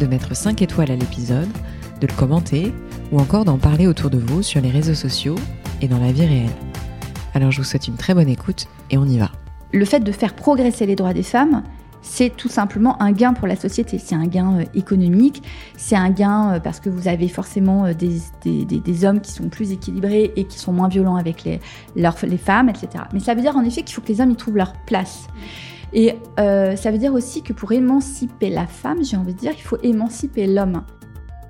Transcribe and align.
de 0.00 0.06
mettre 0.06 0.34
5 0.34 0.62
étoiles 0.62 0.90
à 0.90 0.96
l'épisode, 0.96 1.48
de 2.00 2.06
le 2.06 2.12
commenter 2.14 2.72
ou 3.12 3.18
encore 3.18 3.44
d'en 3.44 3.58
parler 3.58 3.86
autour 3.86 4.10
de 4.10 4.18
vous 4.18 4.42
sur 4.42 4.60
les 4.60 4.70
réseaux 4.70 4.94
sociaux 4.94 5.36
et 5.80 5.88
dans 5.88 5.98
la 5.98 6.12
vie 6.12 6.26
réelle. 6.26 6.50
Alors 7.34 7.50
je 7.50 7.58
vous 7.58 7.64
souhaite 7.64 7.88
une 7.88 7.96
très 7.96 8.14
bonne 8.14 8.28
écoute 8.28 8.66
et 8.90 8.98
on 8.98 9.04
y 9.04 9.18
va. 9.18 9.30
Le 9.72 9.84
fait 9.84 10.00
de 10.00 10.12
faire 10.12 10.34
progresser 10.34 10.86
les 10.86 10.94
droits 10.94 11.14
des 11.14 11.22
femmes, 11.22 11.62
c'est 12.04 12.30
tout 12.36 12.48
simplement 12.48 13.00
un 13.02 13.12
gain 13.12 13.32
pour 13.32 13.48
la 13.48 13.56
société. 13.56 13.98
C'est 13.98 14.14
un 14.14 14.26
gain 14.26 14.60
euh, 14.60 14.64
économique, 14.74 15.42
c'est 15.76 15.96
un 15.96 16.10
gain 16.10 16.52
euh, 16.52 16.60
parce 16.60 16.78
que 16.78 16.90
vous 16.90 17.08
avez 17.08 17.28
forcément 17.28 17.86
euh, 17.86 17.92
des, 17.94 19.04
hommes 19.04 19.20
qui 19.20 19.32
sont 19.32 19.48
plus 19.48 19.72
équilibrés 19.72 20.32
et 20.36 20.44
qui 20.44 20.58
sont 20.58 20.72
moins 20.72 20.88
violents 20.88 21.16
avec 21.16 21.44
les, 21.44 21.60
les 21.96 22.38
femmes, 22.38 22.68
etc. 22.68 23.04
Mais 23.12 23.20
ça 23.20 23.34
veut 23.34 23.40
dire 23.40 23.56
en 23.56 23.64
effet 23.64 23.82
qu'il 23.82 23.94
faut 23.94 24.02
que 24.02 24.08
les 24.08 24.20
hommes 24.20 24.30
y 24.30 24.36
trouvent 24.36 24.56
leur 24.56 24.74
place. 24.86 25.28
Et 25.94 26.16
euh, 26.40 26.74
ça 26.76 26.90
veut 26.90 26.98
dire 26.98 27.14
aussi 27.14 27.42
que 27.42 27.52
pour 27.52 27.72
émanciper 27.72 28.50
la 28.50 28.66
femme, 28.66 29.04
j'ai 29.04 29.16
envie 29.16 29.32
de 29.32 29.38
dire, 29.38 29.52
il 29.56 29.62
faut 29.62 29.78
émanciper 29.82 30.46
l'homme. 30.46 30.82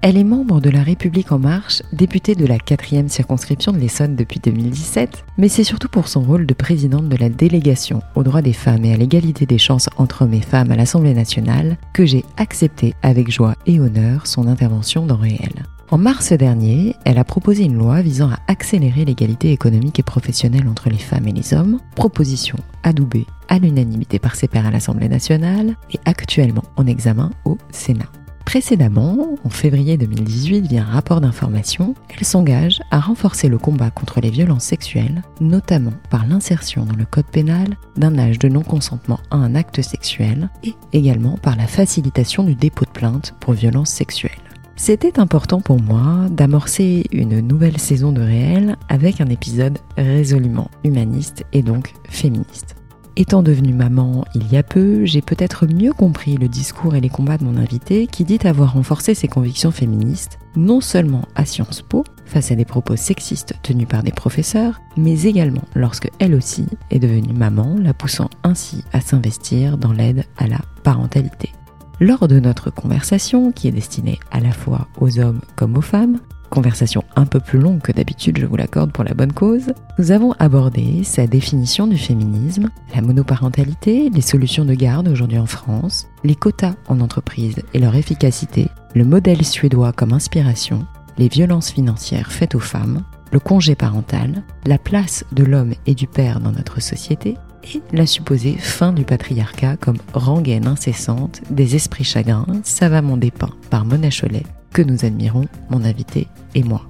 Elle 0.07 0.19
est 0.19 0.25
membre 0.25 0.61
de 0.61 0.69
La 0.69 0.83
République 0.83 1.33
En 1.33 1.39
Marche, 1.39 1.83
députée 1.95 2.35
de 2.35 2.45
la 2.45 2.59
4e 2.59 3.09
circonscription 3.09 3.73
de 3.73 3.79
l'Essonne 3.79 4.17
depuis 4.17 4.39
2017, 4.39 5.25
mais 5.39 5.49
c'est 5.49 5.65
surtout 5.65 5.89
pour 5.89 6.09
son 6.09 6.21
rôle 6.21 6.45
de 6.45 6.53
présidente 6.53 7.09
de 7.09 7.17
la 7.17 7.31
délégation 7.31 8.03
aux 8.15 8.23
droits 8.23 8.43
des 8.43 8.53
femmes 8.53 8.85
et 8.85 8.93
à 8.93 8.99
l'égalité 8.99 9.47
des 9.47 9.57
chances 9.57 9.89
entre 9.97 10.21
hommes 10.21 10.35
et 10.35 10.43
femmes 10.43 10.71
à 10.71 10.77
l'Assemblée 10.77 11.15
nationale 11.15 11.79
que 11.95 12.05
j'ai 12.05 12.23
accepté 12.37 12.93
avec 13.01 13.31
joie 13.31 13.55
et 13.65 13.81
honneur 13.81 14.27
son 14.27 14.47
intervention 14.47 15.07
dans 15.07 15.17
Réel. 15.17 15.65
En 15.91 15.99
mars 15.99 16.33
dernier, 16.33 16.97
elle 17.05 17.19
a 17.19 17.25
proposé 17.25 17.65
une 17.65 17.77
loi 17.77 18.01
visant 18.01 18.31
à 18.31 18.39
accélérer 18.49 19.05
l'égalité 19.05 19.53
économique 19.53 19.99
et 19.99 20.03
professionnelle 20.03 20.67
entre 20.67 20.89
les 20.89 20.99
femmes 20.99 21.29
et 21.29 21.33
les 21.33 21.53
hommes, 21.53 21.79
proposition 21.95 22.57
adoubée 22.83 23.27
à 23.49 23.59
l'unanimité 23.59 24.19
par 24.19 24.35
ses 24.35 24.49
pairs 24.49 24.67
à 24.67 24.71
l'Assemblée 24.71 25.09
nationale 25.09 25.77
et 25.93 26.01
actuellement 26.07 26.65
en 26.77 26.87
examen 26.87 27.31
au 27.45 27.59
Sénat. 27.71 28.09
Précédemment, 28.45 29.37
en 29.43 29.49
février 29.49 29.97
2018, 29.97 30.67
via 30.67 30.83
un 30.83 30.93
rapport 30.93 31.21
d'information, 31.21 31.95
elle 32.09 32.25
s'engage 32.25 32.81
à 32.91 33.01
renforcer 33.01 33.49
le 33.49 33.59
combat 33.59 33.91
contre 33.91 34.21
les 34.21 34.31
violences 34.31 34.65
sexuelles, 34.65 35.23
notamment 35.41 35.95
par 36.11 36.27
l'insertion 36.27 36.85
dans 36.85 36.97
le 36.97 37.07
code 37.07 37.27
pénal 37.27 37.77
d'un 37.97 38.19
âge 38.19 38.39
de 38.39 38.49
non-consentement 38.49 39.19
à 39.31 39.37
un 39.37 39.55
acte 39.55 39.83
sexuel 39.83 40.51
et 40.63 40.75
également 40.93 41.37
par 41.39 41.57
la 41.57 41.67
facilitation 41.67 42.45
du 42.45 42.55
dépôt 42.55 42.85
de 42.85 42.91
plainte 42.91 43.35
pour 43.41 43.55
violences 43.55 43.91
sexuelles. 43.91 44.44
C'était 44.77 45.21
important 45.21 45.61
pour 45.61 45.81
moi 45.81 46.29
d'amorcer 46.31 47.05
une 47.13 47.41
nouvelle 47.41 47.79
saison 47.79 48.11
de 48.11 48.21
réel 48.21 48.77
avec 48.89 49.21
un 49.21 49.27
épisode 49.27 49.79
résolument 49.97 50.69
humaniste 50.83 51.45
et 51.53 51.63
donc 51.63 51.95
féministe. 52.09 52.75
Étant 53.17 53.45
devenue 53.45 53.73
maman 53.73 54.25
il 54.35 54.51
y 54.53 54.57
a 54.57 54.65
peu, 54.65 55.05
j'ai 55.05 55.23
peut-être 55.23 55.67
mieux 55.67 55.93
compris 55.93 56.37
le 56.37 56.49
discours 56.49 56.97
et 56.97 57.01
les 57.01 57.09
combats 57.09 57.39
de 57.39 57.45
mon 57.45 57.57
invité 57.57 58.09
qui 58.09 58.25
dit 58.25 58.41
avoir 58.43 58.73
renforcé 58.73 59.15
ses 59.15 59.29
convictions 59.29 59.71
féministes, 59.71 60.41
non 60.57 60.81
seulement 60.81 61.23
à 61.37 61.45
Sciences 61.45 61.83
Po, 61.83 62.03
face 62.27 62.51
à 62.51 62.57
des 62.57 62.65
propos 62.65 62.97
sexistes 62.97 63.55
tenus 63.63 63.87
par 63.87 64.03
des 64.03 64.11
professeurs, 64.11 64.81
mais 64.97 65.23
également 65.23 65.63
lorsque 65.77 66.11
elle 66.19 66.35
aussi 66.35 66.67
est 66.91 66.99
devenue 66.99 67.33
maman, 67.33 67.77
la 67.81 67.95
poussant 67.95 68.31
ainsi 68.43 68.83
à 68.93 69.01
s'investir 69.01 69.79
dans 69.79 69.93
l'aide 69.93 70.25
à 70.37 70.49
la 70.49 70.59
parentalité. 70.83 71.53
Lors 72.01 72.27
de 72.27 72.41
notre 72.41 72.71
conversation, 72.71 73.53
qui 73.53 73.69
est 73.69 73.73
destinée 73.73 74.19
à 74.33 74.41
la 74.41 74.51
fois 74.51 74.89
aux 75.01 75.21
hommes 75.21 75.41
comme 75.55 75.77
aux 75.77 75.83
femmes, 75.83 76.19
conversation 76.51 77.05
un 77.15 77.25
peu 77.25 77.39
plus 77.39 77.59
longue 77.59 77.81
que 77.81 77.93
d'habitude, 77.93 78.39
je 78.39 78.47
vous 78.47 78.57
l'accorde 78.57 78.93
pour 78.93 79.05
la 79.05 79.15
bonne 79.15 79.33
cause, 79.33 79.73
nous 79.99 80.11
avons 80.11 80.33
abordé 80.39 81.05
sa 81.05 81.27
définition 81.27 81.87
du 81.87 81.97
féminisme, 81.97 82.71
la 82.95 83.03
monoparentalité, 83.03 84.11
les 84.11 84.21
solutions 84.21 84.65
de 84.65 84.75
garde 84.75 85.09
aujourd'hui 85.09 85.39
en 85.39 85.47
France, 85.47 86.09
les 86.25 86.35
quotas 86.35 86.75
en 86.89 87.01
entreprise 87.01 87.63
et 87.75 87.79
leur 87.79 87.95
efficacité, 87.95 88.69
le 88.95 89.05
modèle 89.05 89.45
suédois 89.45 89.93
comme 89.93 90.13
inspiration, 90.13 90.87
les 91.17 91.29
violences 91.29 91.71
financières 91.71 92.33
faites 92.33 92.57
aux 92.57 92.61
femmes, 92.61 93.03
le 93.33 93.41
congé 93.41 93.75
parental, 93.77 94.43
la 94.67 94.79
place 94.79 95.25
de 95.33 95.45
l'homme 95.45 95.75
et 95.87 95.95
du 95.95 96.07
père 96.07 96.41
dans 96.41 96.53
notre 96.53 96.81
société, 96.81 97.37
et 97.65 97.83
la 97.93 98.07
supposée 98.07 98.57
fin 98.59 98.93
du 98.93 99.05
patriarcat 99.05 99.77
comme 99.77 99.99
rengaine 100.13 100.67
incessante 100.67 101.43
des 101.51 101.77
esprits 101.77 102.05
chagrins 102.05 102.47
savamment 102.63 103.17
dépeints 103.17 103.55
par 103.71 103.85
Mona 103.85 104.11
Cholet, 104.11 104.45
que 104.73 104.83
nous 104.83 105.05
admirons, 105.05 105.47
mon 105.71 105.85
invité 105.85 106.29
et 106.55 106.63
moi. 106.63 106.83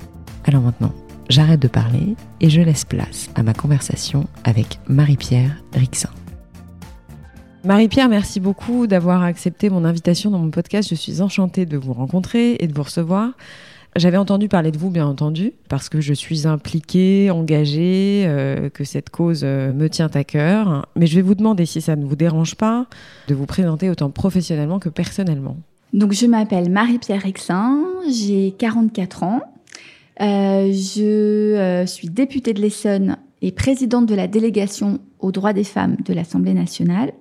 Alors 0.45 0.63
maintenant, 0.63 0.93
j'arrête 1.29 1.61
de 1.61 1.69
parler 1.69 2.17
et 2.41 2.51
je 2.51 2.61
laisse 2.61 2.85
place 2.85 3.31
à 3.35 3.43
ma 3.43 3.55
conversation 3.55 4.27
avec 4.45 4.79
Marie-Pierre 4.89 5.63
Rixin. 5.75 6.11
Marie-Pierre, 7.65 8.11
merci 8.11 8.41
beaucoup 8.41 8.87
d'avoir 8.87 9.23
accepté 9.23 9.71
mon 9.71 9.87
invitation 9.87 10.31
dans 10.31 10.39
mon 10.39 10.51
podcast. 10.51 10.91
Je 10.91 10.95
suis 10.95 11.23
enchantée 11.23 11.65
de 11.65 11.79
vous 11.79 11.95
rencontrer 11.95 12.57
et 12.61 12.67
de 12.67 12.75
vous 12.75 12.83
recevoir. 12.83 13.31
J'avais 13.97 14.17
entendu 14.17 14.49
parler 14.49 14.73
de 14.73 14.79
vous, 14.79 14.91
bien 14.91 15.07
entendu, 15.07 15.53
parce 15.69 15.89
que 15.89 16.01
je 16.01 16.13
suis 16.13 16.49
impliquée, 16.49 17.31
engagée, 17.31 18.25
euh, 18.27 18.69
que 18.69 18.83
cette 18.83 19.09
cause 19.09 19.43
euh, 19.45 19.73
me 19.73 19.89
tient 19.89 20.11
à 20.15 20.25
cœur. 20.25 20.89
Mais 20.97 21.07
je 21.07 21.15
vais 21.15 21.23
vous 21.23 21.37
demander, 21.37 21.65
si 21.65 21.81
ça 21.81 21.95
ne 21.95 22.05
vous 22.05 22.17
dérange 22.17 22.57
pas, 22.57 22.87
de 23.29 23.37
vous 23.37 23.47
présenter 23.47 23.89
autant 23.91 24.11
professionnellement 24.11 24.81
que 24.81 24.89
personnellement. 24.89 25.57
Donc, 25.93 26.13
je 26.13 26.27
m'appelle 26.27 26.71
Marie-Pierre 26.71 27.23
Rexin, 27.23 27.85
j'ai 28.11 28.53
44 28.59 29.23
ans. 29.23 29.43
Euh, 30.21 30.73
je 30.73 31.85
suis 31.87 32.09
députée 32.09 32.53
de 32.53 32.61
l'Essonne 32.61 33.17
et 33.43 33.53
présidente 33.53 34.07
de 34.07 34.17
la 34.17 34.27
délégation 34.27 34.99
aux 35.21 35.31
droits 35.31 35.53
des 35.53 35.65
femmes 35.65 35.97
de 36.05 36.13
l'Assemblée 36.13 36.55
nationale. 36.55 37.13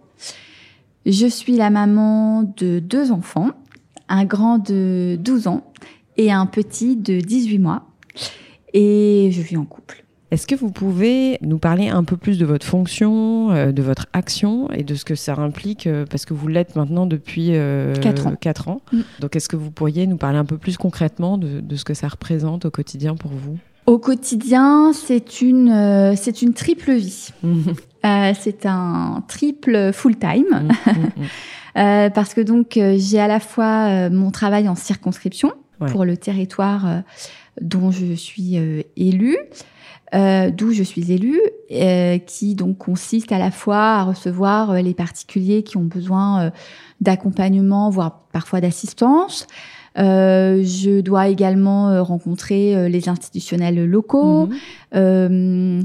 Je 1.05 1.27
suis 1.27 1.55
la 1.55 1.69
maman 1.69 2.51
de 2.57 2.79
deux 2.79 3.11
enfants, 3.11 3.51
un 4.09 4.25
grand 4.25 4.57
de 4.57 5.19
12 5.21 5.47
ans 5.47 5.63
et 6.17 6.31
un 6.31 6.45
petit 6.45 6.95
de 6.95 7.19
18 7.19 7.59
mois. 7.59 7.83
Et 8.73 9.29
je 9.31 9.41
vis 9.41 9.57
en 9.57 9.65
couple. 9.65 10.03
Est-ce 10.33 10.47
que 10.47 10.55
vous 10.55 10.71
pouvez 10.71 11.37
nous 11.41 11.59
parler 11.59 11.89
un 11.89 12.03
peu 12.03 12.17
plus 12.17 12.39
de 12.39 12.45
votre 12.47 12.65
fonction, 12.65 13.51
euh, 13.51 13.71
de 13.71 13.83
votre 13.83 14.07
action 14.13 14.67
et 14.71 14.81
de 14.81 14.95
ce 14.95 15.05
que 15.05 15.13
ça 15.13 15.35
implique 15.35 15.85
euh, 15.85 16.07
Parce 16.09 16.25
que 16.25 16.33
vous 16.33 16.47
l'êtes 16.47 16.75
maintenant 16.75 17.05
depuis 17.05 17.49
4 17.49 17.53
euh, 17.55 18.71
ans. 18.71 18.81
Mm. 18.91 19.01
Donc 19.19 19.35
est-ce 19.35 19.47
que 19.47 19.55
vous 19.55 19.69
pourriez 19.69 20.07
nous 20.07 20.17
parler 20.17 20.39
un 20.39 20.45
peu 20.45 20.57
plus 20.57 20.75
concrètement 20.75 21.37
de, 21.37 21.59
de, 21.59 21.75
ce 21.75 21.83
que 21.83 21.93
ça 21.93 22.07
représente 22.07 22.65
au 22.65 22.71
quotidien 22.71 23.13
pour 23.13 23.29
vous? 23.29 23.59
Au 23.85 23.99
quotidien, 23.99 24.91
c'est 24.93 25.41
une, 25.41 26.15
c'est 26.15 26.41
une 26.41 26.53
triple 26.53 26.93
vie. 26.93 27.29
c'est 28.39 28.65
un 28.65 29.23
triple 29.27 29.93
full-time. 29.93 30.67
Mm, 31.75 31.79
mm, 31.79 32.09
parce 32.15 32.33
que 32.33 32.41
donc 32.41 32.79
j'ai 32.95 33.19
à 33.19 33.27
la 33.27 33.39
fois 33.39 34.09
mon 34.09 34.31
travail 34.31 34.67
en 34.67 34.73
circonscription, 34.73 35.51
pour 35.91 36.05
le 36.05 36.17
territoire 36.17 36.87
euh, 36.87 36.99
dont 37.61 37.91
je 37.91 38.13
suis 38.13 38.57
euh, 38.57 38.81
élue. 38.97 39.37
Euh, 40.13 40.51
d'où 40.51 40.71
je 40.71 40.83
suis 40.83 41.11
élue, 41.11 41.41
qui 42.27 42.53
donc 42.53 42.77
consiste 42.77 43.31
à 43.31 43.39
la 43.39 43.49
fois 43.49 43.95
à 43.95 44.03
recevoir 44.03 44.73
les 44.73 44.93
particuliers 44.93 45.63
qui 45.63 45.75
ont 45.77 45.85
besoin 45.85 46.51
d'accompagnement, 47.01 47.89
voire 47.89 48.19
parfois 48.31 48.61
d'assistance. 48.61 49.47
je 49.95 51.01
dois 51.01 51.29
également 51.29 52.03
rencontrer 52.03 52.89
les 52.89 53.09
institutionnels 53.09 53.83
locaux, 53.89 54.49
mmh. 54.91 55.81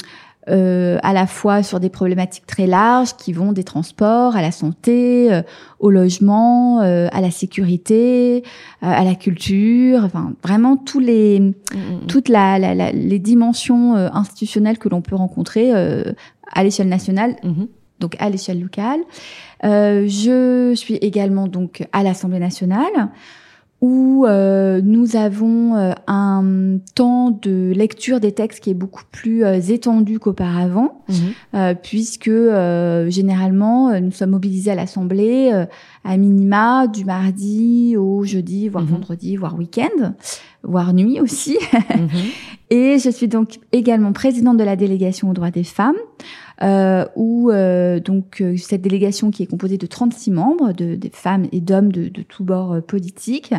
Euh, 0.51 0.99
à 1.03 1.13
la 1.13 1.27
fois 1.27 1.63
sur 1.63 1.79
des 1.79 1.91
problématiques 1.91 2.47
très 2.47 2.67
larges 2.67 3.17
qui 3.17 3.33
vont 3.33 3.53
des 3.53 3.65
transports 3.65 4.35
à 4.35 4.41
la 4.41 4.51
santé, 4.51 5.31
euh, 5.31 5.43
au 5.79 5.91
logement, 5.91 6.81
euh, 6.81 7.09
à 7.13 7.21
la 7.21 7.31
sécurité, 7.31 8.45
à 8.81 9.05
la 9.05 9.15
culture, 9.15 10.05
enfin 10.05 10.33
vraiment 10.43 10.77
tous 10.77 11.01
les, 11.01 11.41
mm, 11.41 11.45
mm, 11.45 11.79
mm. 11.79 12.07
toutes 12.07 12.29
la, 12.29 12.59
la, 12.59 12.93
les 12.93 13.19
dimensions 13.19 13.95
institutionnelles 13.97 14.79
que 14.79 14.89
l'on 14.89 15.03
peut 15.03 15.17
rencontrer 15.17 15.73
à 15.73 16.65
l'échelle 16.65 16.89
nationale, 16.89 17.37
donc 18.01 18.17
à 18.19 18.31
l'échelle 18.31 18.61
locale. 18.61 19.01
je 19.63 20.73
suis 20.75 20.95
également 20.95 21.47
donc 21.47 21.87
à 21.93 22.03
l'Assemblée 22.03 22.39
nationale 22.39 23.11
où 23.81 24.27
euh, 24.27 24.81
nous 24.83 25.15
avons 25.15 25.77
euh, 25.77 25.93
un 26.09 26.79
temps 26.97 27.31
de 27.31 27.73
lecture 27.75 28.19
des 28.19 28.33
textes 28.33 28.61
qui 28.61 28.71
est 28.71 28.75
beaucoup 28.75 29.05
plus 29.13 29.45
euh, 29.45 29.61
étendu 29.61 30.19
qu'auparavant, 30.19 31.05
mhm. 31.09 31.77
puisque 31.83 32.31
généralement 33.09 34.01
nous 34.01 34.11
sommes 34.11 34.31
mobilisés 34.31 34.73
à 34.73 34.75
l'Assemblée 34.75 35.53
à 36.05 36.17
minima 36.17 36.87
du 36.89 37.05
mardi 37.05 37.97
au 37.97 38.25
jeudi, 38.25 38.69
voire 38.69 38.85
mhm. 38.85 38.91
vendredi, 38.91 39.37
voire 39.37 39.57
week-end, 39.57 40.15
voire 40.63 40.93
nuit 40.93 41.21
aussi. 41.21 41.57
Mhm. 41.73 42.09
Et 42.71 42.99
je 42.99 43.09
suis 43.09 43.29
donc 43.29 43.59
également 43.73 44.13
présidente 44.13 44.59
de 44.59 44.65
la 44.65 44.77
délégation 44.77 45.31
aux 45.31 45.33
droits 45.33 45.51
des 45.51 45.65
femmes. 45.65 45.97
Euh, 46.61 47.05
où 47.15 47.51
euh, 47.51 48.01
donc 48.01 48.43
cette 48.57 48.83
délégation 48.83 49.31
qui 49.31 49.45
est 49.45 49.47
composée 49.47 49.79
de 49.79 49.87
36 49.87 50.33
membres, 50.33 50.73
de, 50.73 50.97
des 50.97 51.11
femmes 51.11 51.47
et 51.53 51.61
d'hommes 51.61 51.93
de, 51.93 52.09
de 52.09 52.23
tous 52.23 52.43
bords 52.43 52.83
politiques, 52.83 53.55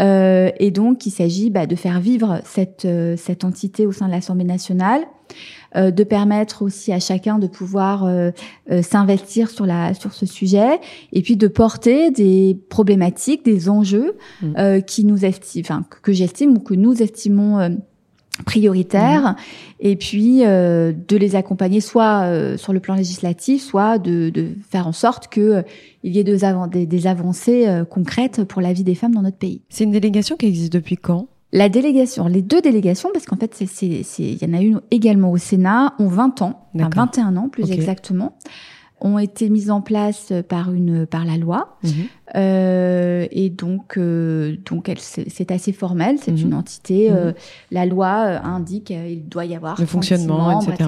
euh, 0.00 0.50
et 0.58 0.70
donc, 0.70 1.06
il 1.06 1.10
s'agit 1.10 1.50
bah, 1.50 1.66
de 1.66 1.76
faire 1.76 2.00
vivre 2.00 2.40
cette, 2.44 2.84
euh, 2.84 3.16
cette 3.16 3.44
entité 3.44 3.86
au 3.86 3.92
sein 3.92 4.06
de 4.06 4.12
l'Assemblée 4.12 4.44
nationale, 4.44 5.02
euh, 5.76 5.90
de 5.90 6.04
permettre 6.04 6.62
aussi 6.62 6.92
à 6.92 7.00
chacun 7.00 7.38
de 7.38 7.46
pouvoir 7.46 8.04
euh, 8.04 8.30
s'investir 8.82 9.50
sur, 9.50 9.66
la, 9.66 9.94
sur 9.94 10.12
ce 10.12 10.26
sujet, 10.26 10.80
et 11.12 11.22
puis 11.22 11.36
de 11.36 11.48
porter 11.48 12.10
des 12.10 12.58
problématiques, 12.68 13.44
des 13.44 13.68
enjeux 13.68 14.16
mmh. 14.42 14.82
qui 14.86 15.04
nous 15.04 15.24
estiment, 15.24 15.64
enfin, 15.64 15.84
que 16.02 16.12
j'estime 16.12 16.56
ou 16.56 16.60
que 16.60 16.74
nous 16.74 17.02
estimons 17.02 17.76
prioritaires. 18.44 19.22
Mhm. 19.22 19.36
et 19.80 19.96
puis 19.96 20.44
euh, 20.44 20.92
de 20.92 21.16
les 21.16 21.36
accompagner 21.36 21.80
soit 21.80 22.22
euh, 22.22 22.56
sur 22.56 22.72
le 22.72 22.80
plan 22.80 22.94
législatif 22.94 23.62
soit 23.62 23.98
de, 23.98 24.30
de 24.30 24.48
faire 24.68 24.86
en 24.86 24.92
sorte 24.92 25.28
que 25.28 25.40
euh, 25.40 25.62
il 26.02 26.14
y 26.14 26.18
ait 26.18 26.24
des, 26.24 26.38
des, 26.70 26.86
des 26.86 27.06
avancées 27.06 27.66
concrètes 27.90 28.44
pour 28.44 28.62
la 28.62 28.72
vie 28.72 28.84
des 28.84 28.94
femmes 28.94 29.12
dans 29.12 29.22
notre 29.22 29.36
pays. 29.36 29.62
C'est 29.68 29.82
une 29.82 29.90
délégation 29.90 30.36
qui 30.36 30.46
existe 30.46 30.72
depuis 30.72 30.96
quand? 30.96 31.26
La 31.52 31.68
délégation, 31.68 32.28
les 32.28 32.40
deux 32.40 32.60
délégations, 32.60 33.08
parce 33.12 33.26
qu'en 33.26 33.36
fait, 33.36 33.60
il 33.82 34.42
y 34.42 34.44
en 34.44 34.54
a 34.54 34.60
une 34.60 34.80
également 34.92 35.32
au 35.32 35.38
Sénat, 35.38 35.94
ont 35.98 36.06
20 36.06 36.42
ans, 36.42 36.68
enfin 36.76 36.88
21 36.94 37.36
ans 37.36 37.48
plus 37.48 37.72
exactement 37.72 38.38
ont 39.00 39.18
été 39.18 39.48
mises 39.48 39.70
en 39.70 39.80
place 39.80 40.32
par 40.48 40.72
une 40.72 41.06
par 41.06 41.24
la 41.24 41.36
loi 41.36 41.78
mhm. 41.82 41.90
euh, 42.36 43.26
et 43.30 43.50
donc 43.50 43.96
euh, 43.96 44.56
donc 44.68 44.88
elle 44.88 44.98
c'est 44.98 45.50
assez 45.50 45.72
formel 45.72 46.16
c'est 46.20 46.32
mhm. 46.32 46.38
une 46.38 46.54
entité 46.54 47.10
euh, 47.10 47.28
mhm. 47.28 47.34
la 47.72 47.86
loi 47.86 48.24
euh, 48.26 48.38
indique 48.42 48.90
il 48.90 49.28
doit 49.28 49.44
y 49.44 49.54
avoir 49.54 49.78
le 49.78 49.86
fonctionnement 49.86 50.60
etc, 50.60 50.86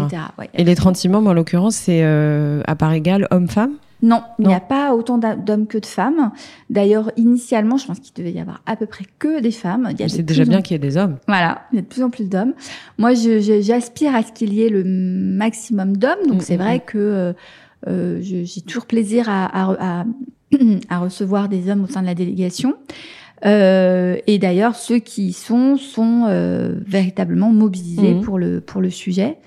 et 0.55 0.65
les 0.65 0.75
36 0.75 1.09
membres 1.09 1.31
en 1.31 1.35
l'occurrence 1.35 1.77
c'est 1.77 2.03
à 2.03 2.75
part 2.77 2.93
égale 2.93 3.27
hommes-femmes? 3.31 3.75
Non, 4.03 4.23
il 4.39 4.47
n'y 4.47 4.55
a 4.55 4.61
pas 4.61 4.95
autant 4.95 5.19
d'hommes 5.19 5.67
que 5.67 5.77
de 5.77 5.87
femmes. 5.87 6.31
D'ailleurs, 6.71 7.11
initialement, 7.17 7.77
je 7.77 7.87
pense 7.87 8.01
qu'il 8.01 8.15
devait 8.15 8.33
y 8.33 8.41
avoir 8.41 8.63
à 8.65 8.77
peu 8.77 8.87
près 8.87 9.05
que 9.19 9.41
des 9.41 9.51
femmes. 9.51 9.91
C'est 10.09 10.23
déjà 10.23 10.45
bien 10.45 10.63
qu'il 10.63 10.75
y 10.75 10.77
ait 10.77 10.79
des 10.79 10.97
hommes. 10.97 11.19
Voilà, 11.29 11.67
il 11.73 11.77
y 11.77 11.79
a 11.79 11.83
de 11.83 11.87
plus 11.87 12.03
en 12.03 12.09
plus 12.09 12.29
d'hommes. 12.29 12.55
Moi, 12.97 13.13
j'aspire 13.13 14.15
à 14.15 14.23
ce 14.23 14.33
qu'il 14.33 14.55
y 14.55 14.63
ait 14.63 14.71
le 14.71 14.85
maximum 14.85 15.97
d'hommes. 15.97 16.27
Donc, 16.27 16.39
mm, 16.39 16.41
c'est 16.41 16.57
mm, 16.57 16.63
vrai 16.63 16.77
mm. 16.79 16.83
que 16.87 17.35
j'ai 17.87 18.61
toujours 18.67 18.87
plaisir 18.87 19.29
à, 19.29 19.47
à, 19.47 20.01
à, 20.01 20.05
à, 20.89 20.99
recevoir 20.99 21.49
des 21.49 21.71
hommes 21.71 21.85
au 21.85 21.87
sein 21.87 22.03
de 22.03 22.07
la 22.07 22.15
délégation. 22.15 22.75
Euh, 23.47 24.17
et 24.27 24.39
d'ailleurs, 24.39 24.75
ceux 24.77 24.99
qui 24.99 25.29
y 25.29 25.33
sont 25.33 25.77
sont 25.77 26.27
euh, 26.29 26.75
véritablement 26.87 27.51
mobilisés 27.51 28.15
mmh. 28.15 28.21
pour 28.21 28.39
le 28.39 28.61
pour 28.61 28.81
le 28.81 28.91
sujet, 28.91 29.39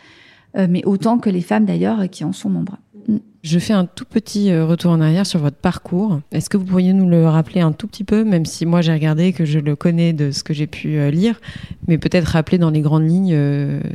euh, 0.58 0.68
mais 0.70 0.84
autant 0.86 1.20
que 1.20 1.30
les 1.30 1.42
femmes 1.42 1.66
d'ailleurs 1.66 2.10
qui 2.10 2.24
en 2.24 2.34
sont 2.34 2.50
membres. 2.50 2.78
Mmh. 3.08 3.18
Je 3.44 3.60
fais 3.60 3.74
un 3.74 3.86
tout 3.86 4.06
petit 4.06 4.52
euh, 4.52 4.66
retour 4.66 4.92
en 4.92 5.02
arrière 5.02 5.28
sur 5.28 5.40
votre 5.40 5.58
parcours. 5.58 6.22
Est-ce 6.32 6.50
que 6.50 6.58
vous 6.58 6.66
pourriez 6.66 6.94
nous 6.94 7.08
le 7.08 7.28
rappeler 7.28 7.62
un 7.62 7.72
tout 7.72 7.88
petit 7.88 8.04
peu, 8.04 8.24
même 8.24 8.46
si 8.46 8.66
moi 8.66 8.82
j'ai 8.82 8.94
regardé 8.94 9.32
que 9.32 9.46
je 9.46 9.60
le 9.60 9.76
connais 9.76 10.12
de 10.14 10.32
ce 10.32 10.44
que 10.44 10.54
j'ai 10.54 10.66
pu 10.66 10.98
euh, 10.98 11.12
lire, 11.12 11.40
mais 11.88 12.00
peut-être 12.00 12.26
rappeler 12.26 12.58
dans 12.58 12.72
les 12.72 12.82
grandes 12.82 13.08
lignes 13.08 13.34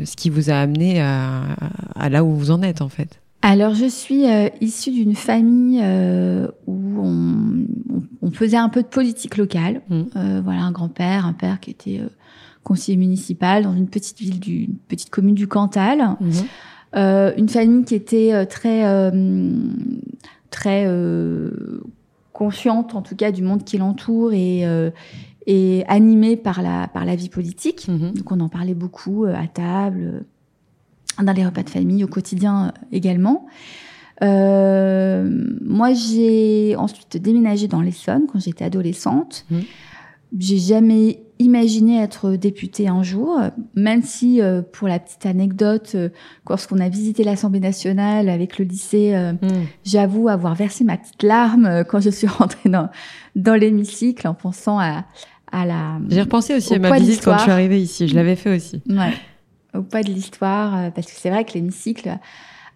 ce 0.04 0.16
qui 0.16 0.30
vous 0.30 0.50
a 0.50 0.54
amené 0.54 1.00
à, 1.00 1.42
à 1.96 2.08
là 2.08 2.22
où 2.22 2.34
vous 2.34 2.50
en 2.52 2.62
êtes 2.62 2.82
en 2.82 2.88
fait? 2.88 3.20
Alors, 3.42 3.74
je 3.74 3.86
suis 3.86 4.26
euh, 4.26 4.48
issue 4.60 4.90
d'une 4.90 5.14
famille 5.14 5.80
euh, 5.82 6.48
où 6.66 7.00
on, 7.00 7.66
on, 8.20 8.30
faisait 8.32 8.56
un 8.56 8.68
peu 8.68 8.82
de 8.82 8.88
politique 8.88 9.36
locale. 9.36 9.82
Mmh. 9.88 10.02
Euh, 10.16 10.40
voilà, 10.42 10.62
un 10.62 10.72
grand-père, 10.72 11.24
un 11.24 11.32
père 11.32 11.60
qui 11.60 11.70
était 11.70 12.00
euh, 12.00 12.08
conseiller 12.64 12.98
municipal 12.98 13.62
dans 13.62 13.74
une 13.74 13.88
petite 13.88 14.18
ville, 14.18 14.40
du, 14.40 14.64
une 14.64 14.76
petite 14.88 15.10
commune 15.10 15.36
du 15.36 15.46
Cantal. 15.46 16.16
Mmh. 16.20 16.30
Euh, 16.96 17.32
une 17.36 17.48
famille 17.48 17.84
qui 17.84 17.94
était 17.94 18.46
très, 18.46 18.82
très 20.50 20.86
consciente, 22.32 22.94
en 22.94 23.02
tout 23.02 23.14
cas, 23.14 23.30
du 23.30 23.42
monde 23.42 23.62
qui 23.64 23.78
l'entoure 23.78 24.32
et 24.32 24.64
et 25.46 25.84
animée 25.86 26.36
par 26.36 26.60
la 26.60 26.88
par 26.88 27.04
la 27.04 27.14
vie 27.14 27.28
politique. 27.28 27.86
Mmh. 27.88 28.12
Donc, 28.12 28.32
on 28.32 28.40
en 28.40 28.48
parlait 28.48 28.74
beaucoup 28.74 29.26
à 29.26 29.46
table 29.46 30.24
dans 31.22 31.32
les 31.32 31.44
repas 31.44 31.62
de 31.62 31.70
famille, 31.70 32.04
au 32.04 32.08
quotidien 32.08 32.66
euh, 32.66 32.86
également. 32.92 33.46
Euh, 34.22 35.28
moi, 35.62 35.92
j'ai 35.92 36.74
ensuite 36.76 37.16
déménagé 37.16 37.68
dans 37.68 37.80
l'Essonne 37.80 38.22
quand 38.30 38.40
j'étais 38.40 38.64
adolescente. 38.64 39.46
Mmh. 39.50 39.58
J'ai 40.38 40.58
jamais 40.58 41.22
imaginé 41.38 42.02
être 42.02 42.32
députée 42.32 42.88
un 42.88 43.02
jour, 43.02 43.40
même 43.74 44.02
si, 44.02 44.42
euh, 44.42 44.60
pour 44.60 44.88
la 44.88 44.98
petite 44.98 45.24
anecdote, 45.24 45.92
euh, 45.94 46.08
lorsqu'on 46.48 46.80
a 46.80 46.88
visité 46.88 47.22
l'Assemblée 47.22 47.60
nationale 47.60 48.28
avec 48.28 48.58
le 48.58 48.64
lycée, 48.64 49.14
euh, 49.14 49.32
mmh. 49.32 49.66
j'avoue 49.84 50.28
avoir 50.28 50.54
versé 50.54 50.84
ma 50.84 50.96
petite 50.96 51.22
larme 51.22 51.84
quand 51.88 52.00
je 52.00 52.10
suis 52.10 52.26
rentrée 52.38 52.68
dans, 52.68 52.90
dans 53.36 53.54
l'hémicycle 53.54 54.26
en 54.26 54.34
pensant 54.34 54.78
à, 54.78 55.04
à 55.50 55.64
la. 55.64 55.98
J'ai 56.08 56.22
repensé 56.22 56.54
aussi 56.54 56.74
à 56.74 56.78
ma 56.78 56.98
visite 56.98 57.24
quand 57.24 57.36
je 57.38 57.42
suis 57.42 57.52
arrivée 57.52 57.80
ici. 57.80 58.08
Je 58.08 58.14
l'avais 58.14 58.36
fait 58.36 58.54
aussi. 58.54 58.82
Ouais 58.88 59.14
au 59.78 59.82
pas 59.82 60.02
de 60.02 60.08
l'histoire, 60.08 60.76
euh, 60.76 60.90
parce 60.90 61.06
que 61.06 61.14
c'est 61.16 61.30
vrai 61.30 61.44
que 61.44 61.54
l'hémicycle 61.54 62.18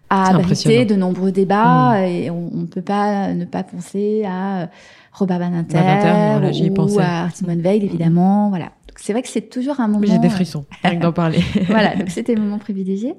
a 0.09 0.29
abrité 0.29 0.85
de 0.85 0.95
nombreux 0.95 1.31
débats 1.31 1.99
mmh. 1.99 2.03
et 2.03 2.29
on 2.29 2.49
ne 2.51 2.65
peut 2.65 2.81
pas 2.81 3.33
ne 3.33 3.45
pas 3.45 3.63
penser 3.63 4.23
à 4.25 4.63
euh, 4.63 4.65
Robert 5.13 5.39
Badinter, 5.39 5.79
ou 6.77 6.99
à 6.99 7.29
Simone 7.33 7.61
Veil, 7.61 7.81
mmh. 7.81 7.85
évidemment. 7.85 8.49
Voilà. 8.49 8.71
C'est 8.95 9.11
vrai 9.11 9.21
que 9.21 9.27
c'est 9.27 9.49
toujours 9.49 9.79
un 9.79 9.87
moment. 9.87 10.05
J'ai 10.05 10.19
des 10.19 10.29
frissons, 10.29 10.65
rien 10.83 10.99
d'en 10.99 11.11
parler. 11.11 11.39
voilà, 11.67 11.95
donc 11.95 12.09
c'était 12.09 12.35
le 12.35 12.41
moment 12.41 12.59
privilégié. 12.59 13.15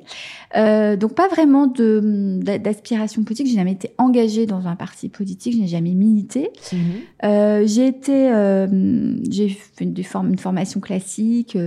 Euh, 0.56 0.96
donc 0.96 1.14
pas 1.14 1.28
vraiment 1.28 1.66
de 1.66 2.40
d'aspiration 2.58 3.24
politique. 3.24 3.48
J'ai 3.48 3.56
jamais 3.56 3.72
été 3.72 3.90
engagée 3.98 4.46
dans 4.46 4.66
un 4.66 4.76
parti 4.76 5.08
politique. 5.08 5.54
Je 5.54 5.60
n'ai 5.60 5.66
jamais 5.66 5.94
milité. 5.94 6.50
Mmh. 6.72 6.76
Euh, 7.24 7.66
j'ai 7.66 7.88
été, 7.88 8.32
euh, 8.32 9.16
j'ai 9.28 9.48
fait 9.48 9.84
une, 9.84 9.94
une, 9.96 10.38
formation 10.38 10.80
classique. 10.80 11.58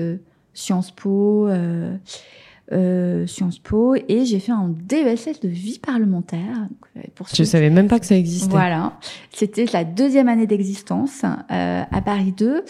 Euh, 0.58 0.68
Sciences 0.68 0.92
Po, 0.92 1.48
euh, 1.48 1.96
euh, 2.72 3.28
Sciences 3.28 3.60
Po, 3.60 3.96
et 3.96 4.26
j'ai 4.26 4.40
fait 4.40 4.52
un 4.52 4.70
DESS 4.70 5.40
de 5.42 5.48
vie 5.48 5.80
parlementaire. 5.80 6.68
Euh, 6.98 7.02
pour 7.16 7.28
Je 7.34 7.44
savais 7.44 7.70
même 7.70 7.88
pas 7.88 8.00
que 8.00 8.06
ça 8.06 8.16
existait. 8.16 8.50
Voilà, 8.50 8.94
c'était 9.32 9.66
la 9.72 9.84
deuxième 9.84 10.28
année 10.28 10.48
d'existence 10.48 11.24
euh, 11.24 11.84
à 11.90 12.02
Paris 12.02 12.34
2. 12.36 12.64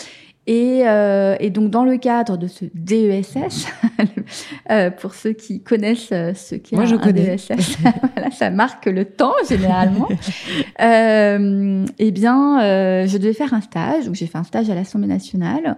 Et, 0.49 0.87
euh, 0.87 1.35
et, 1.41 1.49
donc 1.49 1.71
dans 1.71 1.83
le 1.83 1.97
cadre 1.97 2.37
de 2.37 2.47
ce 2.47 2.63
DESS, 2.73 3.67
euh, 4.71 4.89
pour 4.91 5.13
ceux 5.13 5.33
qui 5.33 5.61
connaissent 5.61 6.07
ce 6.07 6.55
qu'est 6.55 6.77
Moi, 6.77 6.85
je 6.85 6.95
un 6.95 6.99
connais. 6.99 7.35
DESS, 7.35 7.49
voilà, 8.15 8.31
ça 8.31 8.49
marque 8.49 8.85
le 8.85 9.03
temps 9.03 9.33
généralement. 9.49 10.07
euh, 10.81 11.85
eh 11.99 12.11
bien, 12.11 12.59
je 13.05 13.17
devais 13.17 13.33
faire 13.33 13.53
un 13.53 13.59
stage, 13.59 14.05
donc 14.05 14.15
j'ai 14.15 14.27
fait 14.27 14.37
un 14.37 14.45
stage 14.45 14.69
à 14.69 14.75
l'Assemblée 14.75 15.09
nationale 15.09 15.77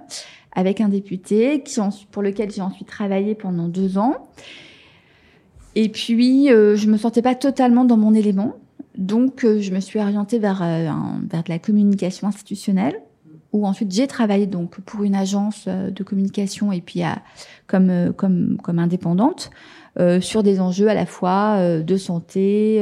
avec 0.53 0.81
un 0.81 0.89
député 0.89 1.61
qui, 1.63 1.79
pour 2.11 2.21
lequel 2.21 2.51
j'ai 2.51 2.61
ensuite 2.61 2.87
travaillé 2.87 3.35
pendant 3.35 3.67
deux 3.67 3.97
ans. 3.97 4.29
Et 5.75 5.89
puis, 5.89 6.51
euh, 6.51 6.75
je 6.75 6.87
me 6.87 6.97
sentais 6.97 7.21
pas 7.21 7.35
totalement 7.35 7.85
dans 7.85 7.97
mon 7.97 8.13
élément. 8.13 8.55
Donc, 8.99 9.45
euh, 9.45 9.61
je 9.61 9.71
me 9.71 9.79
suis 9.79 9.97
orientée 9.97 10.39
vers, 10.39 10.61
euh, 10.61 10.89
vers 11.29 11.43
de 11.43 11.49
la 11.49 11.57
communication 11.57 12.27
institutionnelle, 12.27 12.99
où 13.53 13.65
ensuite 13.65 13.91
j'ai 13.91 14.07
travaillé 14.07 14.45
donc 14.45 14.81
pour 14.81 15.03
une 15.03 15.15
agence 15.15 15.65
euh, 15.67 15.89
de 15.89 16.03
communication 16.03 16.71
et 16.73 16.81
puis 16.81 17.01
à, 17.01 17.21
comme, 17.65 18.13
comme, 18.15 18.57
comme 18.61 18.77
indépendante 18.77 19.51
sur 20.21 20.43
des 20.43 20.61
enjeux 20.61 20.87
à 20.87 20.93
la 20.93 21.05
fois 21.05 21.81
de 21.81 21.97
santé, 21.97 22.81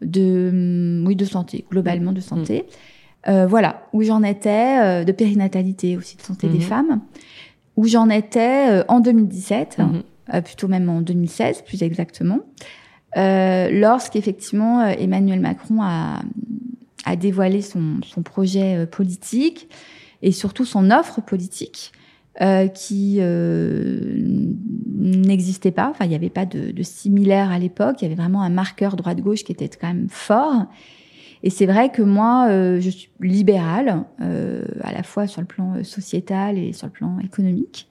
de, 0.00 1.04
oui, 1.06 1.14
de 1.14 1.24
santé, 1.24 1.64
globalement 1.70 2.10
de 2.10 2.20
santé. 2.20 2.64
Mmh. 2.66 2.72
Euh, 3.28 3.46
voilà, 3.46 3.86
où 3.92 4.02
j'en 4.02 4.22
étais, 4.22 4.80
euh, 4.80 5.04
de 5.04 5.12
périnatalité 5.12 5.96
aussi, 5.96 6.16
de 6.16 6.22
santé 6.22 6.48
des 6.48 6.58
mhm. 6.58 6.64
femmes, 6.64 7.00
où 7.76 7.86
j'en 7.86 8.08
étais 8.08 8.70
euh, 8.70 8.84
en 8.88 9.00
2017, 9.00 9.78
mhm. 9.78 10.42
plutôt 10.42 10.68
même 10.68 10.88
en 10.88 11.00
2016 11.00 11.62
plus 11.62 11.82
exactement, 11.82 12.40
lorsqu'effectivement 13.14 14.84
Emmanuel 14.86 15.40
Macron 15.40 15.82
a, 15.82 16.22
a 17.04 17.16
dévoilé 17.16 17.60
son, 17.60 18.00
son 18.04 18.22
projet 18.22 18.86
politique 18.86 19.68
et 20.22 20.32
surtout 20.32 20.64
son 20.64 20.90
offre 20.90 21.20
politique. 21.20 21.92
Euh, 22.40 22.66
qui 22.66 23.18
euh, 23.20 24.14
n'existait 24.96 25.70
pas. 25.70 25.90
Enfin, 25.90 26.06
il 26.06 26.08
n'y 26.08 26.14
avait 26.14 26.30
pas 26.30 26.46
de, 26.46 26.70
de 26.70 26.82
similaire 26.82 27.50
à 27.50 27.58
l'époque. 27.58 27.96
Il 28.00 28.04
y 28.04 28.06
avait 28.06 28.14
vraiment 28.14 28.40
un 28.40 28.48
marqueur 28.48 28.96
droite-gauche 28.96 29.44
qui 29.44 29.52
était 29.52 29.68
quand 29.68 29.88
même 29.88 30.08
fort. 30.08 30.64
Et 31.42 31.50
c'est 31.50 31.66
vrai 31.66 31.90
que 31.90 32.02
moi, 32.02 32.46
euh, 32.48 32.80
je 32.80 32.90
suis 32.90 33.10
libérale, 33.20 34.04
euh, 34.20 34.64
à 34.82 34.92
la 34.92 35.02
fois 35.02 35.26
sur 35.26 35.40
le 35.40 35.46
plan 35.46 35.74
euh, 35.74 35.82
sociétal 35.82 36.56
et 36.56 36.72
sur 36.72 36.86
le 36.86 36.92
plan 36.92 37.18
économique. 37.18 37.88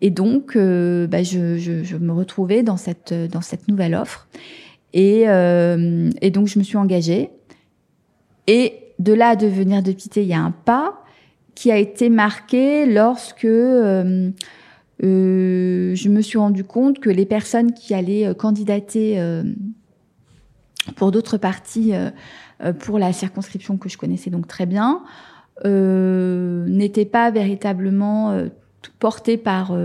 Et 0.00 0.10
donc, 0.10 0.54
bah, 0.58 1.22
je, 1.22 1.56
je, 1.56 1.96
me 1.96 2.12
retrouvais 2.12 2.62
dans 2.62 2.76
cette, 2.76 3.14
dans 3.14 3.40
cette 3.40 3.68
nouvelle 3.68 3.94
offre. 3.94 4.28
Et, 4.92 5.22
et 5.22 6.30
donc, 6.30 6.46
je 6.46 6.58
me 6.58 6.64
suis 6.64 6.76
engagée. 6.76 7.30
Et 8.46 8.74
de 8.98 9.14
là 9.14 9.28
à 9.28 9.36
devenir 9.36 9.82
députée, 9.82 10.20
il 10.20 10.28
y 10.28 10.34
a 10.34 10.40
un 10.40 10.50
pas 10.50 11.02
qui 11.54 11.72
a 11.72 11.78
été 11.78 12.10
marqué 12.10 12.84
lorsque 12.84 13.46
euh, 13.46 14.30
je 15.00 16.08
me 16.10 16.20
suis 16.20 16.36
rendu 16.36 16.64
compte 16.64 16.98
que 16.98 17.08
les 17.08 17.24
personnes 17.24 17.72
qui 17.72 17.94
allaient 17.94 18.34
candidater 18.34 19.18
pour 20.96 21.10
d'autres 21.10 21.36
partis 21.36 21.94
euh, 21.94 22.10
pour 22.80 22.98
la 22.98 23.12
circonscription 23.12 23.76
que 23.76 23.88
je 23.88 23.98
connaissais 23.98 24.30
donc 24.30 24.46
très 24.46 24.66
bien, 24.66 25.02
euh, 25.64 26.66
n'était 26.66 27.04
pas 27.04 27.30
véritablement 27.30 28.30
euh, 28.30 28.48
portée 28.98 29.36
par 29.36 29.76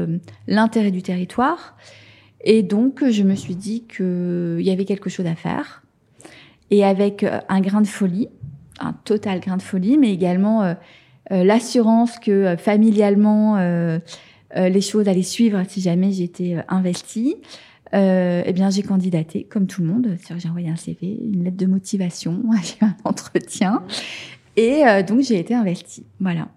l'intérêt 0.47 0.91
du 0.91 1.01
territoire. 1.01 1.77
Et 2.43 2.63
donc, 2.63 3.03
je 3.09 3.23
me 3.23 3.35
suis 3.35 3.55
dit 3.55 3.83
qu'il 3.83 4.61
y 4.61 4.69
avait 4.69 4.85
quelque 4.85 5.09
chose 5.09 5.25
à 5.25 5.35
faire. 5.35 5.83
Et 6.71 6.85
avec 6.85 7.25
un 7.47 7.61
grain 7.61 7.81
de 7.81 7.87
folie, 7.87 8.27
un 8.79 8.93
total 8.93 9.39
grain 9.39 9.57
de 9.57 9.61
folie, 9.61 9.97
mais 9.97 10.13
également 10.13 10.75
l'assurance 11.29 12.19
que 12.19 12.55
familialement, 12.57 13.57
les 14.55 14.81
choses 14.81 15.07
allaient 15.07 15.23
suivre 15.23 15.61
si 15.67 15.81
jamais 15.81 16.11
j'étais 16.11 16.57
investie 16.67 17.37
euh, 17.93 18.43
eh 18.45 18.53
bien, 18.53 18.69
j'ai 18.69 18.83
candidaté, 18.83 19.43
comme 19.43 19.67
tout 19.67 19.81
le 19.81 19.87
monde. 19.87 20.17
J'ai 20.37 20.49
envoyé 20.49 20.69
un 20.69 20.75
CV, 20.75 21.19
une 21.33 21.43
lettre 21.43 21.57
de 21.57 21.65
motivation, 21.65 22.41
j'ai 22.63 22.85
eu 22.85 22.89
un 22.89 22.95
entretien. 23.03 23.83
Et 24.55 24.85
euh, 24.85 25.03
donc, 25.03 25.21
j'ai 25.21 25.39
été 25.39 25.53
investie. 25.53 26.05
Voilà. 26.19 26.49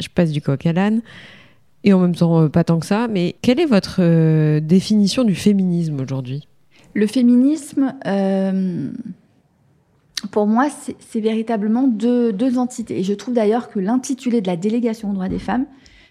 Je 0.00 0.08
passe 0.08 0.30
du 0.30 0.40
coq 0.40 0.66
à 0.66 0.72
l'âne. 0.72 1.02
Et 1.84 1.92
en 1.92 2.00
même 2.00 2.14
temps, 2.14 2.42
euh, 2.42 2.48
pas 2.48 2.64
tant 2.64 2.78
que 2.80 2.86
ça. 2.86 3.08
Mais 3.08 3.36
quelle 3.42 3.60
est 3.60 3.66
votre 3.66 3.96
euh, 4.00 4.60
définition 4.60 5.24
du 5.24 5.34
féminisme 5.34 6.00
aujourd'hui? 6.00 6.48
Le 6.94 7.06
féminisme, 7.06 7.92
pour 10.30 10.46
moi, 10.46 10.68
c'est 11.00 11.20
véritablement 11.20 11.88
deux, 11.88 12.32
deux 12.32 12.56
entités. 12.56 13.00
Et 13.00 13.02
je 13.02 13.12
trouve 13.14 13.34
d'ailleurs 13.34 13.68
que 13.68 13.80
l'intitulé 13.80 14.40
de 14.40 14.46
la 14.46 14.56
délégation 14.56 15.10
aux 15.10 15.14
droits 15.14 15.28
des 15.28 15.40
femmes, 15.40 15.66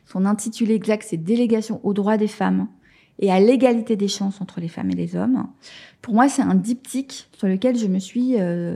son 0.05 0.25
intitulé 0.25 0.73
exact, 0.73 1.05
c'est 1.07 1.15
Délégation 1.15 1.79
aux 1.83 1.93
droits 1.93 2.17
des 2.17 2.27
femmes 2.27 2.67
et 3.19 3.31
à 3.31 3.39
l'égalité 3.39 3.95
des 3.95 4.07
chances 4.07 4.41
entre 4.41 4.59
les 4.59 4.67
femmes 4.67 4.91
et 4.91 4.95
les 4.95 5.15
hommes. 5.15 5.47
Pour 6.01 6.13
moi, 6.13 6.27
c'est 6.27 6.41
un 6.41 6.55
diptyque 6.55 7.29
sur 7.37 7.47
lequel 7.47 7.77
je 7.77 7.87
me 7.87 7.99
suis 7.99 8.35
euh, 8.37 8.75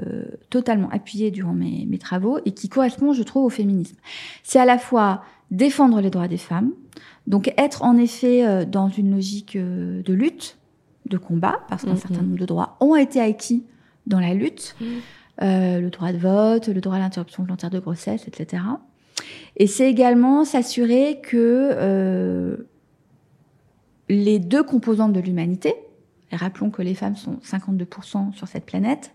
totalement 0.49 0.89
appuyée 0.91 1.31
durant 1.31 1.53
mes, 1.53 1.85
mes, 1.85 1.97
travaux 1.97 2.39
et 2.45 2.51
qui 2.51 2.69
correspond, 2.69 3.13
je 3.13 3.23
trouve, 3.23 3.45
au 3.45 3.49
féminisme. 3.49 3.97
C'est 4.43 4.59
à 4.59 4.65
la 4.65 4.77
fois 4.77 5.23
défendre 5.51 6.01
les 6.01 6.09
droits 6.09 6.27
des 6.27 6.37
femmes, 6.37 6.71
donc 7.25 7.53
être 7.57 7.83
en 7.83 7.97
effet 7.97 8.45
euh, 8.45 8.65
dans 8.65 8.89
une 8.89 9.11
logique 9.11 9.55
euh, 9.55 10.01
de 10.03 10.13
lutte, 10.13 10.57
de 11.07 11.17
combat, 11.17 11.59
parce 11.67 11.83
qu'un 11.83 11.93
mm-hmm. 11.93 11.97
certain 11.97 12.21
nombre 12.21 12.37
de 12.37 12.45
droits 12.45 12.77
ont 12.79 12.95
été 12.95 13.19
acquis 13.19 13.65
dans 14.05 14.19
la 14.19 14.33
lutte, 14.33 14.75
mm. 14.79 14.85
le 15.41 15.89
droit 15.89 16.11
de 16.13 16.17
vote, 16.17 16.67
le 16.67 16.79
droit 16.79 16.95
à 16.95 16.99
l'interruption 16.99 17.43
volontaire 17.43 17.69
de 17.69 17.79
grossesse, 17.79 18.27
etc. 18.27 18.63
Et 19.55 19.67
c'est 19.67 19.89
également 19.89 20.45
s'assurer 20.45 21.19
que 21.21 22.57
les 24.09 24.39
deux 24.39 24.63
composantes 24.63 25.13
de 25.13 25.19
l'humanité, 25.19 25.73
et 26.31 26.35
rappelons 26.35 26.69
que 26.69 26.81
les 26.81 26.95
femmes 26.95 27.15
sont 27.15 27.37
52% 27.43 28.33
sur 28.33 28.47
cette 28.47 28.65
planète, 28.65 29.11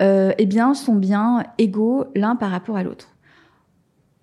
euh, 0.00 0.32
eh 0.38 0.46
bien, 0.46 0.74
sont 0.74 0.94
bien 0.94 1.44
égaux 1.58 2.04
l'un 2.14 2.36
par 2.36 2.50
rapport 2.50 2.76
à 2.76 2.82
l'autre. 2.82 3.08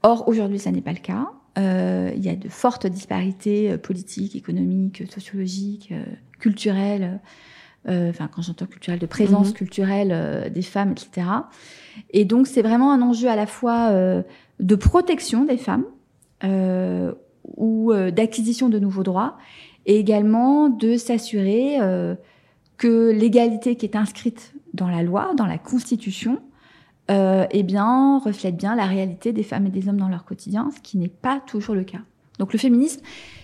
Or, 0.03 0.27
aujourd'hui, 0.27 0.59
ça 0.59 0.71
n'est 0.71 0.81
pas 0.81 0.93
le 0.93 0.99
cas. 0.99 1.27
Euh, 1.57 2.11
il 2.15 2.23
y 2.23 2.29
a 2.29 2.35
de 2.35 2.49
fortes 2.49 2.85
disparités 2.87 3.71
euh, 3.71 3.77
politiques, 3.77 4.35
économiques, 4.35 5.03
sociologiques, 5.11 5.89
euh, 5.91 6.03
culturelles. 6.39 7.19
Euh, 7.89 8.09
enfin, 8.09 8.29
quand 8.33 8.41
j'entends 8.41 8.65
culturelle, 8.65 8.99
de 8.99 9.05
présence 9.05 9.49
mhm. 9.49 9.53
culturelle 9.53 10.51
des 10.53 10.61
femmes, 10.61 10.91
etc. 10.91 11.27
Et 12.11 12.25
donc, 12.25 12.47
c'est 12.47 12.61
vraiment 12.61 12.91
un 12.91 13.01
enjeu 13.01 13.29
à 13.29 13.35
la 13.35 13.47
fois 13.47 13.91
de 14.59 14.75
protection 14.75 15.45
des 15.45 15.57
femmes 15.57 15.85
ou 17.55 17.93
d'acquisition 18.11 18.67
de 18.67 18.77
nouveaux 18.77 19.03
droits, 19.03 19.37
et 19.87 19.97
également 19.97 20.69
de 20.69 20.97
s'assurer 20.97 21.79
euh, 21.81 22.13
que 22.77 23.09
l'égalité 23.09 23.75
qui 23.75 23.85
est 23.85 23.95
inscrite 23.95 24.53
dans 24.73 24.89
la 24.89 25.01
loi, 25.01 25.31
dans 25.35 25.47
la 25.47 25.57
Constitution, 25.57 26.39
euh, 27.09 27.47
eh 27.51 27.63
bien, 27.63 28.19
reflète 28.19 28.57
bien 28.57 28.75
la 28.75 28.85
réalité 28.85 29.33
des 29.33 29.43
femmes 29.43 29.65
et 29.65 29.69
des 29.69 29.89
hommes 29.89 29.99
dans 29.99 30.09
leur 30.09 30.25
quotidien, 30.25 30.69
ce 30.75 30.81
qui 30.81 30.97
n'est 30.97 31.07
pas 31.07 31.41
toujours 31.47 31.73
le 31.73 31.83
cas. 31.83 32.01
Donc 32.37 32.53
le 32.53 32.59
féminisme, 32.59 33.01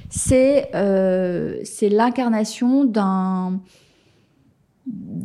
c'est 0.10 0.70
euh, 0.76 1.64
l'incarnation 1.82 2.84
d'un 2.84 3.60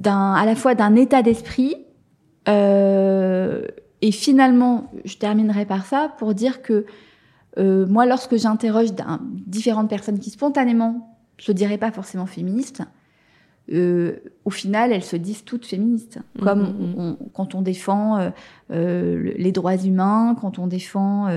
à 0.07 0.47
la 0.47 0.55
fois 0.55 0.75
d'un 0.75 0.95
état 0.95 1.21
d'esprit 1.23 1.75
euh, 2.49 3.67
et 4.01 4.13
finalement, 4.13 4.91
je 5.05 5.17
terminerai 5.17 5.67
par 5.67 5.85
ça 5.85 6.15
pour 6.19 6.35
dire 6.35 6.63
que 6.63 6.87
euh, 7.59 7.87
moi, 7.87 8.07
lorsque 8.07 8.37
j'interroge 8.37 8.91
différentes 9.47 9.91
personnes 9.91 10.21
qui 10.21 10.31
spontanément 10.31 11.08
se 11.39 11.53
diraient 11.53 11.79
pas 11.79 11.93
forcément 11.93 12.27
féministes, 12.27 12.83
euh, 13.73 14.17
au 14.45 14.51
final, 14.51 14.93
elles 14.93 15.05
se 15.05 15.17
disent 15.17 15.45
toutes 15.45 15.67
féministes. 15.67 16.19
Mmh, 16.19 16.43
Comme 16.43 16.63
mmh, 16.63 17.17
quand 17.35 17.55
on 17.55 17.63
défend 17.63 18.31
euh, 18.71 19.33
les 19.37 19.53
droits 19.53 19.77
humains, 19.77 20.37
quand 20.41 20.59
on 20.59 20.67
défend 20.67 21.29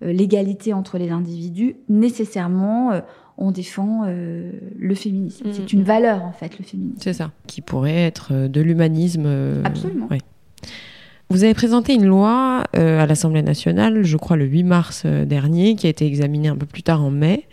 l'égalité 0.00 0.72
entre 0.72 0.98
les 0.98 1.10
individus, 1.10 1.76
nécessairement, 1.88 3.00
on 3.38 3.52
défend 3.52 4.06
le 4.06 4.94
féminisme. 4.94 5.46
C'est 5.52 5.72
une 5.72 5.84
valeur, 5.84 6.24
en 6.24 6.32
fait, 6.32 6.58
le 6.58 6.64
féminisme. 6.64 6.98
C'est 7.00 7.12
ça, 7.12 7.30
qui 7.46 7.60
pourrait 7.60 8.02
être 8.02 8.48
de 8.48 8.60
l'humanisme. 8.60 9.62
Absolument. 9.64 10.08
Vous 11.32 11.44
avez 11.44 11.54
présenté 11.54 11.94
une 11.94 12.04
loi 12.04 12.64
euh, 12.76 13.00
à 13.00 13.06
l'Assemblée 13.06 13.40
nationale, 13.40 14.02
je 14.02 14.18
crois 14.18 14.36
le 14.36 14.44
8 14.44 14.64
mars 14.64 15.04
euh, 15.06 15.24
dernier, 15.24 15.76
qui 15.76 15.86
a 15.86 15.90
été 15.90 16.04
examinée 16.04 16.48
un 16.48 16.56
peu 16.56 16.66
plus 16.66 16.82
tard 16.82 17.02
en 17.02 17.10
mai, 17.10 17.48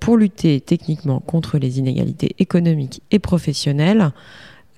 pour 0.00 0.16
lutter 0.16 0.60
techniquement 0.60 1.20
contre 1.20 1.58
les 1.58 1.78
inégalités 1.78 2.34
économiques 2.38 3.02
et 3.10 3.18
professionnelles. 3.18 4.10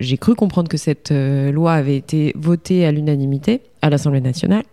J'ai 0.01 0.17
cru 0.17 0.35
comprendre 0.35 0.69
que 0.69 0.77
cette 0.77 1.11
euh, 1.11 1.51
loi 1.51 1.75
avait 1.75 1.97
été 1.97 2.33
votée 2.37 2.87
à 2.87 2.93
l'unanimité 2.93 3.61
à 3.83 3.91
l'Assemblée 3.91 4.21
nationale. 4.21 4.65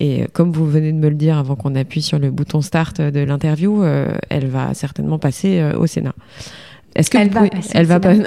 Et 0.00 0.26
comme 0.32 0.52
vous 0.52 0.66
venez 0.66 0.92
de 0.92 0.98
me 0.98 1.08
le 1.08 1.14
dire 1.14 1.38
avant 1.38 1.54
qu'on 1.54 1.74
appuie 1.76 2.02
sur 2.02 2.18
le 2.18 2.30
bouton 2.30 2.60
start 2.60 3.00
de 3.00 3.20
l'interview, 3.20 3.84
elle 4.28 4.48
va 4.48 4.74
certainement 4.74 5.20
passer 5.20 5.62
au 5.78 5.86
Sénat. 5.86 6.14
Est-ce 6.94 7.10
que 7.10 7.18
elle, 7.18 7.30
va 7.30 7.48
passer 7.48 7.70
elle 7.74 7.86
va 7.86 8.00
passer 8.00 8.22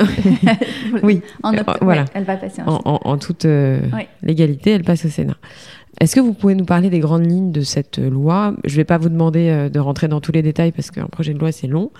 Oui, 1.03 1.21
en 1.43 1.53
voilà. 1.81 2.05
elle 2.13 2.25
va 2.25 2.35
passer 2.35 2.61
en, 2.65 2.81
en, 2.83 3.17
toute 3.17 3.45
euh, 3.45 3.79
légalité, 4.21 4.71
elle 4.71 4.83
passe 4.83 5.05
au 5.05 5.09
Sénat. 5.09 5.37
Est-ce 5.99 6.15
que 6.15 6.19
vous 6.19 6.33
pouvez 6.33 6.53
nous 6.53 6.65
parler 6.65 6.89
des 6.89 6.99
grandes 6.99 7.25
lignes 7.25 7.51
de 7.51 7.61
cette 7.61 7.97
loi? 7.97 8.53
Je 8.63 8.73
ne 8.73 8.77
vais 8.77 8.85
pas 8.85 8.97
vous 8.97 9.09
demander 9.09 9.49
euh, 9.49 9.69
de 9.69 9.79
rentrer 9.79 10.07
dans 10.07 10.21
tous 10.21 10.31
les 10.31 10.41
détails 10.41 10.71
parce 10.71 10.91
qu'un 10.91 11.07
projet 11.07 11.33
de 11.33 11.39
loi 11.39 11.51
c'est 11.51 11.67
long, 11.67 11.91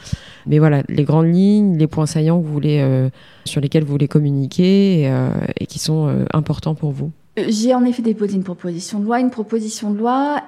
mais 0.46 0.60
voilà 0.60 0.84
les 0.88 1.04
grandes 1.04 1.34
lignes, 1.34 1.78
les 1.78 1.88
points 1.88 2.06
saillants 2.06 2.40
que 2.40 2.46
vous 2.46 2.54
voulez, 2.54 2.80
euh, 2.82 3.10
sur 3.46 3.60
lesquels 3.60 3.84
vous 3.84 3.92
voulez 3.92 4.08
communiquer 4.08 5.02
et, 5.02 5.12
et 5.60 5.66
qui 5.66 5.80
sont 5.80 6.26
importants 6.34 6.76
pour 6.76 6.92
vous. 6.92 7.12
J'ai 7.48 7.74
en 7.74 7.86
effet 7.86 8.02
déposé 8.02 8.36
une 8.36 8.44
proposition 8.44 9.00
de 9.00 9.06
loi. 9.06 9.20
Une 9.20 9.30
proposition 9.30 9.92
de 9.92 9.98
loi, 9.98 10.42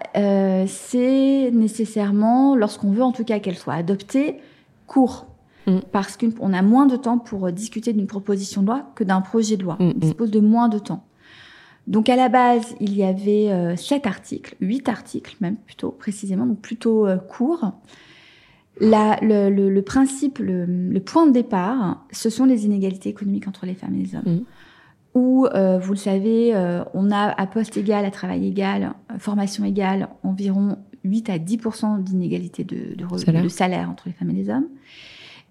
c'est 0.68 1.52
nécessairement, 1.52 2.56
lorsqu'on 2.56 2.92
veut 2.92 3.04
en 3.04 3.12
tout 3.12 3.24
cas 3.24 3.40
qu'elle 3.40 3.58
soit 3.58 3.76
adoptée, 3.76 4.38
court. 4.88 5.28
Mm. 5.70 5.80
parce 5.92 6.18
qu'on 6.18 6.54
a 6.54 6.62
moins 6.62 6.86
de 6.86 6.96
temps 6.96 7.18
pour 7.18 7.48
euh, 7.48 7.52
discuter 7.52 7.94
d'une 7.94 8.08
proposition 8.08 8.62
de 8.62 8.68
loi 8.68 8.92
que 8.96 9.04
d'un 9.04 9.22
projet 9.22 9.58
de 9.58 9.64
loi. 9.64 9.76
Mm, 9.80 9.84
On 9.84 9.90
mm. 9.90 10.00
dispose 10.00 10.32
de 10.32 10.40
moins 10.40 10.70
de 10.70 10.80
temps. 10.80 11.04
Donc 11.90 12.08
à 12.08 12.16
la 12.16 12.30
base, 12.30 12.76
il 12.80 12.96
y 12.96 13.04
avait 13.04 13.52
euh, 13.52 13.76
sept 13.76 14.08
articles, 14.08 14.56
huit 14.62 14.88
articles 14.88 15.36
même 15.42 15.58
plutôt 15.58 15.92
précisément, 15.92 16.46
donc 16.46 16.62
plutôt 16.62 17.06
euh, 17.06 17.18
court. 17.18 17.74
le, 18.80 19.82
principe, 19.82 20.40
le, 20.40 21.00
point 21.00 21.26
de 21.26 21.32
départ, 21.32 22.06
ce 22.12 22.30
sont 22.30 22.46
les 22.46 22.66
inégalités 22.66 23.10
économiques 23.10 23.48
entre 23.48 23.66
les 23.66 23.74
femmes 23.74 23.96
et 23.96 24.04
les 24.04 24.16
hommes. 24.16 24.44
Où, 25.16 25.48
vous 25.82 25.92
le 25.92 25.98
savez, 25.98 26.54
on 26.94 27.12
a 27.12 27.30
à 27.30 27.48
poste 27.48 27.76
égal, 27.76 28.06
à 28.06 28.12
travail 28.12 28.48
égal, 28.48 28.94
formation 29.18 29.66
égale, 29.66 30.08
environ 30.24 30.78
8 31.04 31.30
à 31.32 31.38
10% 31.40 32.04
d'inégalités 32.04 32.64
de, 32.64 32.96
de, 32.96 33.42
de 33.42 33.48
salaire 33.50 33.90
entre 33.90 34.04
les 34.08 34.14
femmes 34.14 34.30
et 34.30 34.34
les 34.34 34.50
hommes 34.50 34.68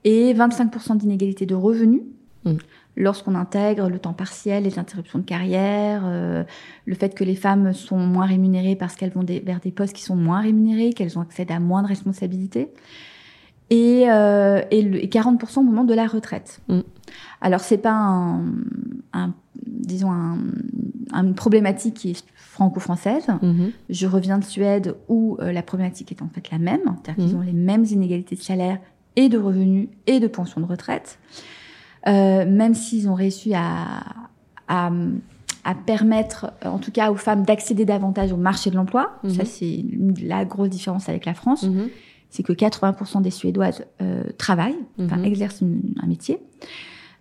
et 0.05 0.33
25% 0.33 0.97
d'inégalité 0.97 1.47
de 1.47 1.55
revenus. 1.55 2.03
Mm. 2.45 2.55
Lorsqu'on 3.01 3.35
intègre 3.35 3.89
le 3.89 3.99
temps 3.99 4.13
partiel, 4.13 4.65
les 4.65 4.79
interruptions 4.79 5.21
de 5.21 5.25
carrière, 5.25 6.03
euh, 6.05 6.43
le 6.85 6.95
fait 6.95 7.15
que 7.15 7.23
les 7.23 7.37
femmes 7.37 7.73
sont 7.73 7.99
moins 7.99 8.27
rémunérées 8.27 8.75
parce 8.75 8.97
qu'elles 8.97 9.13
vont 9.13 9.25
vers 9.25 9.61
des 9.61 9.71
postes 9.71 9.95
qui 9.95 10.03
sont 10.03 10.17
moins 10.17 10.41
rémunérés, 10.41 10.93
qu'elles 10.93 11.17
ont 11.17 11.23
accès 11.23 11.51
à 11.51 11.61
moins 11.61 11.83
de 11.83 11.89
responsabilités, 11.89 12.69
et, 13.71 14.11
euh, 14.11 14.63
et, 14.71 15.07
40% 15.07 15.61
au 15.61 15.63
moment 15.63 15.85
de 15.85 15.95
la 15.95 16.07
retraite. 16.07 16.61
Mm. 16.69 16.81
Alors 17.41 17.61
c'est 17.61 17.79
pas 17.79 17.93
un, 17.93 18.47
un 19.13 19.33
disons 19.65 20.11
un, 20.11 20.39
une 21.13 21.35
problématique 21.35 21.95
qui 21.95 22.11
est 22.11 22.25
franco-française. 22.35 23.27
Mhm. 23.43 23.71
Je 23.89 24.07
reviens 24.07 24.39
de 24.39 24.45
Suède 24.45 24.97
où 25.09 25.37
euh, 25.41 25.53
la 25.53 25.63
problématique 25.63 26.13
est 26.13 26.23
en 26.23 26.29
fait 26.29 26.51
la 26.51 26.59
même, 26.59 26.81
c'est-à-dire 26.85 27.25
qu'ils 27.25 27.35
mhm. 27.35 27.41
ont 27.41 27.45
les 27.45 27.53
mêmes 27.53 27.85
inégalités 27.85 28.37
de 28.37 28.43
salaire 28.43 28.79
et 29.17 29.29
de 29.29 29.39
revenus 29.39 29.89
et 30.07 30.21
de 30.21 30.27
pension 30.27 30.61
de 30.61 30.67
retraite, 30.67 31.19
euh, 32.07 32.45
même 32.47 32.75
s'ils 32.75 33.09
ont 33.09 33.15
réussi 33.15 33.55
à, 33.55 34.05
à, 34.69 34.91
à, 35.65 35.75
permettre, 35.75 36.53
en 36.65 36.79
tout 36.79 36.93
cas 36.93 37.11
aux 37.11 37.17
femmes, 37.17 37.43
d'accéder 37.45 37.85
davantage 37.85 38.33
au 38.33 38.37
marché 38.37 38.71
de 38.71 38.77
l'emploi. 38.77 39.19
Ça, 39.29 39.45
c'est 39.45 39.85
la 40.23 40.45
grosse 40.45 40.71
différence 40.71 41.09
avec 41.09 41.25
la 41.25 41.35
France. 41.35 41.67
C'est 42.31 42.43
que 42.43 42.53
80% 42.53 43.23
des 43.23 43.31
Suédoises 43.31 43.87
euh, 44.03 44.23
travaillent, 44.37 44.79
enfin 45.01 45.23
exercent 45.23 45.63
un 45.63 46.07
métier. 46.07 46.39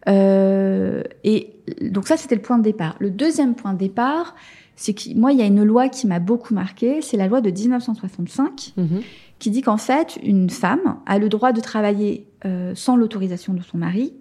Euh, 0.08 1.04
et 1.24 1.54
donc 1.82 2.08
ça, 2.08 2.18
c'était 2.18 2.36
le 2.36 2.42
point 2.42 2.58
de 2.58 2.64
départ. 2.64 2.96
Le 3.00 3.10
deuxième 3.10 3.56
point 3.56 3.74
de 3.74 3.78
départ, 3.78 4.36
c'est 4.76 4.94
que 4.94 5.14
moi, 5.16 5.32
il 5.32 5.40
y 5.40 5.42
a 5.42 5.46
une 5.46 5.64
loi 5.64 5.90
qui 5.90 6.08
m'a 6.08 6.20
beaucoup 6.20 6.54
marqué, 6.54 7.02
c'est 7.02 7.18
la 7.18 7.28
loi 7.28 7.42
de 7.42 7.50
1965, 7.50 8.74
mhm. 8.78 9.02
qui 9.40 9.50
dit 9.50 9.62
qu'en 9.62 9.78
fait, 9.78 10.18
une 10.24 10.50
femme 10.50 10.98
a 11.06 11.20
le 11.20 11.30
droit 11.30 11.52
de 11.52 11.62
travailler 11.62 12.28
euh, 12.46 12.74
sans 12.76 12.96
l'autorisation 12.96 13.54
de 13.54 13.62
son 13.62 13.78
mari 13.78 14.14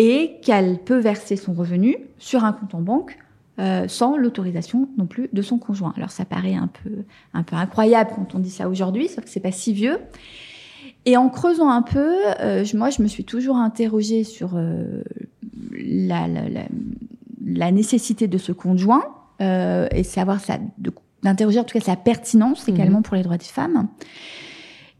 et 0.00 0.38
qu'elle 0.40 0.78
peut 0.78 0.98
verser 0.98 1.36
son 1.36 1.52
revenu 1.52 1.94
sur 2.16 2.42
un 2.44 2.54
compte 2.54 2.74
en 2.74 2.80
banque 2.80 3.18
euh, 3.58 3.86
sans 3.86 4.16
l'autorisation 4.16 4.88
non 4.96 5.04
plus 5.04 5.28
de 5.34 5.42
son 5.42 5.58
conjoint. 5.58 5.92
Alors 5.94 6.10
ça 6.10 6.24
paraît 6.24 6.54
un 6.54 6.68
peu 6.68 7.04
un 7.34 7.42
peu 7.42 7.54
incroyable 7.54 8.12
quand 8.16 8.34
on 8.34 8.38
dit 8.38 8.48
ça 8.48 8.70
aujourd'hui, 8.70 9.08
sauf 9.08 9.24
que 9.24 9.30
c'est 9.30 9.40
pas 9.40 9.52
si 9.52 9.74
vieux. 9.74 9.98
Et 11.04 11.18
en 11.18 11.28
creusant 11.28 11.68
un 11.68 11.82
peu, 11.82 12.14
euh, 12.40 12.64
moi, 12.72 12.88
je 12.88 13.02
me 13.02 13.08
suis 13.08 13.24
toujours 13.24 13.56
interrogée 13.56 14.24
sur 14.24 14.52
euh, 14.54 15.02
la, 15.72 16.26
la, 16.28 16.48
la, 16.48 16.62
la, 17.44 17.70
nécessité 17.70 18.26
de 18.26 18.38
ce 18.38 18.52
conjoint 18.52 19.04
et 19.40 20.02
savoir 20.02 20.40
ça, 20.40 20.58
d'interroger 21.22 21.58
en 21.58 21.64
tout 21.64 21.78
cas 21.78 21.84
sa 21.84 21.96
pertinence 21.96 22.66
mhm. 22.68 22.74
également 22.74 23.02
pour 23.02 23.16
les 23.16 23.22
droits 23.22 23.38
des 23.38 23.44
femmes. 23.44 23.88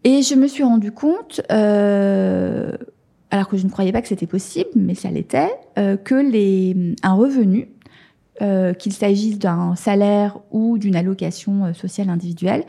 Et 0.05 0.23
je 0.23 0.35
me 0.35 0.47
suis 0.47 0.63
rendu 0.63 0.93
compte, 0.93 1.41
alors 3.31 3.49
que 3.49 3.57
je 3.57 3.65
ne 3.65 3.71
croyais 3.71 3.93
pas 3.93 4.03
que 4.03 4.09
c'était 4.09 4.27
possible, 4.27 4.71
mais 4.75 4.95
ça 4.95 5.11
l'était, 5.11 5.51
euh, 5.79 5.97
que 5.97 6.15
les, 6.15 6.95
un 7.03 7.15
revenu, 7.15 7.69
qu'il 8.79 8.95
s'agisse 8.95 9.39
d'un 9.39 9.77
salaire 9.77 10.39
ou 10.51 10.79
d'une 10.79 10.97
allocation 10.97 11.75
sociale 11.75 12.09
individuelle, 12.09 12.65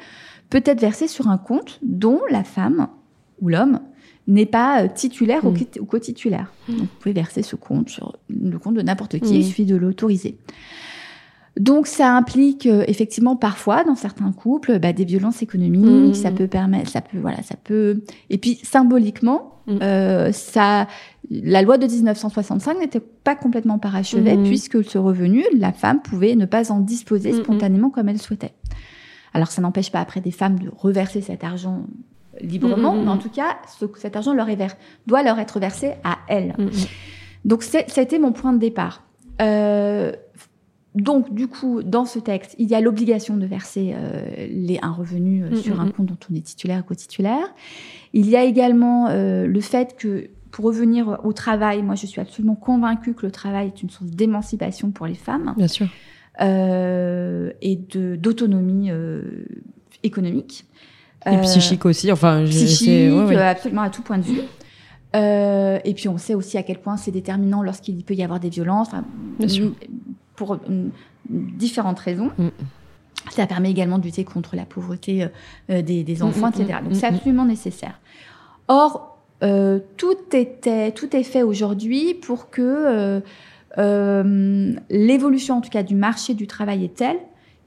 peut 0.49 0.61
être 0.65 0.81
versé 0.81 1.07
sur 1.07 1.29
un 1.29 1.37
compte 1.37 1.79
dont 1.81 2.19
la 2.29 2.43
femme 2.43 2.89
ou 3.39 3.47
l'homme 3.47 3.79
n'est 4.27 4.45
pas 4.45 4.83
euh, 4.83 4.87
titulaire 4.93 5.45
ou 5.45 5.51
mm. 5.51 5.85
co-titulaire. 5.87 6.51
Vous 6.67 6.85
pouvez 6.99 7.13
verser 7.13 7.41
ce 7.41 7.55
compte 7.55 7.89
sur 7.89 8.15
le 8.29 8.57
compte 8.59 8.75
de 8.75 8.81
n'importe 8.81 9.19
qui, 9.19 9.39
il 9.39 9.45
suffit 9.45 9.65
de 9.65 9.75
l'autoriser. 9.75 10.37
Donc 11.59 11.87
ça 11.87 12.15
implique 12.15 12.65
euh, 12.65 12.83
effectivement 12.87 13.35
parfois 13.35 13.83
dans 13.83 13.95
certains 13.95 14.31
couples 14.31 14.79
bah, 14.79 14.93
des 14.93 15.03
violences 15.03 15.41
économiques, 15.41 16.15
ça 16.15 16.31
peut 16.31 16.47
permettre, 16.47 16.89
ça 16.89 17.01
peut 17.01 17.17
voilà, 17.19 17.41
ça 17.43 17.55
peut 17.61 18.03
et 18.29 18.37
puis 18.37 18.59
symboliquement 18.63 19.61
euh, 19.69 20.31
ça 20.31 20.87
la 21.29 21.61
loi 21.61 21.77
de 21.77 21.85
1965 21.87 22.79
n'était 22.79 23.01
pas 23.01 23.35
complètement 23.35 23.79
parachevée 23.79 24.37
puisque 24.37 24.83
ce 24.83 24.97
revenu 24.97 25.43
la 25.57 25.73
femme 25.73 26.01
pouvait 26.01 26.35
ne 26.35 26.45
pas 26.45 26.71
en 26.71 26.79
disposer 26.79 27.33
spontanément 27.33 27.89
comme 27.89 28.07
elle 28.07 28.21
souhaitait. 28.21 28.53
Alors 29.33 29.51
ça 29.51 29.61
n'empêche 29.61 29.91
pas 29.91 29.99
après 29.99 30.21
des 30.21 30.31
femmes 30.31 30.59
de 30.59 30.71
reverser 30.75 31.21
cet 31.21 31.43
argent 31.43 31.83
librement, 32.39 32.95
mais 32.95 33.09
en 33.09 33.17
tout 33.17 33.29
cas, 33.29 33.57
ce, 33.79 33.85
cet 33.97 34.15
argent 34.15 34.33
leur 34.33 34.49
est 34.49 34.55
vers, 34.55 34.75
doit 35.07 35.23
leur 35.23 35.39
être 35.39 35.59
versé 35.59 35.93
à 36.03 36.17
elles. 36.27 36.55
Donc, 37.45 37.63
ça 37.63 37.79
a 37.79 38.01
été 38.01 38.19
mon 38.19 38.31
point 38.31 38.53
de 38.53 38.59
départ. 38.59 39.03
Euh, 39.41 40.11
donc, 40.95 41.33
du 41.33 41.47
coup, 41.47 41.83
dans 41.83 42.05
ce 42.05 42.19
texte, 42.19 42.55
il 42.59 42.67
y 42.67 42.75
a 42.75 42.81
l'obligation 42.81 43.37
de 43.37 43.45
verser 43.45 43.93
euh, 43.95 44.47
les, 44.49 44.77
un 44.81 44.91
revenu 44.91 45.43
euh, 45.43 45.55
sur 45.55 45.79
un 45.79 45.89
compte 45.89 46.07
dont 46.07 46.17
on 46.29 46.35
est 46.35 46.41
titulaire 46.41 46.79
ou 46.79 46.83
co-titulaire. 46.83 47.45
Il 48.13 48.29
y 48.29 48.35
a 48.35 48.43
également 48.43 49.07
euh, 49.07 49.47
le 49.47 49.61
fait 49.61 49.95
que, 49.97 50.29
pour 50.51 50.65
revenir 50.65 51.19
au 51.23 51.31
travail, 51.31 51.81
moi, 51.81 51.95
je 51.95 52.05
suis 52.05 52.19
absolument 52.19 52.55
convaincue 52.55 53.13
que 53.13 53.25
le 53.25 53.31
travail 53.31 53.67
est 53.67 53.81
une 53.81 53.89
source 53.89 54.11
d'émancipation 54.11 54.91
pour 54.91 55.07
les 55.07 55.15
femmes. 55.15 55.53
Bien 55.57 55.69
sûr. 55.69 55.87
Et 56.41 57.75
d'autonomie 58.17 58.89
économique. 60.03 60.65
Et 61.29 61.37
psychique 61.41 61.85
aussi, 61.85 62.11
enfin, 62.11 62.43
psychique, 62.45 62.89
euh, 62.89 63.37
absolument 63.37 63.83
à 63.83 63.89
tout 63.89 64.01
point 64.01 64.17
de 64.17 64.23
vue. 64.23 64.41
Euh, 65.15 65.79
et 65.83 65.93
puis 65.93 66.07
on 66.07 66.17
sait 66.17 66.33
aussi 66.33 66.57
à 66.57 66.63
quel 66.63 66.79
point 66.79 66.95
c'est 66.97 67.11
déterminant 67.11 67.61
lorsqu'il 67.61 68.03
peut 68.03 68.13
y 68.13 68.23
avoir 68.23 68.39
des 68.39 68.49
violences, 68.49 68.89
pour 70.45 70.57
différentes 71.29 71.99
raisons. 71.99 72.31
Mm. 72.37 72.47
Ça 73.29 73.45
permet 73.45 73.69
également 73.69 73.99
de 73.99 74.03
lutter 74.05 74.23
contre 74.23 74.55
la 74.55 74.65
pauvreté 74.65 75.27
des, 75.69 76.03
des, 76.03 76.15
mm, 76.15 76.23
enfants, 76.23 76.47
mm, 76.47 76.61
etc. 76.61 76.79
Donc 76.83 76.95
c'est 76.95 77.05
absolument 77.05 77.45
nécessaire. 77.45 77.99
Or, 78.67 79.19
euh, 79.43 79.79
tout 79.97 80.17
était, 80.33 80.91
tout 80.91 81.15
est 81.15 81.23
fait 81.23 81.43
aujourd'hui 81.43 82.15
pour 82.15 82.49
que 82.49 83.21
euh, 83.77 84.73
l'évolution, 84.89 85.57
en 85.57 85.61
tout 85.61 85.69
cas, 85.69 85.83
du 85.83 85.95
marché 85.95 86.33
du 86.33 86.47
travail 86.47 86.85
est 86.85 86.95
telle 86.95 87.17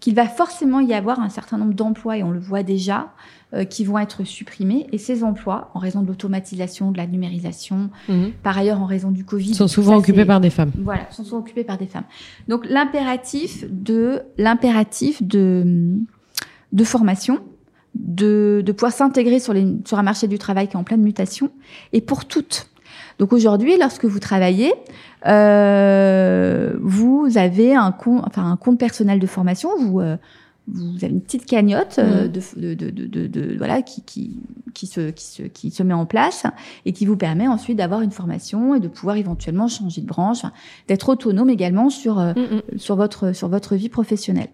qu'il 0.00 0.14
va 0.14 0.26
forcément 0.26 0.80
y 0.80 0.92
avoir 0.92 1.20
un 1.20 1.30
certain 1.30 1.56
nombre 1.56 1.72
d'emplois, 1.72 2.18
et 2.18 2.22
on 2.22 2.30
le 2.30 2.38
voit 2.38 2.62
déjà, 2.62 3.00
euh, 3.00 3.43
qui 3.62 3.84
vont 3.84 3.98
être 3.98 4.24
supprimés. 4.24 4.86
Et 4.90 4.98
ces 4.98 5.22
emplois, 5.22 5.70
en 5.74 5.78
raison 5.78 6.02
de 6.02 6.08
l'automatisation, 6.08 6.90
de 6.90 6.96
la 6.96 7.06
numérisation, 7.06 7.90
mhm. 8.08 8.32
par 8.42 8.58
ailleurs 8.58 8.80
en 8.80 8.86
raison 8.86 9.10
du 9.10 9.24
Covid, 9.24 9.54
sont 9.54 9.68
souvent 9.68 9.96
occupés 9.96 10.24
par 10.24 10.40
des 10.40 10.50
femmes. 10.50 10.72
Voilà, 10.82 11.02
sont 11.10 11.24
souvent 11.24 11.38
occupés 11.38 11.64
par 11.64 11.78
des 11.78 11.86
femmes. 11.86 12.04
Donc 12.48 12.66
l'impératif 12.68 13.64
de 13.70 14.22
l'impératif 14.38 15.22
de 15.22 15.94
de 16.74 16.84
formation, 16.84 17.38
de, 17.94 18.62
de 18.66 18.72
pouvoir 18.72 18.92
s'intégrer 18.92 19.38
sur, 19.38 19.54
les, 19.54 19.66
sur 19.84 19.98
un 19.98 20.02
marché 20.02 20.26
du 20.26 20.38
travail 20.38 20.68
qui 20.68 20.74
est 20.74 20.76
en 20.76 20.84
pleine 20.84 21.02
mutation, 21.02 21.50
et 21.92 22.00
pour 22.00 22.26
toutes. 22.26 22.68
Donc 23.18 23.32
aujourd'hui, 23.32 23.78
lorsque 23.78 24.04
vous 24.04 24.18
travaillez, 24.18 24.74
euh, 25.26 26.72
vous 26.80 27.28
avez 27.36 27.74
un 27.74 27.92
compte, 27.92 28.24
enfin 28.26 28.50
un 28.50 28.56
compte 28.56 28.78
personnel 28.78 29.20
de 29.20 29.26
formation. 29.26 29.70
Vous 29.78 30.00
euh, 30.00 30.16
vous 30.66 31.04
avez 31.04 31.12
une 31.12 31.20
petite 31.20 31.44
cagnotte 31.44 31.98
euh, 31.98 32.26
mmh. 32.26 32.28
de, 32.28 32.74
de, 32.74 32.90
de, 32.90 33.26
de, 33.26 33.56
voilà 33.56 33.82
qui, 33.82 34.02
qui, 34.02 34.38
qui, 34.72 34.86
se, 34.86 35.10
qui, 35.10 35.24
se, 35.24 35.42
qui 35.42 35.70
se 35.70 35.82
met 35.82 35.94
en 35.94 36.06
place 36.06 36.46
et 36.86 36.92
qui 36.92 37.04
vous 37.04 37.16
permet 37.16 37.46
ensuite 37.46 37.76
d'avoir 37.76 38.00
une 38.00 38.10
formation 38.10 38.74
et 38.74 38.80
de 38.80 38.88
pouvoir 38.88 39.16
éventuellement 39.16 39.68
changer 39.68 40.00
de 40.00 40.06
branche, 40.06 40.42
d'être 40.88 41.08
autonome 41.08 41.50
également 41.50 41.90
sur, 41.90 42.18
euh, 42.18 42.32
mmh, 42.32 42.74
mmh. 42.74 42.78
sur, 42.78 42.96
votre, 42.96 43.32
sur 43.32 43.48
votre 43.48 43.74
vie 43.74 43.90
professionnelle. 43.90 44.48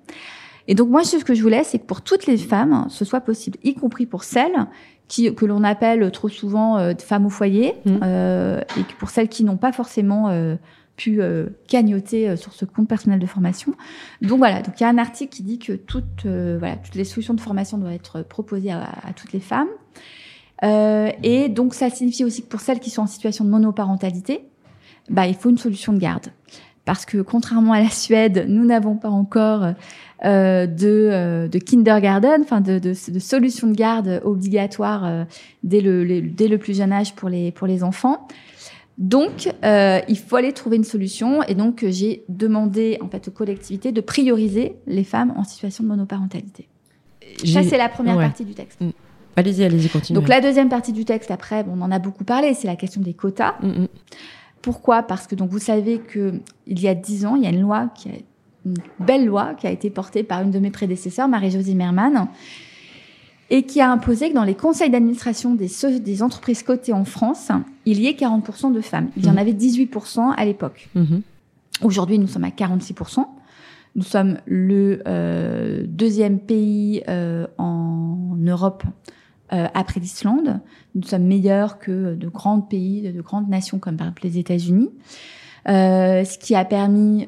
Et 0.67 0.75
donc 0.75 0.89
moi, 0.89 1.05
ce 1.05 1.17
que 1.17 1.35
je 1.35 1.43
voulais, 1.43 1.65
c'est 1.65 1.79
que 1.79 1.87
pour 1.87 2.03
toutes 2.03 2.27
les 2.27 2.37
femmes, 2.37 2.87
ce 2.91 3.05
soit 3.05 3.21
possible, 3.21 3.59
y 3.63 3.75
compris 3.75 4.07
pour 4.07 4.25
celles 4.25 4.67
qui, 5.09 5.35
que 5.35 5.45
l'on 5.45 5.65
appelle 5.65 6.11
trop 6.13 6.29
souvent 6.29 6.79
euh, 6.79 6.93
femmes 6.99 7.27
au 7.27 7.31
foyer, 7.31 7.75
euh, 7.87 8.61
et 8.79 8.83
que 8.83 8.93
pour 8.99 9.11
celles 9.11 9.29
qui 9.29 9.43
n'ont 9.43 9.57
pas 9.57 9.73
forcément 9.73 10.29
euh, 10.29 10.55
pu 11.01 11.23
euh, 11.23 11.47
cagnoter 11.67 12.29
euh, 12.29 12.37
sur 12.37 12.53
ce 12.53 12.67
compte 12.67 12.87
personnel 12.87 13.19
de 13.19 13.27
formation. 13.27 13.73
Donc 14.21 14.39
voilà, 14.39 14.61
donc 14.61 14.75
il 14.79 14.83
y 14.83 14.87
a 14.87 14.91
un 14.91 14.99
article 14.99 15.35
qui 15.35 15.43
dit 15.43 15.59
que 15.59 15.73
toutes, 15.73 16.27
euh, 16.27 16.57
voilà, 16.59 16.77
toutes 16.77 16.95
les 16.95 17.05
solutions 17.05 17.33
de 17.33 17.41
formation 17.41 17.79
doivent 17.79 17.95
être 17.95 18.23
proposées 18.23 18.71
à, 18.71 18.87
toutes 19.17 19.33
les 19.33 19.41
femmes. 19.41 19.69
et 20.63 21.49
donc 21.49 21.73
ça 21.73 21.89
signifie 21.89 22.25
aussi 22.25 22.43
que 22.43 22.49
pour 22.49 22.61
celles 22.61 22.81
qui 22.81 22.91
sont 22.91 23.03
en 23.03 23.07
situation 23.07 23.47
de 23.47 23.51
monoparentalité, 23.51 24.43
bah, 25.09 25.27
il 25.27 25.35
faut 25.35 25.49
une 25.49 25.59
solution 25.59 25.95
de 25.95 25.99
garde. 25.99 26.27
Parce 26.85 27.07
que 27.07 27.19
contrairement 27.23 27.73
à 27.73 27.81
la 27.81 27.89
Suède, 27.89 28.45
nous 28.49 28.67
n'avons 28.67 28.97
pas 28.97 29.09
encore 29.09 29.65
euh, 30.25 30.67
de, 30.67 31.49
de 31.49 31.59
kindergarten, 31.59 32.43
enfin 32.43 32.61
de, 32.61 32.79
de, 32.79 32.91
de 32.91 33.19
solution 33.19 33.69
de 33.69 33.75
garde 33.75 34.21
obligatoire 34.25 35.27
dès, 35.63 35.81
le, 35.81 36.21
dès 36.21 36.49
le 36.49 36.59
plus 36.59 36.77
jeune 36.77 36.93
âge 36.93 37.15
pour 37.15 37.31
les, 37.31 37.53
pour 37.53 37.67
les 37.67 37.83
enfants. 37.83 38.27
Donc, 39.01 39.49
euh, 39.65 40.01
il 40.09 40.19
faut 40.19 40.37
aller 40.37 40.53
trouver 40.53 40.77
une 40.77 40.85
solution. 40.85 41.43
Et 41.45 41.55
donc, 41.55 41.85
j'ai 41.89 42.23
demandé 42.29 42.99
en 43.01 43.09
fait 43.09 43.27
aux 43.29 43.31
collectivités 43.33 43.93
de 43.93 44.01
prioriser 44.03 44.77
les 44.87 45.05
femmes 45.05 45.33
en 45.37 45.43
situation 45.43 45.83
de 45.83 45.89
monoparentalité. 45.89 46.69
Ça, 47.45 47.63
c'est 47.63 47.79
la 47.79 47.89
première 47.89 48.19
partie 48.19 48.45
du 48.45 48.53
texte. 48.53 48.81
Mm. 48.81 48.91
Allez-y, 49.37 49.65
allez-y, 49.65 49.89
continuez. 49.89 50.21
Donc, 50.21 50.29
la 50.29 50.43
deuxième 50.43 50.69
partie 50.69 50.93
du 50.93 51.07
texte, 51.07 51.31
après, 51.31 51.65
on 51.73 51.81
en 51.81 51.91
a 51.91 51.99
beaucoup 51.99 52.25
parlé, 52.25 52.53
c'est 52.53 52.67
la 52.67 52.77
question 52.77 53.01
des 53.01 53.15
quotas. 53.15 53.55
Mm, 53.63 53.69
mm. 53.69 53.89
Pourquoi? 54.61 55.03
Parce 55.03 55.27
que 55.27 55.35
donc 55.35 55.49
vous 55.49 55.59
savez 55.59 55.99
que 55.99 56.35
il 56.67 56.81
y 56.81 56.89
a 56.89 56.95
dix 56.95 57.25
ans, 57.25 57.35
il 57.37 57.45
y 57.45 57.47
a 57.47 57.51
une 57.51 57.63
loi 57.63 57.89
qui 57.95 58.11
a 58.11 58.13
une 58.67 58.75
belle 58.99 59.25
loi 59.25 59.55
qui 59.55 59.67
a 59.67 59.71
été 59.71 59.89
portée 59.89 60.23
par 60.23 60.43
une 60.43 60.51
de 60.51 60.59
mes 60.59 60.71
prédécesseurs, 60.71 61.29
Marie-Josie 61.29 61.75
Merman, 61.75 62.29
et 63.49 63.63
qui 63.63 63.81
a 63.81 63.91
imposé 63.91 64.29
que 64.29 64.35
dans 64.35 64.45
les 64.45 64.55
conseils 64.55 64.91
d'administration 64.91 65.55
des, 65.55 65.71
des 66.01 66.23
entreprises 66.23 66.63
cotées 66.63 66.93
en 66.93 67.07
France, 67.07 67.51
il 67.91 68.01
y 68.01 68.07
ait 68.07 68.13
40% 68.13 68.73
de 68.73 68.81
femmes. 68.81 69.11
Il 69.17 69.25
y 69.25 69.29
en 69.29 69.35
mmh. 69.35 69.39
avait 69.39 69.53
18% 69.53 70.35
à 70.37 70.45
l'époque. 70.45 70.89
Mmh. 70.95 71.19
Aujourd'hui, 71.83 72.19
nous 72.19 72.27
sommes 72.27 72.45
à 72.45 72.51
46%. 72.51 73.25
Nous 73.97 74.03
sommes 74.03 74.39
le 74.47 75.03
euh, 75.07 75.85
deuxième 75.87 76.39
pays 76.39 77.03
euh, 77.09 77.47
en 77.59 78.37
Europe 78.39 78.85
euh, 79.53 79.67
après 79.75 79.99
l'Islande. 79.99 80.61
Nous 80.95 81.03
sommes 81.03 81.25
meilleurs 81.25 81.79
que 81.79 82.15
de 82.15 82.29
grands 82.29 82.61
pays, 82.61 83.13
de, 83.13 83.21
grandes 83.21 83.49
nations 83.49 83.79
comme 83.79 83.97
par 83.97 84.07
exemple 84.07 84.23
les 84.25 84.39
États-Unis. 84.39 84.91
ce 85.67 86.39
qui 86.39 86.55
a 86.55 86.65
permis 86.65 87.27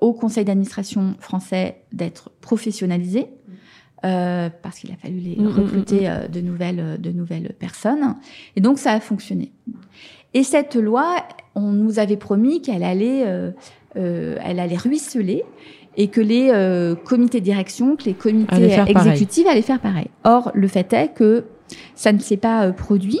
au 0.00 0.12
conseil 0.14 0.44
d'administration 0.44 1.14
français 1.18 1.82
d'être 1.92 2.30
professionnalisé. 2.40 3.26
Parce 4.02 4.78
qu'il 4.78 4.92
a 4.92 4.96
fallu 4.96 5.18
les 5.18 5.36
mm, 5.36 5.42
mm, 5.42 5.44
mm, 5.44 5.58
recruter 5.58 6.10
de 6.30 6.40
nouvelles 6.40 7.00
de 7.00 7.10
nouvelles 7.10 7.54
personnes 7.58 8.16
et 8.56 8.60
donc 8.60 8.78
ça 8.78 8.92
a 8.92 9.00
fonctionné 9.00 9.52
et 10.34 10.42
cette 10.42 10.76
loi 10.76 11.16
on 11.54 11.72
nous 11.72 11.98
avait 11.98 12.16
promis 12.16 12.62
qu'elle 12.62 12.84
allait 12.84 13.24
elle 13.94 14.60
allait 14.60 14.76
ruisseler 14.76 15.44
et 15.98 16.06
que 16.06 16.20
les 16.20 16.50
euh, 16.52 16.94
comités 16.94 17.40
de 17.40 17.44
direction, 17.44 17.96
que 17.96 18.04
les 18.04 18.14
comités 18.14 18.78
exécutifs 18.86 19.46
allaient 19.46 19.62
faire 19.62 19.80
pareil. 19.80 20.06
Or, 20.24 20.52
le 20.54 20.68
fait 20.68 20.90
est 20.92 21.08
que 21.08 21.44
ça 21.96 22.12
ne 22.12 22.20
s'est 22.20 22.36
pas 22.36 22.66
euh, 22.66 22.72
produit. 22.72 23.20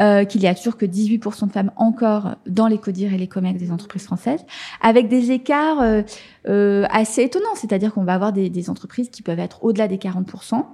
Euh, 0.00 0.24
qu'il 0.24 0.40
y 0.40 0.46
a 0.46 0.54
toujours 0.54 0.78
que 0.78 0.86
18% 0.86 1.48
de 1.48 1.52
femmes 1.52 1.72
encore 1.76 2.36
dans 2.46 2.68
les 2.68 2.78
CODIR 2.78 3.12
et 3.12 3.18
les 3.18 3.28
COMEX 3.28 3.58
des 3.58 3.70
entreprises 3.70 4.04
françaises, 4.04 4.40
avec 4.80 5.08
des 5.08 5.30
écarts 5.30 5.82
euh, 5.82 6.02
euh, 6.48 6.86
assez 6.90 7.22
étonnants. 7.22 7.54
C'est-à-dire 7.54 7.92
qu'on 7.92 8.04
va 8.04 8.14
avoir 8.14 8.32
des, 8.32 8.48
des, 8.48 8.70
entreprises 8.70 9.10
qui 9.10 9.20
peuvent 9.20 9.38
être 9.38 9.62
au-delà 9.62 9.88
des 9.88 9.98
40%. 9.98 10.64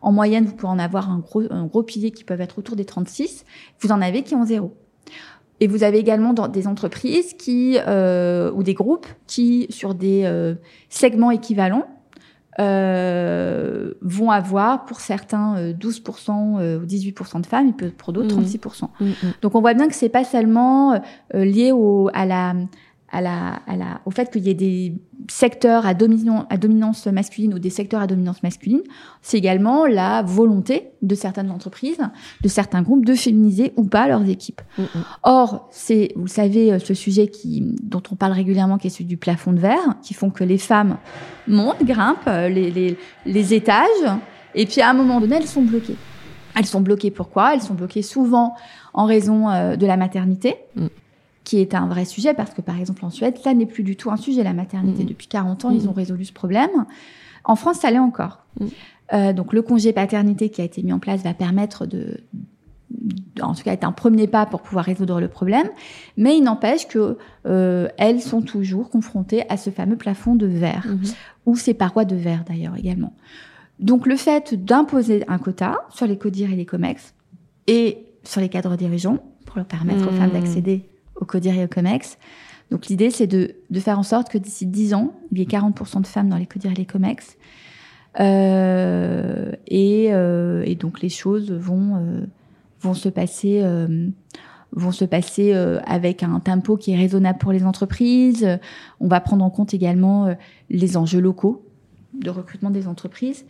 En 0.00 0.12
moyenne, 0.12 0.44
vous 0.44 0.54
pouvez 0.54 0.70
en 0.70 0.78
avoir 0.78 1.10
un 1.10 1.18
gros, 1.18 1.42
un 1.50 1.66
gros 1.66 1.82
pilier 1.82 2.12
qui 2.12 2.22
peuvent 2.22 2.40
être 2.40 2.58
autour 2.58 2.76
des 2.76 2.84
36. 2.84 3.44
Vous 3.80 3.90
en 3.90 4.00
avez 4.00 4.22
qui 4.22 4.36
ont 4.36 4.44
zéro. 4.44 4.76
Et 5.60 5.66
vous 5.66 5.82
avez 5.82 5.98
également 5.98 6.32
dans 6.32 6.48
des 6.48 6.66
entreprises 6.66 7.34
qui 7.34 7.78
euh, 7.86 8.52
ou 8.52 8.62
des 8.62 8.74
groupes 8.74 9.06
qui, 9.26 9.66
sur 9.70 9.94
des 9.94 10.22
euh, 10.24 10.54
segments 10.88 11.32
équivalents, 11.32 11.88
euh, 12.60 13.94
vont 14.02 14.30
avoir 14.30 14.84
pour 14.84 15.00
certains 15.00 15.72
12% 15.72 16.58
euh, 16.60 16.80
ou 16.80 16.84
18% 16.86 17.40
de 17.40 17.46
femmes, 17.46 17.68
et 17.68 17.90
pour 17.90 18.12
d'autres 18.12 18.34
36%. 18.34 18.82
Mmh. 18.82 19.04
Mmh, 19.04 19.08
mmh. 19.08 19.14
Donc 19.42 19.54
on 19.54 19.60
voit 19.60 19.74
bien 19.74 19.88
que 19.88 19.94
c'est 19.94 20.08
pas 20.08 20.24
seulement 20.24 21.00
lié 21.32 21.72
au, 21.72 22.10
à 22.12 22.26
la 22.26 22.54
à 23.10 23.20
la, 23.20 23.60
à 23.66 23.76
la, 23.76 24.00
au 24.04 24.10
fait 24.10 24.30
qu'il 24.30 24.42
y 24.42 24.50
ait 24.50 24.54
des 24.54 24.94
secteurs 25.28 25.86
à, 25.86 25.94
dominance, 25.94 26.44
à 26.50 26.56
dominance 26.56 27.06
masculine 27.06 27.54
ou 27.54 27.58
des 27.58 27.70
secteurs 27.70 28.00
à 28.00 28.06
dominance 28.06 28.42
masculine, 28.42 28.82
c'est 29.22 29.38
également 29.38 29.86
la 29.86 30.22
volonté 30.22 30.90
de 31.00 31.14
certaines 31.14 31.50
entreprises, 31.50 31.98
de 32.42 32.48
certains 32.48 32.82
groupes, 32.82 33.06
de 33.06 33.14
féminiser 33.14 33.72
ou 33.76 33.84
pas 33.84 34.08
leurs 34.08 34.28
équipes. 34.28 34.60
Or, 35.22 35.68
c'est, 35.70 36.12
vous 36.16 36.28
savez, 36.28 36.78
ce 36.78 36.94
sujet 36.94 37.28
qui, 37.28 37.62
dont 37.82 38.02
on 38.10 38.14
parle 38.14 38.32
régulièrement, 38.32 38.78
qui 38.78 38.88
est 38.88 38.90
celui 38.90 39.06
du 39.06 39.16
plafond 39.16 39.52
de 39.52 39.60
verre, 39.60 39.96
qui 40.02 40.14
font 40.14 40.30
que 40.30 40.44
les 40.44 40.58
femmes 40.58 40.98
montent, 41.46 41.82
grimpent 41.84 42.28
euh, 42.28 42.48
les, 42.48 42.70
les, 42.70 42.98
les 43.24 43.54
étages, 43.54 43.86
et 44.54 44.66
puis 44.66 44.80
à 44.80 44.90
un 44.90 44.94
moment 44.94 45.20
donné, 45.20 45.36
elles 45.36 45.46
sont 45.46 45.62
bloquées. 45.62 45.96
Elles 46.54 46.66
sont 46.66 46.80
bloquées 46.80 47.10
pourquoi? 47.10 47.54
Elles 47.54 47.62
sont 47.62 47.74
bloquées 47.74 48.02
souvent 48.02 48.54
en 48.92 49.04
raison 49.06 49.48
euh, 49.48 49.76
de 49.76 49.86
la 49.86 49.96
maternité. 49.96 50.56
Mm 50.76 50.88
qui 51.48 51.60
est 51.60 51.74
un 51.74 51.86
vrai 51.86 52.04
sujet 52.04 52.34
parce 52.34 52.52
que 52.52 52.60
par 52.60 52.78
exemple 52.78 53.06
en 53.06 53.10
Suède, 53.10 53.38
ça 53.42 53.54
n'est 53.54 53.64
plus 53.64 53.82
du 53.82 53.96
tout 53.96 54.10
un 54.10 54.18
sujet 54.18 54.44
la 54.44 54.52
maternité. 54.52 55.04
Mm. 55.04 55.06
Depuis 55.06 55.28
40 55.28 55.64
ans, 55.64 55.70
ils 55.70 55.86
mm. 55.86 55.88
ont 55.88 55.92
résolu 55.92 56.26
ce 56.26 56.32
problème. 56.34 56.84
En 57.42 57.56
France, 57.56 57.78
ça 57.78 57.90
l'est 57.90 57.98
encore. 57.98 58.44
Mm. 58.60 58.66
Euh, 59.14 59.32
donc 59.32 59.54
le 59.54 59.62
congé 59.62 59.94
paternité 59.94 60.50
qui 60.50 60.60
a 60.60 60.64
été 60.64 60.82
mis 60.82 60.92
en 60.92 60.98
place 60.98 61.22
va 61.22 61.32
permettre 61.32 61.86
de, 61.86 62.20
en 63.40 63.54
tout 63.54 63.62
cas, 63.62 63.72
être 63.72 63.84
un 63.84 63.92
premier 63.92 64.26
pas 64.26 64.44
pour 64.44 64.60
pouvoir 64.60 64.84
résoudre 64.84 65.22
le 65.22 65.28
problème. 65.28 65.66
Mais 66.18 66.36
il 66.36 66.42
n'empêche 66.42 66.86
que 66.86 67.16
euh, 67.46 67.88
elles 67.96 68.20
sont 68.20 68.42
toujours 68.42 68.90
confrontées 68.90 69.48
à 69.48 69.56
ce 69.56 69.70
fameux 69.70 69.96
plafond 69.96 70.34
de 70.34 70.46
verre 70.46 70.86
mm-hmm. 70.86 71.14
ou 71.46 71.56
ces 71.56 71.72
parois 71.72 72.04
de 72.04 72.16
verre 72.16 72.44
d'ailleurs 72.46 72.76
également. 72.76 73.14
Donc 73.78 74.06
le 74.06 74.16
fait 74.16 74.52
d'imposer 74.66 75.24
un 75.28 75.38
quota 75.38 75.78
sur 75.88 76.06
les 76.06 76.18
CODIR 76.18 76.52
et 76.52 76.56
les 76.56 76.66
COMEX 76.66 77.14
et 77.66 78.04
sur 78.22 78.42
les 78.42 78.50
cadres 78.50 78.76
dirigeants 78.76 79.16
pour 79.46 79.56
leur 79.56 79.64
permettre 79.66 80.06
aux 80.06 80.12
femmes 80.12 80.32
d'accéder 80.32 80.90
au 81.20 81.24
CODIR 81.24 81.54
et 81.54 81.64
au 81.64 81.68
COMEX. 81.68 82.18
Donc 82.70 82.86
l'idée, 82.86 83.10
c'est 83.10 83.26
de, 83.26 83.54
de, 83.70 83.80
faire 83.80 83.98
en 83.98 84.02
sorte 84.02 84.28
que 84.28 84.38
d'ici 84.38 84.66
10 84.66 84.94
ans, 84.94 85.14
il 85.32 85.38
y 85.38 85.42
ait 85.42 85.46
40% 85.46 86.02
de 86.02 86.06
femmes 86.06 86.28
dans 86.28 86.36
les 86.36 86.46
CODIR 86.46 86.72
et 86.72 86.74
les 86.74 86.86
COMEX. 86.86 87.36
Euh, 88.20 89.52
et, 89.66 90.08
euh, 90.10 90.62
et, 90.64 90.74
donc 90.74 91.00
les 91.00 91.08
choses 91.08 91.52
vont, 91.52 91.96
euh, 91.96 92.26
vont 92.80 92.94
se 92.94 93.08
passer, 93.08 93.62
vont 94.72 94.92
se 94.92 95.04
passer 95.04 95.52
avec 95.52 96.22
un 96.22 96.40
tempo 96.40 96.76
qui 96.76 96.92
est 96.92 96.96
raisonnable 96.96 97.38
pour 97.38 97.52
les 97.52 97.64
entreprises. 97.64 98.58
On 99.00 99.08
va 99.08 99.20
prendre 99.20 99.44
en 99.44 99.50
compte 99.50 99.74
également 99.74 100.34
les 100.70 100.96
enjeux 100.96 101.20
locaux 101.20 101.64
de 102.14 102.30
recrutement 102.30 102.70
des 102.70 102.88
entreprises. 102.88 103.44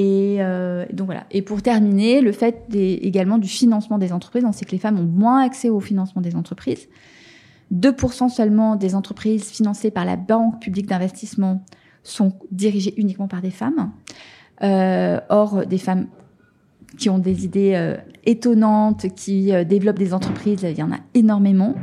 Et 0.00 0.38
donc 0.92 1.06
voilà. 1.06 1.24
Et 1.32 1.42
pour 1.42 1.60
terminer, 1.60 2.20
le 2.20 2.30
fait 2.30 2.66
également 2.72 3.38
du 3.38 3.48
financement 3.48 3.98
des 3.98 4.12
entreprises, 4.12 4.44
on 4.46 4.52
sait 4.52 4.64
que 4.64 4.70
les 4.70 4.78
femmes 4.78 4.98
ont 5.00 5.02
moins 5.02 5.42
accès 5.42 5.70
au 5.70 5.80
financement 5.80 6.22
des 6.22 6.36
entreprises. 6.36 6.88
2% 7.74 8.28
seulement 8.28 8.76
des 8.76 8.94
entreprises 8.94 9.46
financées 9.46 9.90
par 9.90 10.04
la 10.04 10.16
Banque 10.16 10.60
publique 10.60 10.86
d'investissement 10.86 11.64
sont 12.02 12.32
dirigées 12.50 12.94
uniquement 12.96 13.28
par 13.28 13.42
des 13.42 13.50
femmes. 13.50 13.90
Euh, 14.62 15.20
or, 15.28 15.66
des 15.66 15.78
femmes 15.78 16.06
qui 16.96 17.10
ont 17.10 17.18
des 17.18 17.44
idées 17.44 17.74
euh, 17.74 17.96
étonnantes, 18.24 19.06
qui 19.14 19.52
euh, 19.52 19.64
développent 19.64 19.98
des 19.98 20.14
entreprises, 20.14 20.62
il 20.62 20.78
y 20.78 20.82
en 20.82 20.90
a 20.90 20.98
énormément. 21.14 21.74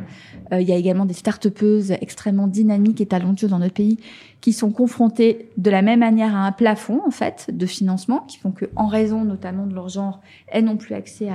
Euh, 0.51 0.61
il 0.61 0.67
y 0.67 0.71
a 0.71 0.75
également 0.75 1.05
des 1.05 1.13
start-upeuses 1.13 1.91
extrêmement 1.91 2.47
dynamiques 2.47 3.01
et 3.01 3.05
talentueuses 3.05 3.51
dans 3.51 3.59
notre 3.59 3.73
pays 3.73 3.97
qui 4.45 4.53
sont 4.53 4.69
confrontées 4.69 5.49
de 5.57 5.71
la 5.71 5.81
même 5.81 6.01
manière 6.01 6.35
à 6.35 6.45
un 6.45 6.51
plafond 6.51 7.01
en 7.03 7.09
fait 7.09 7.49
de 7.51 7.65
financement, 7.65 8.19
qui 8.27 8.37
font 8.37 8.51
que, 8.51 8.65
en 8.75 8.85
raison 8.85 9.23
notamment 9.23 9.65
de 9.65 9.73
leur 9.73 9.89
genre, 9.89 10.21
elles 10.45 10.65
n'ont 10.65 10.77
plus 10.77 10.93
accès 10.93 11.29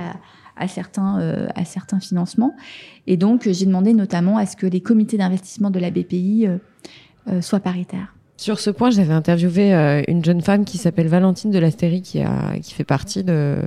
à, 0.55 0.67
certains 0.69 1.19
euh, 1.19 1.49
à 1.55 1.65
certains 1.65 1.99
financements. 1.99 2.55
Et 3.07 3.17
donc 3.17 3.49
j'ai 3.49 3.65
demandé 3.65 3.91
notamment 3.91 4.37
à 4.37 4.45
ce 4.45 4.55
que 4.55 4.65
les 4.65 4.79
comités 4.79 5.17
d'investissement 5.17 5.71
de 5.71 5.77
la 5.77 5.91
BPI 5.91 6.47
euh, 7.27 7.41
soient 7.41 7.59
paritaires. 7.59 8.15
Sur 8.37 8.61
ce 8.61 8.69
point, 8.69 8.91
j'avais 8.91 9.13
interviewé 9.13 9.73
une 10.07 10.23
jeune 10.23 10.39
femme 10.39 10.63
qui 10.63 10.77
s'appelle 10.77 11.09
Valentine 11.09 11.51
de 11.51 11.59
l'Astérie, 11.59 12.01
qui, 12.01 12.21
a, 12.21 12.59
qui 12.61 12.73
fait 12.73 12.85
partie 12.85 13.25
de, 13.25 13.57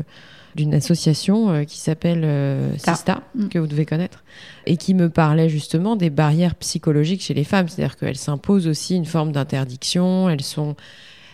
d'une 0.55 0.75
association 0.75 1.51
euh, 1.51 1.65
qui 1.65 1.79
s'appelle 1.79 2.23
euh, 2.25 2.77
Sista, 2.79 3.23
mm. 3.35 3.49
que 3.49 3.59
vous 3.59 3.67
devez 3.67 3.87
connaître, 3.87 4.25
et 4.67 4.77
qui 4.77 4.95
me 4.95 5.09
parlait 5.09 5.49
justement 5.49 5.97
des 5.97 6.11
barrières 6.11 6.55
psychologiques 6.55 7.23
chez 7.23 7.35
les 7.35 7.45
femmes. 7.45 7.69
C'est-à-dire 7.69 7.97
qu'elles 7.97 8.17
s'imposent 8.17 8.69
aussi 8.69 8.97
une 8.97 9.05
forme 9.05 9.33
d'interdiction, 9.33 10.29
elles 10.29 10.43
sont 10.43 10.77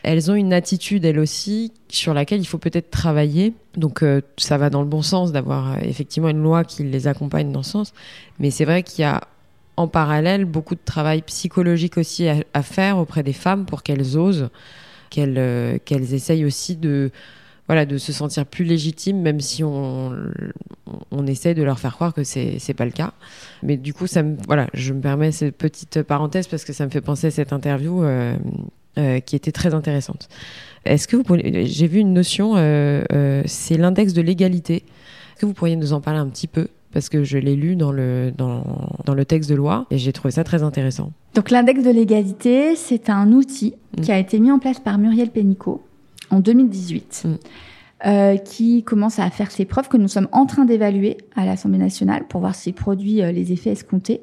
elles 0.02 0.30
ont 0.30 0.34
une 0.34 0.54
attitude, 0.54 1.04
elles 1.04 1.18
aussi, 1.18 1.72
sur 1.90 2.14
laquelle 2.14 2.40
il 2.40 2.46
faut 2.46 2.56
peut-être 2.56 2.90
travailler. 2.90 3.52
Donc 3.76 4.02
euh, 4.02 4.22
ça 4.38 4.56
va 4.56 4.70
dans 4.70 4.80
le 4.80 4.88
bon 4.88 5.02
sens 5.02 5.30
d'avoir 5.30 5.78
effectivement 5.82 6.30
une 6.30 6.42
loi 6.42 6.64
qui 6.64 6.84
les 6.84 7.06
accompagne 7.06 7.52
dans 7.52 7.62
ce 7.62 7.72
sens. 7.72 7.92
Mais 8.38 8.50
c'est 8.50 8.64
vrai 8.64 8.82
qu'il 8.82 9.02
y 9.02 9.04
a 9.04 9.20
en 9.76 9.88
parallèle 9.88 10.46
beaucoup 10.46 10.74
de 10.74 10.80
travail 10.82 11.20
psychologique 11.20 11.98
aussi 11.98 12.28
à, 12.28 12.36
à 12.54 12.62
faire 12.62 12.96
auprès 12.96 13.22
des 13.22 13.34
femmes 13.34 13.66
pour 13.66 13.82
qu'elles 13.82 14.16
osent, 14.16 14.48
qu'elles 15.10 15.80
qu'elles 15.84 16.14
essayent 16.14 16.46
aussi 16.46 16.76
de 16.76 17.10
voilà, 17.70 17.86
de 17.86 17.98
se 17.98 18.12
sentir 18.12 18.46
plus 18.46 18.64
légitime, 18.64 19.20
même 19.20 19.38
si 19.38 19.62
on, 19.62 20.12
on 21.12 21.26
essaie 21.28 21.54
de 21.54 21.62
leur 21.62 21.78
faire 21.78 21.94
croire 21.94 22.12
que 22.12 22.24
c'est 22.24 22.56
n'est 22.66 22.74
pas 22.74 22.84
le 22.84 22.90
cas. 22.90 23.12
Mais 23.62 23.76
du 23.76 23.94
coup, 23.94 24.08
ça 24.08 24.24
me, 24.24 24.36
voilà, 24.48 24.66
je 24.74 24.92
me 24.92 25.00
permets 25.00 25.30
cette 25.30 25.56
petite 25.56 26.02
parenthèse 26.02 26.48
parce 26.48 26.64
que 26.64 26.72
ça 26.72 26.84
me 26.84 26.90
fait 26.90 27.00
penser 27.00 27.28
à 27.28 27.30
cette 27.30 27.52
interview 27.52 28.02
euh, 28.02 28.34
euh, 28.98 29.20
qui 29.20 29.36
était 29.36 29.52
très 29.52 29.72
intéressante. 29.72 30.28
Est-ce 30.84 31.06
que 31.06 31.14
vous 31.14 31.22
pouvez, 31.22 31.64
j'ai 31.66 31.86
vu 31.86 32.00
une 32.00 32.12
notion, 32.12 32.54
euh, 32.56 33.42
c'est 33.46 33.76
l'index 33.76 34.14
de 34.14 34.22
l'égalité. 34.22 34.78
Est-ce 34.78 35.42
que 35.42 35.46
vous 35.46 35.54
pourriez 35.54 35.76
nous 35.76 35.92
en 35.92 36.00
parler 36.00 36.18
un 36.18 36.28
petit 36.28 36.48
peu? 36.48 36.66
Parce 36.92 37.08
que 37.08 37.22
je 37.22 37.38
l'ai 37.38 37.54
lu 37.54 37.76
dans 37.76 37.92
le, 37.92 38.32
dans, 38.36 38.64
dans, 39.04 39.14
le 39.14 39.24
texte 39.24 39.48
de 39.48 39.54
loi 39.54 39.86
et 39.92 39.98
j'ai 39.98 40.12
trouvé 40.12 40.32
ça 40.32 40.42
très 40.42 40.64
intéressant. 40.64 41.12
Donc 41.36 41.50
l'index 41.50 41.84
de 41.84 41.90
l'égalité, 41.90 42.74
c'est 42.74 43.10
un 43.10 43.30
outil 43.30 43.74
mmh. 43.96 44.00
qui 44.00 44.10
a 44.10 44.18
été 44.18 44.40
mis 44.40 44.50
en 44.50 44.58
place 44.58 44.80
par 44.80 44.98
Muriel 44.98 45.30
Pénicaud 45.30 45.84
en 46.30 46.40
2018, 46.40 47.24
mm. 47.24 47.34
euh, 48.06 48.36
qui 48.36 48.82
commence 48.82 49.18
à 49.18 49.28
faire 49.30 49.50
ses 49.50 49.64
preuves, 49.64 49.88
que 49.88 49.96
nous 49.96 50.08
sommes 50.08 50.28
en 50.32 50.46
train 50.46 50.64
d'évaluer 50.64 51.18
à 51.36 51.44
l'Assemblée 51.44 51.78
nationale 51.78 52.26
pour 52.28 52.40
voir 52.40 52.54
s'il 52.54 52.74
produit 52.74 53.22
euh, 53.22 53.32
les 53.32 53.52
effets 53.52 53.70
escomptés. 53.70 54.22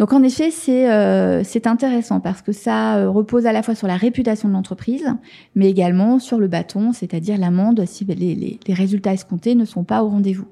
Donc 0.00 0.12
en 0.12 0.24
effet, 0.24 0.50
c'est 0.50 0.90
euh, 0.90 1.44
c'est 1.44 1.68
intéressant 1.68 2.18
parce 2.18 2.42
que 2.42 2.50
ça 2.50 3.06
repose 3.08 3.46
à 3.46 3.52
la 3.52 3.62
fois 3.62 3.76
sur 3.76 3.86
la 3.86 3.96
réputation 3.96 4.48
de 4.48 4.54
l'entreprise, 4.54 5.06
mais 5.54 5.70
également 5.70 6.18
sur 6.18 6.38
le 6.38 6.48
bâton, 6.48 6.92
c'est-à-dire 6.92 7.38
l'amende 7.38 7.84
si 7.86 8.04
les, 8.04 8.16
les, 8.16 8.58
les, 8.66 8.74
résultats 8.74 9.12
escomptés 9.12 9.54
ne 9.54 9.64
sont 9.64 9.84
pas 9.84 10.02
au 10.02 10.08
rendez-vous. 10.08 10.48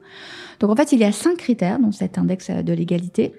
Donc 0.61 0.71
en 0.71 0.77
fait, 0.77 0.93
il 0.93 1.01
y 1.01 1.05
a 1.05 1.11
cinq 1.11 1.39
critères 1.39 1.81
dans 1.81 1.91
cet 1.91 2.19
index 2.19 2.51
de 2.51 2.73
l'égalité. 2.73 3.35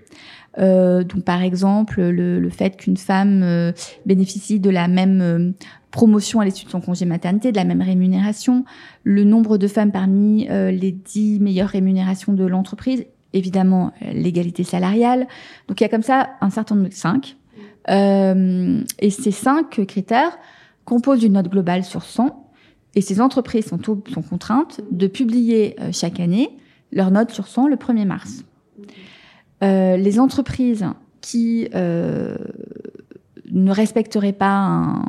Donc 0.57 1.23
par 1.23 1.41
exemple, 1.41 2.01
le, 2.01 2.37
le 2.37 2.49
fait 2.49 2.75
qu'une 2.75 2.97
femme 2.97 3.73
bénéficie 4.05 4.59
de 4.59 4.69
la 4.69 4.89
même 4.89 5.53
promotion 5.93 6.39
à 6.41 6.45
l'issue 6.45 6.65
de 6.65 6.71
son 6.71 6.81
congé 6.81 7.05
maternité, 7.05 7.51
de 7.51 7.57
la 7.57 7.63
même 7.63 7.81
rémunération, 7.81 8.65
le 9.03 9.23
nombre 9.23 9.57
de 9.59 9.67
femmes 9.67 9.91
parmi 9.91 10.47
euh, 10.49 10.71
les 10.71 10.91
dix 10.91 11.39
meilleures 11.39 11.69
rémunérations 11.69 12.33
de 12.33 12.43
l'entreprise, 12.43 13.05
évidemment 13.31 13.93
euh, 14.01 14.11
l'égalité 14.11 14.63
salariale. 14.63 15.27
Donc 15.67 15.79
il 15.79 15.83
y 15.83 15.85
a 15.85 15.89
comme 15.89 16.01
ça 16.01 16.31
un 16.41 16.49
certain 16.49 16.75
nombre 16.75 16.89
de 16.89 16.93
cinq. 16.93 17.37
Euh, 17.89 18.81
et 18.99 19.11
ces 19.11 19.31
cinq 19.31 19.85
critères 19.85 20.37
composent 20.83 21.23
une 21.23 21.33
note 21.33 21.49
globale 21.49 21.83
sur 21.83 22.03
100. 22.03 22.51
Et 22.95 23.01
ces 23.01 23.21
entreprises 23.21 23.67
sont, 23.67 23.79
sont 23.79 24.21
contraintes 24.21 24.81
de 24.91 25.05
publier 25.05 25.75
euh, 25.79 25.89
chaque 25.91 26.19
année 26.19 26.57
leur 26.91 27.11
note 27.11 27.29
sur 27.31 27.47
100 27.47 27.67
le 27.67 27.75
1er 27.75 28.05
mars. 28.05 28.43
les 29.61 30.19
entreprises 30.19 30.85
qui 31.21 31.67
ne 31.73 32.37
respecterait 33.71 34.33
pas 34.33 34.53
un 34.53 35.05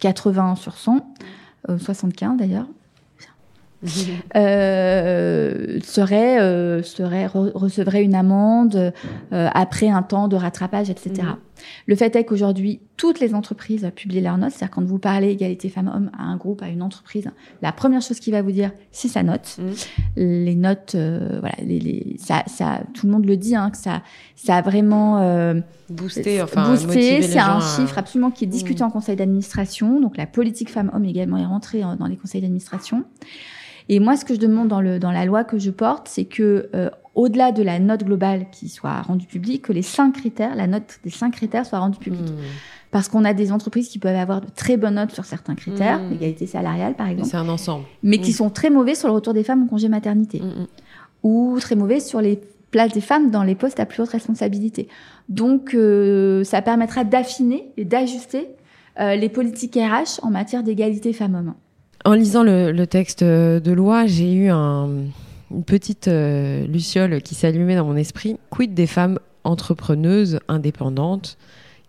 80 0.00 0.56
sur 0.56 0.76
100, 0.76 1.00
75 1.78 2.36
d'ailleurs, 2.36 2.66
euh, 4.36 5.78
serait, 5.84 6.40
euh, 6.40 6.82
serait 6.82 7.26
recevrait 7.26 8.02
une 8.02 8.16
amende 8.16 8.92
euh, 9.32 9.48
après 9.54 9.88
un 9.88 10.02
temps 10.02 10.26
de 10.26 10.36
rattrapage, 10.36 10.90
etc. 10.90 11.22
Mm. 11.22 11.36
Le 11.86 11.96
fait 11.96 12.14
est 12.16 12.24
qu'aujourd'hui, 12.24 12.80
toutes 12.96 13.20
les 13.20 13.34
entreprises 13.34 13.90
publient 13.94 14.20
leurs 14.20 14.38
notes. 14.38 14.50
C'est-à-dire 14.50 14.74
quand 14.74 14.84
vous 14.84 14.98
parlez 14.98 15.30
égalité 15.30 15.68
femmes-hommes 15.68 16.10
à 16.16 16.22
un 16.22 16.36
groupe, 16.36 16.62
à 16.62 16.68
une 16.68 16.82
entreprise, 16.82 17.30
la 17.62 17.72
première 17.72 18.02
chose 18.02 18.20
qu'il 18.20 18.32
va 18.32 18.42
vous 18.42 18.52
dire, 18.52 18.72
c'est 18.90 19.08
sa 19.08 19.22
note. 19.22 19.58
Mm. 19.58 19.72
Les 20.16 20.54
notes, 20.54 20.94
euh, 20.94 21.38
voilà, 21.40 21.56
les, 21.62 21.78
les, 21.78 22.16
ça, 22.18 22.42
ça, 22.46 22.80
tout 22.94 23.06
le 23.06 23.12
monde 23.12 23.26
le 23.26 23.36
dit, 23.36 23.54
hein, 23.56 23.70
que 23.70 23.76
ça, 23.76 24.02
ça 24.36 24.56
a 24.56 24.62
vraiment 24.62 25.20
euh, 25.20 25.54
boosté. 25.88 26.42
Enfin, 26.42 26.70
boosté. 26.70 27.22
C'est 27.22 27.38
un 27.38 27.60
chiffre 27.60 27.98
absolument 27.98 28.30
qui 28.30 28.44
est 28.44 28.48
discuté 28.48 28.82
mm. 28.82 28.86
en 28.86 28.90
conseil 28.90 29.16
d'administration. 29.16 30.00
Donc 30.00 30.16
la 30.16 30.26
politique 30.26 30.70
femmes-hommes 30.70 31.04
également 31.04 31.38
est 31.38 31.46
rentrée 31.46 31.82
dans 31.98 32.06
les 32.06 32.16
conseils 32.16 32.40
d'administration. 32.40 33.04
Et 33.88 34.00
moi, 34.00 34.16
ce 34.16 34.24
que 34.24 34.34
je 34.34 34.38
demande 34.38 34.68
dans, 34.68 34.80
le, 34.80 34.98
dans 34.98 35.12
la 35.12 35.24
loi 35.24 35.44
que 35.44 35.58
je 35.58 35.70
porte, 35.70 36.08
c'est 36.08 36.26
que 36.26 36.68
euh, 36.74 36.90
au-delà 37.14 37.52
de 37.52 37.62
la 37.62 37.78
note 37.78 38.04
globale 38.04 38.46
qui 38.52 38.68
soit 38.68 39.02
rendue 39.02 39.26
publique, 39.26 39.62
que 39.62 39.72
les 39.72 39.82
cinq 39.82 40.12
critères, 40.12 40.54
la 40.54 40.66
note 40.66 41.00
des 41.04 41.10
cinq 41.10 41.32
critères 41.32 41.66
soit 41.66 41.78
rendue 41.78 41.98
publique. 41.98 42.30
Hmm. 42.30 42.42
Parce 42.90 43.08
qu'on 43.08 43.24
a 43.24 43.34
des 43.34 43.52
entreprises 43.52 43.88
qui 43.88 43.98
peuvent 43.98 44.16
avoir 44.16 44.40
de 44.40 44.46
très 44.54 44.76
bonnes 44.76 44.94
notes 44.94 45.12
sur 45.12 45.24
certains 45.24 45.54
critères, 45.54 45.98
mmh. 45.98 46.10
l'égalité 46.10 46.46
salariale 46.46 46.94
par 46.94 47.08
exemple. 47.08 47.28
C'est 47.28 47.36
un 47.36 47.48
ensemble. 47.48 47.84
Mais 48.02 48.18
qui 48.18 48.30
hmm. 48.30 48.34
sont 48.34 48.50
très 48.50 48.70
mauvais 48.70 48.94
sur 48.94 49.08
le 49.08 49.14
retour 49.14 49.34
des 49.34 49.44
femmes 49.44 49.64
au 49.64 49.66
congé 49.66 49.88
maternité. 49.88 50.40
Hmm, 50.40 50.66
Ou 51.22 51.58
très 51.60 51.76
mauvais 51.76 52.00
sur 52.00 52.20
les 52.20 52.40
places 52.70 52.92
des 52.92 53.00
femmes 53.00 53.30
dans 53.30 53.42
les 53.42 53.54
postes 53.54 53.80
à 53.80 53.86
plus 53.86 54.02
haute 54.02 54.10
responsabilité. 54.10 54.88
Donc, 55.28 55.74
euh, 55.74 56.44
ça 56.44 56.62
permettra 56.62 57.04
d'affiner 57.04 57.72
et 57.76 57.84
d'ajuster 57.84 58.48
euh, 59.00 59.16
les 59.16 59.28
politiques 59.28 59.74
RH 59.74 60.22
en 60.22 60.30
matière 60.30 60.62
d'égalité 60.62 61.12
femmes-hommes. 61.12 61.54
En 62.04 62.12
lisant 62.12 62.42
le, 62.42 62.84
texte 62.86 63.24
de 63.24 63.72
loi, 63.72 64.06
j'ai 64.06 64.32
eu 64.32 64.50
une 65.50 65.64
petite 65.64 66.08
euh, 66.08 66.66
luciole 66.66 67.22
qui 67.22 67.34
s'allumait 67.34 67.76
dans 67.76 67.84
mon 67.84 67.96
esprit. 67.96 68.36
Quid 68.50 68.74
des 68.74 68.86
femmes 68.86 69.18
entrepreneuses, 69.44 70.40
indépendantes, 70.48 71.38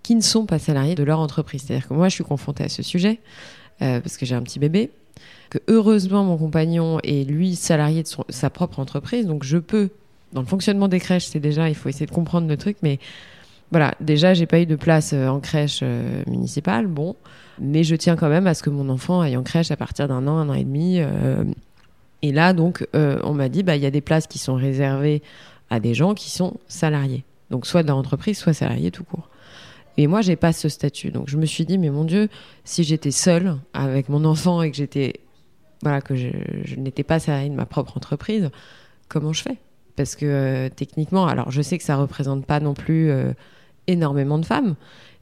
qui 0.03 0.15
ne 0.15 0.21
sont 0.21 0.45
pas 0.45 0.59
salariées 0.59 0.95
de 0.95 1.03
leur 1.03 1.19
entreprise? 1.19 1.63
C'est-à-dire 1.65 1.87
que 1.87 1.93
moi, 1.93 2.09
je 2.09 2.15
suis 2.15 2.23
confrontée 2.23 2.63
à 2.63 2.69
ce 2.69 2.83
sujet 2.83 3.19
euh, 3.81 3.99
parce 3.99 4.17
que 4.17 4.25
j'ai 4.25 4.35
un 4.35 4.41
petit 4.41 4.59
bébé. 4.59 4.91
Que 5.49 5.59
heureusement, 5.67 6.23
mon 6.23 6.37
compagnon 6.37 6.99
est 7.03 7.27
lui 7.27 7.55
salarié 7.55 8.03
de 8.03 8.09
sa 8.29 8.49
propre 8.49 8.79
entreprise, 8.79 9.25
donc 9.25 9.43
je 9.43 9.57
peux. 9.57 9.89
Dans 10.31 10.41
le 10.41 10.47
fonctionnement 10.47 10.87
des 10.87 10.99
crèches, 10.99 11.25
c'est 11.25 11.39
déjà, 11.39 11.69
il 11.69 11.75
faut 11.75 11.89
essayer 11.89 12.05
de 12.05 12.11
comprendre 12.11 12.47
le 12.47 12.55
truc, 12.55 12.77
mais 12.83 12.99
voilà, 13.71 13.95
déjà, 13.99 14.35
j'ai 14.35 14.45
pas 14.45 14.59
eu 14.59 14.67
de 14.67 14.75
place 14.75 15.11
euh, 15.13 15.27
en 15.27 15.39
crèche 15.39 15.83
municipale. 16.27 16.87
Bon, 16.87 17.15
mais 17.59 17.83
je 17.83 17.95
tiens 17.95 18.15
quand 18.15 18.29
même 18.29 18.47
à 18.47 18.53
ce 18.53 18.63
que 18.63 18.69
mon 18.69 18.89
enfant 18.89 19.21
aille 19.21 19.37
en 19.37 19.43
crèche 19.43 19.71
à 19.71 19.75
partir 19.75 20.07
d'un 20.07 20.27
an, 20.27 20.37
un 20.37 20.49
an 20.49 20.53
et 20.53 20.63
demi. 20.63 21.01
Et 22.21 22.31
là, 22.31 22.53
donc, 22.53 22.87
euh, 22.95 23.19
on 23.23 23.33
m'a 23.33 23.49
dit, 23.49 23.63
bah, 23.63 23.75
y 23.75 23.85
a 23.85 23.91
des 23.91 24.01
places 24.01 24.27
qui 24.27 24.39
sont 24.39 24.55
réservées 24.55 25.21
à 25.69 25.79
des 25.79 25.93
gens 25.93 26.13
qui 26.13 26.29
sont 26.29 26.57
salariés. 26.67 27.23
Donc, 27.49 27.65
soit 27.65 27.83
dans 27.83 27.95
l'entreprise, 27.95 28.37
soit 28.37 28.53
salariés 28.53 28.91
tout 28.91 29.03
court. 29.03 29.29
Et 29.97 30.07
moi, 30.07 30.21
j'ai 30.21 30.35
pas 30.35 30.53
ce 30.53 30.69
statut. 30.69 31.11
Donc, 31.11 31.29
je 31.29 31.37
me 31.37 31.45
suis 31.45 31.65
dit, 31.65 31.77
mais 31.77 31.89
mon 31.89 32.03
Dieu, 32.03 32.29
si 32.63 32.83
j'étais 32.83 33.11
seule 33.11 33.55
avec 33.73 34.09
mon 34.09 34.25
enfant 34.25 34.61
et 34.61 34.71
que 34.71 34.77
j'étais, 34.77 35.21
voilà, 35.81 36.01
que 36.01 36.15
je, 36.15 36.29
n'étais 36.77 37.03
pas 37.03 37.19
salariée 37.19 37.49
de 37.49 37.55
ma 37.55 37.65
propre 37.65 37.97
entreprise, 37.97 38.49
comment 39.07 39.33
je 39.33 39.41
fais? 39.41 39.57
Parce 39.95 40.15
que 40.15 40.25
euh, 40.25 40.69
techniquement, 40.69 41.27
alors, 41.27 41.51
je 41.51 41.61
sais 41.61 41.77
que 41.77 41.83
ça 41.83 41.97
représente 41.97 42.45
pas 42.45 42.59
non 42.59 42.73
plus 42.73 43.11
énormément 43.87 44.37
de 44.37 44.45
femmes, 44.45 44.75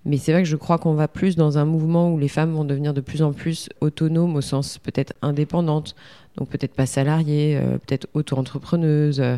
mais 0.06 0.18
c'est 0.18 0.32
vrai 0.32 0.44
que 0.44 0.50
je 0.50 0.56
crois 0.56 0.78
qu'on 0.78 0.94
va 0.94 1.08
plus 1.08 1.36
dans 1.36 1.58
un 1.58 1.66
mouvement 1.66 2.12
où 2.14 2.18
les 2.18 2.28
femmes 2.28 2.54
vont 2.54 2.64
devenir 2.64 2.94
de 2.94 3.02
plus 3.02 3.22
en 3.22 3.34
plus 3.34 3.70
autonomes 3.82 4.36
au 4.36 4.42
sens 4.42 4.78
peut-être 4.78 5.14
indépendantes, 5.22 5.96
donc 6.38 6.50
peut-être 6.50 6.74
pas 6.74 6.86
salariées, 6.86 7.58
euh, 7.58 7.78
peut-être 7.78 8.08
auto-entrepreneuses. 8.14 9.20
Euh, 9.20 9.38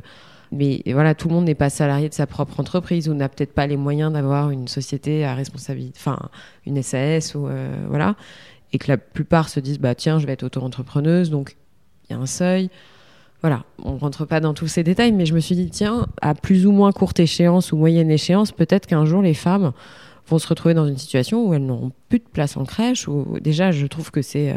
mais 0.51 0.81
voilà, 0.87 1.13
tout 1.15 1.27
le 1.27 1.35
monde 1.35 1.45
n'est 1.45 1.55
pas 1.55 1.69
salarié 1.69 2.09
de 2.09 2.13
sa 2.13 2.25
propre 2.25 2.59
entreprise 2.59 3.07
ou 3.07 3.13
n'a 3.13 3.29
peut-être 3.29 3.53
pas 3.53 3.67
les 3.67 3.77
moyens 3.77 4.11
d'avoir 4.11 4.49
une 4.49 4.67
société 4.67 5.23
à 5.23 5.35
responsabilité, 5.35 5.97
enfin 5.99 6.17
une 6.65 6.81
SAS 6.81 7.35
ou 7.35 7.47
euh, 7.47 7.75
voilà. 7.87 8.15
Et 8.73 8.77
que 8.77 8.87
la 8.87 8.97
plupart 8.97 9.49
se 9.49 9.59
disent 9.59 9.79
bah 9.79 9.95
tiens, 9.95 10.19
je 10.19 10.25
vais 10.25 10.33
être 10.33 10.43
auto-entrepreneuse, 10.43 11.29
donc 11.29 11.55
il 12.09 12.13
y 12.13 12.15
a 12.15 12.19
un 12.19 12.25
seuil. 12.25 12.69
Voilà, 13.41 13.63
on 13.83 13.97
rentre 13.97 14.25
pas 14.25 14.39
dans 14.41 14.53
tous 14.53 14.67
ces 14.67 14.83
détails, 14.83 15.13
mais 15.13 15.25
je 15.25 15.33
me 15.33 15.39
suis 15.39 15.55
dit 15.55 15.69
tiens, 15.69 16.07
à 16.21 16.33
plus 16.33 16.65
ou 16.65 16.71
moins 16.71 16.91
courte 16.91 17.19
échéance 17.19 17.71
ou 17.71 17.77
moyenne 17.77 18.11
échéance, 18.11 18.51
peut-être 18.51 18.85
qu'un 18.87 19.05
jour 19.05 19.21
les 19.21 19.35
femmes 19.35 19.71
vont 20.27 20.39
se 20.39 20.47
retrouver 20.47 20.73
dans 20.73 20.87
une 20.87 20.97
situation 20.97 21.47
où 21.47 21.53
elles 21.53 21.65
n'auront 21.65 21.91
plus 22.09 22.19
de 22.19 22.27
place 22.31 22.57
en 22.57 22.65
crèche. 22.65 23.07
Ou 23.07 23.37
déjà, 23.39 23.71
je 23.71 23.87
trouve 23.87 24.11
que 24.11 24.21
c'est 24.21 24.53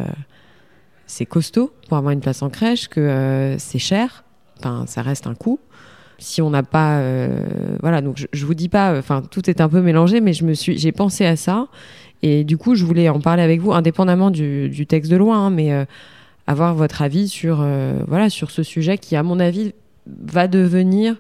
c'est 1.13 1.27
costaud 1.27 1.71
pour 1.89 1.99
avoir 1.99 2.13
une 2.13 2.21
place 2.21 2.41
en 2.41 2.49
crèche, 2.49 2.89
que 2.89 3.01
euh, 3.01 3.59
c'est 3.59 3.79
cher. 3.79 4.25
Enfin, 4.59 4.85
ça 4.87 5.03
reste 5.03 5.27
un 5.27 5.35
coût. 5.35 5.61
Si 6.19 6.41
on 6.41 6.49
n'a 6.49 6.63
pas, 6.63 7.01
euh, 7.01 7.45
voilà. 7.81 8.01
Donc, 8.01 8.17
je, 8.17 8.27
je, 8.33 8.47
vous 8.47 8.55
dis 8.55 8.71
pas. 8.71 8.99
Enfin, 8.99 9.23
tout 9.31 9.51
est 9.51 9.61
un 9.61 9.69
peu 9.69 9.83
mélangé, 9.83 10.23
mais 10.23 10.33
je 10.33 10.45
me 10.45 10.55
suis, 10.55 10.79
j'ai 10.79 10.93
pensé 10.93 11.27
à 11.27 11.37
ça. 11.37 11.69
Et 12.23 12.45
du 12.45 12.57
coup, 12.57 12.75
je 12.77 12.87
voulais 12.87 13.11
en 13.11 13.21
parler 13.21 13.43
avec 13.43 13.61
vous, 13.61 13.73
indépendamment 13.73 14.31
du, 14.31 14.87
texte 14.89 15.11
de 15.11 15.17
loi, 15.17 15.37
hein, 15.37 15.51
mais 15.51 15.87
avoir 16.47 16.75
votre 16.75 17.03
avis 17.03 17.29
sur, 17.29 17.67
voilà, 18.07 18.31
sur 18.31 18.53
ce 18.53 18.63
sujet 18.63 18.97
qui, 18.97 19.17
à 19.17 19.25
mon 19.25 19.41
avis, 19.41 19.73
va 20.07 20.47
devenir 20.47 21.17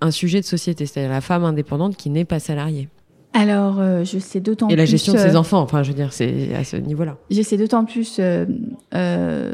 un 0.00 0.10
sujet 0.10 0.40
de 0.40 0.44
société, 0.44 0.84
c'est-à-dire 0.84 1.12
la 1.12 1.20
femme 1.20 1.44
indépendante 1.44 1.96
qui 1.96 2.10
n'est 2.10 2.24
pas 2.24 2.40
salariée. 2.40 2.88
Alors, 3.36 3.80
euh, 3.80 4.02
je 4.02 4.18
sais 4.18 4.40
d'autant 4.40 4.66
plus. 4.66 4.72
Et 4.72 4.76
la 4.76 4.86
gestion 4.86 5.12
de 5.12 5.18
ses 5.18 5.36
euh, 5.36 5.38
enfants, 5.38 5.60
enfin, 5.60 5.82
je 5.82 5.90
veux 5.90 5.94
dire, 5.94 6.14
c'est 6.14 6.54
à 6.54 6.64
ce 6.64 6.76
niveau-là. 6.76 7.18
Je 7.30 7.42
sais 7.42 7.58
d'autant 7.58 7.84
plus 7.84 8.18
euh, 8.18 8.46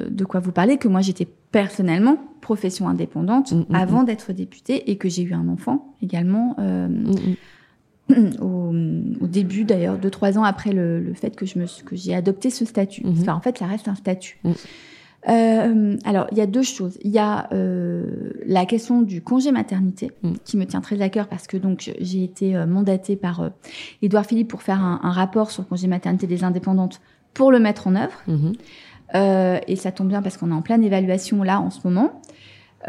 de 0.08 0.24
quoi 0.24 0.38
vous 0.38 0.52
parlez 0.52 0.76
que 0.76 0.86
moi, 0.86 1.00
j'étais 1.00 1.26
personnellement 1.50 2.16
profession 2.40 2.88
indépendante 2.88 3.50
mm, 3.50 3.64
mm, 3.68 3.74
avant 3.74 4.02
mm. 4.02 4.06
d'être 4.06 4.32
députée 4.32 4.88
et 4.88 4.96
que 4.96 5.08
j'ai 5.08 5.22
eu 5.22 5.34
un 5.34 5.48
enfant 5.48 5.96
également 6.00 6.56
au, 8.40 8.72
au, 9.20 9.26
début, 9.26 9.64
d'ailleurs, 9.64 9.98
deux 9.98 10.10
trois 10.10 10.38
ans 10.38 10.44
après 10.44 10.72
le, 10.72 11.00
le, 11.00 11.12
fait 11.14 11.34
que 11.34 11.44
je 11.44 11.58
me 11.58 11.66
que 11.84 11.96
j'ai 11.96 12.14
adopté 12.14 12.50
ce 12.50 12.64
statut. 12.64 13.02
Enfin, 13.04 13.34
en 13.34 13.40
fait, 13.40 13.58
ça 13.58 13.66
reste 13.66 13.88
un 13.88 13.96
statut. 13.96 14.38
Euh, 15.28 15.96
alors, 16.04 16.26
il 16.32 16.38
y 16.38 16.40
a 16.40 16.46
deux 16.46 16.62
choses. 16.62 16.98
Il 17.02 17.10
y 17.10 17.18
a 17.18 17.48
euh, 17.52 18.32
la 18.46 18.66
question 18.66 19.02
du 19.02 19.22
congé 19.22 19.52
maternité 19.52 20.10
mm. 20.22 20.32
qui 20.44 20.56
me 20.56 20.66
tient 20.66 20.80
très 20.80 21.00
à 21.00 21.08
cœur 21.08 21.28
parce 21.28 21.46
que 21.46 21.56
donc 21.56 21.92
j'ai 22.00 22.24
été 22.24 22.56
euh, 22.56 22.66
mandatée 22.66 23.16
par 23.16 23.40
euh, 23.40 23.48
Édouard 24.02 24.26
Philippe 24.26 24.48
pour 24.48 24.62
faire 24.62 24.82
un, 24.82 25.00
un, 25.02 25.10
rapport 25.10 25.50
sur 25.50 25.62
le 25.62 25.68
congé 25.68 25.86
maternité 25.86 26.26
des 26.26 26.44
indépendantes 26.44 27.00
pour 27.34 27.52
le 27.52 27.60
mettre 27.60 27.86
en 27.86 27.94
œuvre. 27.94 28.20
Mm-hmm. 28.28 28.54
Euh, 29.14 29.58
et 29.68 29.76
ça 29.76 29.92
tombe 29.92 30.08
bien 30.08 30.22
parce 30.22 30.36
qu'on 30.36 30.50
est 30.50 30.54
en 30.54 30.62
pleine 30.62 30.82
évaluation 30.82 31.42
là 31.42 31.60
en 31.60 31.70
ce 31.70 31.80
moment 31.84 32.20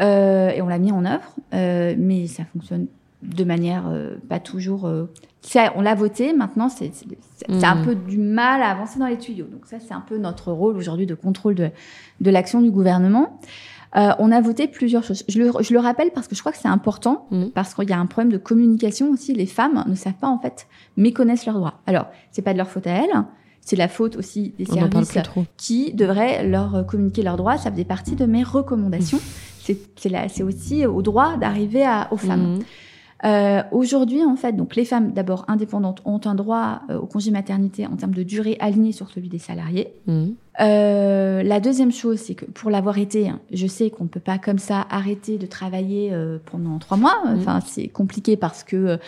et 0.00 0.60
on 0.60 0.66
l'a 0.66 0.78
mis 0.80 0.90
en 0.90 1.04
œuvre, 1.04 1.36
mais 1.52 2.26
ça 2.26 2.44
fonctionne 2.52 2.88
de 3.22 3.44
manière 3.44 3.84
pas 4.28 4.40
toujours 4.40 4.90
on 5.74 5.82
l'a 5.82 5.94
voté, 5.94 6.32
maintenant 6.32 6.68
c'est 6.68 6.92
un 7.48 7.74
mm. 7.74 7.84
peu 7.84 7.94
du 7.94 8.18
mal 8.18 8.62
à 8.62 8.70
avancer 8.70 8.98
dans 8.98 9.06
les 9.06 9.18
tuyaux. 9.18 9.46
Donc 9.46 9.66
ça 9.66 9.76
c'est 9.80 9.94
un 9.94 10.00
peu 10.00 10.18
notre 10.18 10.52
rôle 10.52 10.76
aujourd'hui 10.76 11.06
de 11.06 11.14
contrôle 11.14 11.54
de, 11.54 11.70
de 12.20 12.30
l'action 12.30 12.60
du 12.60 12.70
gouvernement. 12.70 13.38
Euh, 13.96 14.10
on 14.18 14.32
a 14.32 14.40
voté 14.40 14.66
plusieurs 14.66 15.04
choses. 15.04 15.22
Je 15.28 15.38
le, 15.38 15.52
je 15.60 15.72
le 15.72 15.78
rappelle 15.78 16.10
parce 16.12 16.26
que 16.26 16.34
je 16.34 16.40
crois 16.40 16.50
que 16.50 16.58
c'est 16.58 16.68
important, 16.68 17.26
mm. 17.30 17.46
parce 17.54 17.74
qu'il 17.74 17.88
y 17.88 17.92
a 17.92 17.98
un 17.98 18.06
problème 18.06 18.32
de 18.32 18.38
communication 18.38 19.10
aussi. 19.10 19.34
Les 19.34 19.46
femmes 19.46 19.84
ne 19.86 19.94
savent 19.94 20.14
pas 20.14 20.28
en 20.28 20.38
fait 20.38 20.66
méconnaissent 20.96 21.46
leurs 21.46 21.56
droits. 21.56 21.80
Alors 21.86 22.06
c'est 22.32 22.42
pas 22.42 22.52
de 22.52 22.58
leur 22.58 22.68
faute 22.68 22.86
à 22.86 22.92
elles, 22.92 23.24
c'est 23.60 23.76
la 23.76 23.88
faute 23.88 24.16
aussi 24.16 24.54
des 24.58 24.66
services 24.66 25.18
qui 25.56 25.92
devraient 25.92 26.46
leur 26.46 26.86
communiquer 26.86 27.22
leurs 27.22 27.36
droits. 27.36 27.56
Ça 27.56 27.70
faisait 27.70 27.84
partie 27.84 28.16
de 28.16 28.26
mes 28.26 28.42
recommandations. 28.42 29.18
Mm. 29.18 29.74
C'est 29.96 30.42
aussi 30.42 30.84
au 30.84 31.00
droit 31.00 31.36
d'arriver 31.36 31.86
aux 32.10 32.18
femmes. 32.18 32.60
Euh, 33.24 33.62
Aujourd'hui, 33.72 34.24
en 34.24 34.36
fait, 34.36 34.52
donc 34.52 34.76
les 34.76 34.84
femmes 34.84 35.12
d'abord 35.12 35.44
indépendantes 35.48 36.02
ont 36.04 36.20
un 36.24 36.34
droit 36.34 36.82
euh, 36.90 36.98
au 36.98 37.06
congé 37.06 37.30
maternité 37.30 37.86
en 37.86 37.96
termes 37.96 38.14
de 38.14 38.22
durée 38.22 38.56
aligné 38.60 38.92
sur 38.92 39.08
celui 39.10 39.28
des 39.28 39.38
salariés. 39.38 39.94
Mmh. 40.06 40.24
Euh, 40.60 41.42
la 41.42 41.60
deuxième 41.60 41.92
chose, 41.92 42.18
c'est 42.18 42.34
que 42.34 42.44
pour 42.44 42.70
l'avoir 42.70 42.98
été, 42.98 43.28
hein, 43.28 43.40
je 43.52 43.66
sais 43.66 43.90
qu'on 43.90 44.04
ne 44.04 44.08
peut 44.08 44.20
pas 44.20 44.38
comme 44.38 44.58
ça 44.58 44.86
arrêter 44.90 45.38
de 45.38 45.46
travailler 45.46 46.12
euh, 46.12 46.38
pendant 46.44 46.78
trois 46.78 46.96
mois. 46.96 47.16
Mmh. 47.24 47.38
Enfin, 47.38 47.60
c'est 47.64 47.88
compliqué 47.88 48.36
parce 48.36 48.62
que 48.62 48.98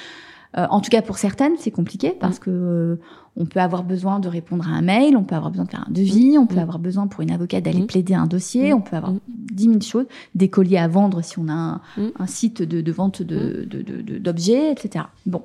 euh, 0.56 0.66
en 0.70 0.80
tout 0.80 0.90
cas, 0.90 1.02
pour 1.02 1.18
certaines, 1.18 1.56
c'est 1.58 1.70
compliqué 1.70 2.16
parce 2.18 2.38
mm. 2.38 2.44
que 2.44 2.50
euh, 2.50 2.96
on 3.36 3.44
peut 3.44 3.60
avoir 3.60 3.84
besoin 3.84 4.18
de 4.18 4.28
répondre 4.28 4.66
à 4.68 4.72
un 4.72 4.82
mail, 4.82 5.16
on 5.16 5.24
peut 5.24 5.34
avoir 5.34 5.50
besoin 5.50 5.66
de 5.66 5.70
faire 5.70 5.84
un 5.86 5.92
devis, 5.92 6.38
on 6.38 6.46
peut 6.46 6.56
mm. 6.56 6.60
avoir 6.60 6.78
besoin 6.78 7.06
pour 7.06 7.20
une 7.22 7.30
avocate 7.30 7.64
d'aller 7.64 7.82
mm. 7.82 7.86
plaider 7.86 8.14
un 8.14 8.26
dossier, 8.26 8.72
on 8.72 8.80
peut 8.80 8.96
avoir 8.96 9.12
dix 9.28 9.68
mille 9.68 9.82
choses, 9.82 10.06
des 10.34 10.48
colliers 10.48 10.78
à 10.78 10.88
vendre 10.88 11.22
si 11.22 11.38
on 11.38 11.48
a 11.48 11.80
un, 12.18 12.26
site 12.26 12.62
de, 12.62 12.92
vente 12.92 13.22
d'objets, 13.22 14.72
etc. 14.72 15.06
Bon. 15.26 15.42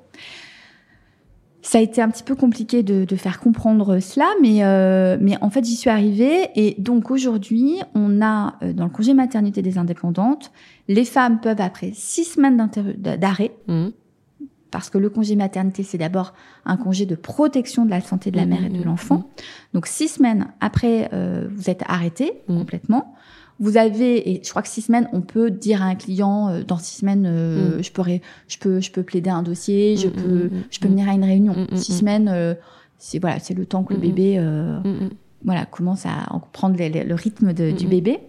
Ça 1.63 1.77
a 1.77 1.82
été 1.82 2.01
un 2.01 2.10
petit 2.10 2.23
peu 2.23 2.34
compliqué 2.34 2.82
de, 2.82 3.15
faire 3.15 3.39
comprendre 3.39 3.99
cela, 3.99 4.25
mais, 4.41 4.63
euh, 4.63 5.17
mais 5.21 5.38
en 5.41 5.51
fait, 5.51 5.63
j'y 5.63 5.75
suis 5.75 5.91
arrivée. 5.91 6.47
Et 6.56 6.75
donc 6.80 7.12
aujourd'hui, 7.12 7.75
on 7.93 8.19
a, 8.19 8.56
dans 8.73 8.86
le 8.86 8.89
congé 8.89 9.13
maternité 9.13 9.62
des 9.62 9.77
indépendantes, 9.77 10.51
les 10.88 11.06
femmes 11.06 11.39
peuvent, 11.39 11.62
après 11.62 11.91
six 11.93 12.23
semaines 12.23 12.67
d'arrêt, 12.97 13.51
parce 14.71 14.89
que 14.89 14.97
le 14.97 15.10
congé 15.10 15.36
maternité, 15.36 15.84
c'est 15.84 15.97
d'abord 15.97 16.34
un 16.65 16.77
congé 16.77 17.05
de 17.05 17.15
protection 17.15 17.86
de 17.86 17.89
la 17.89 18.01
santé 18.01 18.31
de 18.31 18.38
la 18.38 18.45
mère 18.45 18.63
et 18.63 18.69
de 18.69 18.81
l'enfant. 18.81 19.29
Donc 19.73 19.86
six 19.86 20.07
semaines 20.07 20.47
après, 20.62 21.10
euh, 21.13 21.47
vous 21.53 21.69
êtes 21.69 21.84
arrêté 21.88 22.41
complètement. 22.47 23.13
Vous 23.60 23.77
avez, 23.77 24.31
et 24.31 24.41
je 24.43 24.49
crois 24.49 24.63
que 24.63 24.69
six 24.69 24.81
semaines, 24.81 25.07
on 25.13 25.21
peut 25.21 25.51
dire 25.51 25.84
à 25.84 25.86
un 25.86 25.95
client, 25.95 26.49
euh, 26.49 26.63
dans 26.63 26.77
six 26.77 26.99
semaines, 26.99 27.25
euh, 27.27 27.81
je, 27.84 27.91
peux, 27.91 28.01
je, 28.47 28.57
peux, 28.57 28.79
je 28.79 28.91
peux 28.91 29.03
plaider 29.03 29.29
un 29.29 29.43
dossier, 29.43 29.97
je, 29.97 30.07
peux, 30.07 30.49
je 30.71 30.79
peux 30.79 30.88
venir 30.88 31.07
à 31.10 31.13
une 31.13 31.25
réunion. 31.25 31.67
Six 31.75 31.99
semaines, 31.99 32.55
c'est 32.97 33.19
voilà, 33.19 33.39
c'est 33.39 33.53
le 33.53 33.65
temps 33.65 33.84
que 33.84 33.93
le 33.93 33.99
bébé 33.99 34.41
voilà, 35.43 35.65
commence 35.65 36.05
à 36.05 36.29
prendre 36.53 36.77
le 36.77 37.13
rythme 37.13 37.53
du 37.53 37.88
bébé. 37.88 38.21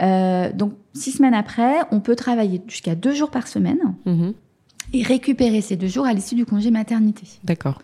donc 0.00 0.72
six 0.94 1.12
semaines 1.12 1.34
après, 1.34 1.74
on 1.92 2.00
peut 2.00 2.16
travailler 2.16 2.62
jusqu'à 2.66 2.94
deux 2.94 3.12
jours 3.12 3.30
par 3.30 3.46
semaine 3.46 3.78
et 4.92 5.02
récupérer 5.02 5.60
ces 5.60 5.76
deux 5.76 5.88
jours 5.88 6.06
à 6.06 6.12
l'issue 6.12 6.34
du 6.34 6.46
congé 6.46 6.70
maternité. 6.70 7.26
D'accord. 7.44 7.80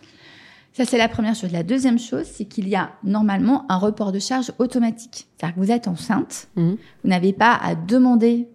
Ça, 0.73 0.83
c'est 0.83 0.97
la 0.97 1.07
première 1.07 1.35
chose. 1.35 1.53
La 1.53 1.63
deuxième 1.63 1.97
chose, 1.97 2.25
c'est 2.25 2.45
qu'il 2.45 2.67
y 2.67 2.75
a 2.75 2.91
normalement 3.03 3.65
un 3.69 3.77
report 3.77 4.11
de 4.11 4.19
charge 4.19 4.51
automatique. 4.59 5.27
C'est-à-dire 5.37 5.55
que 5.55 5.59
vous 5.61 5.71
êtes 5.71 5.87
enceinte, 5.87 6.49
mmh. 6.57 6.71
vous 6.71 7.09
n'avez 7.09 7.31
pas 7.31 7.53
à 7.53 7.75
demander 7.75 8.49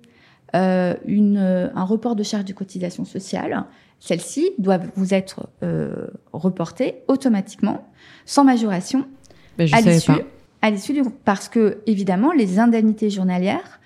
euh, 0.55 0.95
une, 1.07 1.39
euh, 1.39 1.69
un 1.75 1.85
report 1.85 2.17
de 2.17 2.23
charge 2.23 2.45
de 2.45 2.53
cotisation 2.53 3.05
sociale. 3.05 3.65
Celles-ci 4.01 4.51
doivent 4.59 4.91
vous 4.97 5.15
être 5.15 5.49
euh, 5.63 6.09
reportées 6.33 6.97
automatiquement, 7.09 7.89
sans 8.27 8.45
majoration, 8.45 9.07
Mais 9.59 9.67
je 9.67 9.77
à 9.77 9.81
l'issue, 9.81 10.13
à 10.61 10.71
l'issue 10.71 10.93
du 10.93 11.03
parce 11.25 11.49
que 11.49 11.79
évidemment 11.87 12.33
les 12.33 12.59
indemnités 12.59 13.11
journalières 13.11 13.80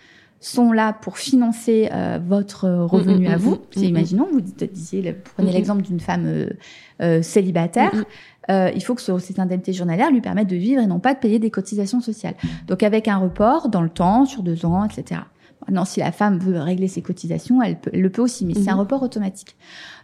sont 0.45 0.73
là 0.73 0.93
pour 0.93 1.19
financer 1.19 1.89
euh, 1.93 2.19
votre 2.25 2.69
revenu 2.69 3.27
mm, 3.27 3.29
mm, 3.29 3.33
à 3.33 3.37
mm, 3.37 3.41
vous. 3.41 3.59
Imaginons, 3.77 4.29
vous 4.31 4.41
disiez, 4.41 5.17
prenez 5.37 5.53
l'exemple 5.53 5.83
d'une 5.83 6.01
femme 6.01 6.27
euh, 6.27 6.51
euh, 7.01 7.23
célibataire. 7.23 7.93
il 8.49 8.83
faut 8.85 8.95
que 8.95 9.01
ces 9.01 9.41
indemnités 9.41 9.73
journalières 9.73 10.11
lui 10.11 10.21
permettent 10.21 10.51
de 10.51 10.57
vivre 10.57 10.83
et 10.83 10.87
non 10.87 11.01
pas 11.01 11.15
de 11.15 11.19
payer 11.19 11.39
des 11.39 11.51
cotisations 11.51 12.01
sociales. 12.01 12.35
Donc 12.67 12.83
avec 12.83 13.09
un 13.09 13.17
report 13.17 13.71
dans 13.71 13.83
le 13.83 13.89
temps, 13.89 14.27
sur 14.27 14.43
deux 14.43 14.67
ans, 14.67 14.85
etc. 14.85 15.23
Maintenant, 15.63 15.87
si 15.87 16.01
la 16.01 16.13
femme 16.13 16.39
veut 16.39 16.61
régler 16.61 16.89
ses 16.89 17.01
cotisations, 17.01 17.63
elle, 17.63 17.81
peut, 17.81 17.91
le 17.95 18.11
peut 18.11 18.21
aussi, 18.21 18.45
mais 18.45 18.53
c'est 18.53 18.69
un 18.69 18.77
report 18.77 19.03
automatique. 19.03 19.57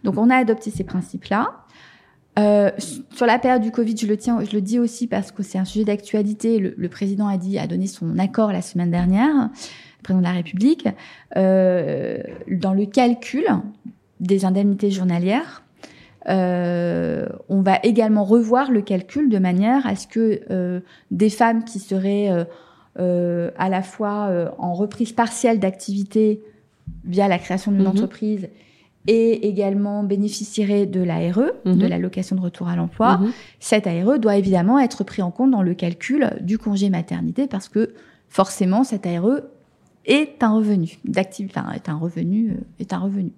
Donc 0.04 0.16
on 0.16 0.30
a 0.30 0.36
adopté 0.36 0.70
ces 0.70 0.84
principes-là. 0.84 1.64
Euh, 2.38 2.70
sur 3.10 3.26
la 3.26 3.38
période 3.38 3.60
du 3.60 3.72
Covid, 3.72 3.94
je 3.96 4.06
le 4.06 4.16
tiens, 4.16 4.38
je 4.42 4.52
le 4.54 4.62
dis 4.62 4.78
aussi 4.78 5.06
parce 5.06 5.32
que 5.32 5.42
c'est 5.42 5.58
un 5.58 5.66
sujet 5.66 5.84
d'actualité. 5.84 6.58
Le, 6.58 6.74
le, 6.78 6.88
président 6.88 7.28
a 7.28 7.36
dit, 7.36 7.58
a 7.58 7.66
donné 7.66 7.86
son 7.86 8.18
accord 8.18 8.52
la 8.52 8.62
semaine 8.62 8.90
dernière 8.90 9.50
président 10.02 10.20
de 10.20 10.26
la 10.26 10.32
République, 10.32 10.88
euh, 11.36 12.18
dans 12.48 12.74
le 12.74 12.86
calcul 12.86 13.44
des 14.20 14.44
indemnités 14.44 14.90
journalières, 14.90 15.62
euh, 16.28 17.26
on 17.48 17.62
va 17.62 17.78
également 17.82 18.24
revoir 18.24 18.70
le 18.70 18.82
calcul 18.82 19.30
de 19.30 19.38
manière 19.38 19.86
à 19.86 19.96
ce 19.96 20.06
que 20.06 20.40
euh, 20.50 20.80
des 21.10 21.30
femmes 21.30 21.64
qui 21.64 21.78
seraient 21.78 22.28
à 22.98 23.68
la 23.68 23.82
fois 23.82 24.52
en 24.58 24.74
reprise 24.74 25.12
partielle 25.12 25.58
d'activité 25.58 26.42
via 27.04 27.28
la 27.28 27.38
création 27.38 27.72
d'une 27.72 27.82
mhm. 27.82 27.88
entreprise 27.88 28.48
et 29.06 29.48
également 29.48 30.02
bénéficieraient 30.02 30.86
de 30.86 31.00
l'ARE, 31.00 31.52
de 31.64 31.72
mhm. 31.72 31.86
l'allocation 31.86 32.36
de 32.36 32.40
retour 32.40 32.68
à 32.68 32.76
l'emploi, 32.76 33.18
mhm. 33.18 33.32
cet 33.58 33.86
ARE 33.86 34.18
doit 34.18 34.36
évidemment 34.36 34.78
être 34.78 35.04
pris 35.04 35.22
en 35.22 35.30
compte 35.30 35.50
dans 35.50 35.62
le 35.62 35.74
calcul 35.74 36.30
du 36.40 36.58
congé 36.58 36.90
maternité 36.90 37.46
parce 37.46 37.68
que 37.68 37.94
forcément 38.28 38.84
cet 38.84 39.06
ARE 39.06 39.40
est 40.06 40.42
un 40.42 40.54
revenu 40.54 40.98
d'activité, 41.04 41.60
est 41.74 41.88
un 41.88 41.96
revenu, 41.96 42.50
euh, 42.50 42.60
est 42.78 42.92
un 42.92 42.98
revenu. 42.98 43.32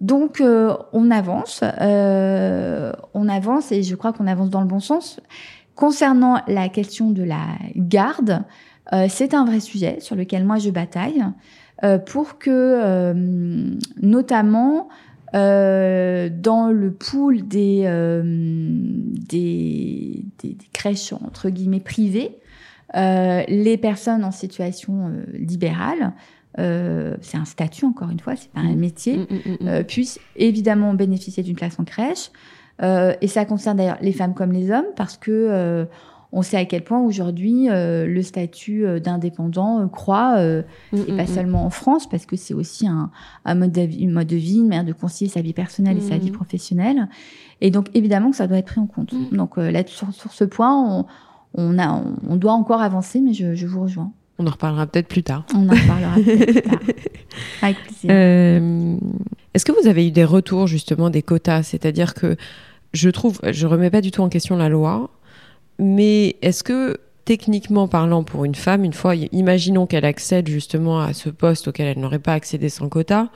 Donc 0.00 0.40
euh, 0.40 0.76
on 0.92 1.10
avance, 1.10 1.62
euh, 1.80 2.92
on 3.14 3.28
avance 3.28 3.72
et 3.72 3.82
je 3.82 3.96
crois 3.96 4.12
qu'on 4.12 4.26
avance 4.26 4.50
dans 4.50 4.60
le 4.60 4.66
bon 4.66 4.80
sens. 4.80 5.20
Concernant 5.74 6.40
la 6.46 6.68
question 6.68 7.10
de 7.10 7.22
la 7.22 7.46
garde, 7.76 8.42
c'est 9.08 9.34
un 9.34 9.44
vrai 9.44 9.60
sujet 9.60 10.00
sur 10.00 10.16
lequel 10.16 10.44
moi 10.44 10.58
je 10.58 10.70
bataille 10.70 11.22
pour 12.06 12.38
que, 12.38 13.12
notamment 14.02 14.88
dans 15.32 16.72
le 16.72 16.90
pool 16.90 17.46
des, 17.46 17.82
des, 19.28 20.24
des, 20.42 20.48
des, 20.48 20.66
crèches 20.72 21.12
entre 21.12 21.48
guillemets 21.50 21.78
privées, 21.78 22.38
les 22.94 23.76
personnes 23.76 24.24
en 24.24 24.30
situation 24.30 25.08
euh, 25.08 25.24
libérale, 25.34 26.12
euh, 26.58 27.14
c'est 27.20 27.36
un 27.36 27.44
statut 27.44 27.84
encore 27.84 28.10
une 28.10 28.20
fois, 28.20 28.34
c'est 28.36 28.50
pas 28.50 28.60
un 28.60 28.74
mm. 28.74 28.78
métier, 28.78 29.16
mm, 29.18 29.64
mm, 29.64 29.84
puissent 29.84 30.18
évidemment 30.36 30.94
bénéficier 30.94 31.42
d'une 31.42 31.56
place 31.56 31.78
en 31.78 31.84
crèche. 31.84 32.30
et 32.80 33.28
ça 33.28 33.44
concerne 33.44 33.76
d'ailleurs 33.76 33.98
les 34.00 34.12
femmes 34.12 34.34
comme 34.34 34.52
les 34.52 34.70
hommes 34.70 34.86
parce 34.96 35.16
que 35.16 35.86
on 36.30 36.42
sait 36.42 36.58
à 36.58 36.66
quel 36.66 36.84
point 36.84 37.00
aujourd'hui 37.00 37.68
le 37.70 38.22
statut 38.22 38.84
d'indépendant 39.00 39.88
croît, 39.88 40.40
et 40.92 41.12
pas 41.16 41.26
seulement 41.26 41.64
en 41.64 41.70
France, 41.70 42.08
parce 42.08 42.26
que 42.26 42.36
c'est 42.36 42.54
aussi 42.54 42.86
un, 42.86 43.10
un 43.44 43.54
mode, 43.54 43.72
de 43.72 43.80
vie, 43.80 44.06
mode 44.06 44.26
de 44.26 44.36
vie, 44.36 44.58
une 44.58 44.68
manière 44.68 44.84
de 44.84 44.92
concilier 44.92 45.30
sa 45.30 45.40
vie 45.40 45.54
personnelle 45.54 45.96
et 45.96 46.02
sa 46.02 46.18
vie 46.18 46.30
professionnelle. 46.30 47.08
Et 47.60 47.70
donc 47.70 47.88
évidemment 47.94 48.30
que 48.30 48.36
ça 48.36 48.46
doit 48.46 48.58
être 48.58 48.66
pris 48.66 48.80
en 48.80 48.86
compte. 48.86 49.12
Donc 49.32 49.56
là, 49.56 49.82
sur, 49.86 50.12
sur, 50.12 50.32
ce 50.32 50.44
point, 50.44 50.72
on, 50.76 51.06
on, 51.54 51.78
a, 51.78 52.02
on 52.28 52.36
doit 52.36 52.52
encore 52.52 52.80
avancer, 52.80 53.20
mais 53.20 53.32
je, 53.32 53.66
vous 53.66 53.82
rejoins. 53.82 54.12
On 54.38 54.46
en 54.46 54.50
reparlera 54.50 54.86
peut-être 54.86 55.08
plus 55.08 55.22
tard. 55.22 55.44
On 55.54 55.68
en 55.68 55.72
reparlera 55.72 56.14
plus 56.14 56.62
tard. 56.62 56.78
Avec 57.62 57.82
plaisir. 57.82 58.10
Euh, 58.10 58.96
est-ce 59.54 59.64
que 59.64 59.72
vous 59.72 59.88
avez 59.88 60.06
eu 60.06 60.10
des 60.10 60.24
retours 60.24 60.66
justement 60.66 61.10
des 61.10 61.22
quotas? 61.22 61.64
C'est-à-dire 61.64 62.14
que 62.14 62.36
je 62.92 63.10
trouve, 63.10 63.40
je 63.50 63.66
remets 63.66 63.90
pas 63.90 64.00
du 64.00 64.10
tout 64.10 64.22
en 64.22 64.28
question 64.28 64.56
la 64.56 64.68
loi, 64.68 65.10
mais 65.78 66.36
est-ce 66.42 66.62
que 66.62 66.98
techniquement 67.24 67.88
parlant 67.88 68.24
pour 68.24 68.44
une 68.44 68.54
femme, 68.54 68.84
une 68.84 68.92
fois, 68.92 69.14
imaginons 69.14 69.86
qu'elle 69.86 70.06
accède 70.06 70.48
justement 70.48 71.00
à 71.00 71.12
ce 71.12 71.28
poste 71.28 71.68
auquel 71.68 71.88
elle 71.88 71.98
n'aurait 71.98 72.18
pas 72.18 72.32
accédé 72.32 72.68
sans 72.68 72.88
quota, 72.88 73.28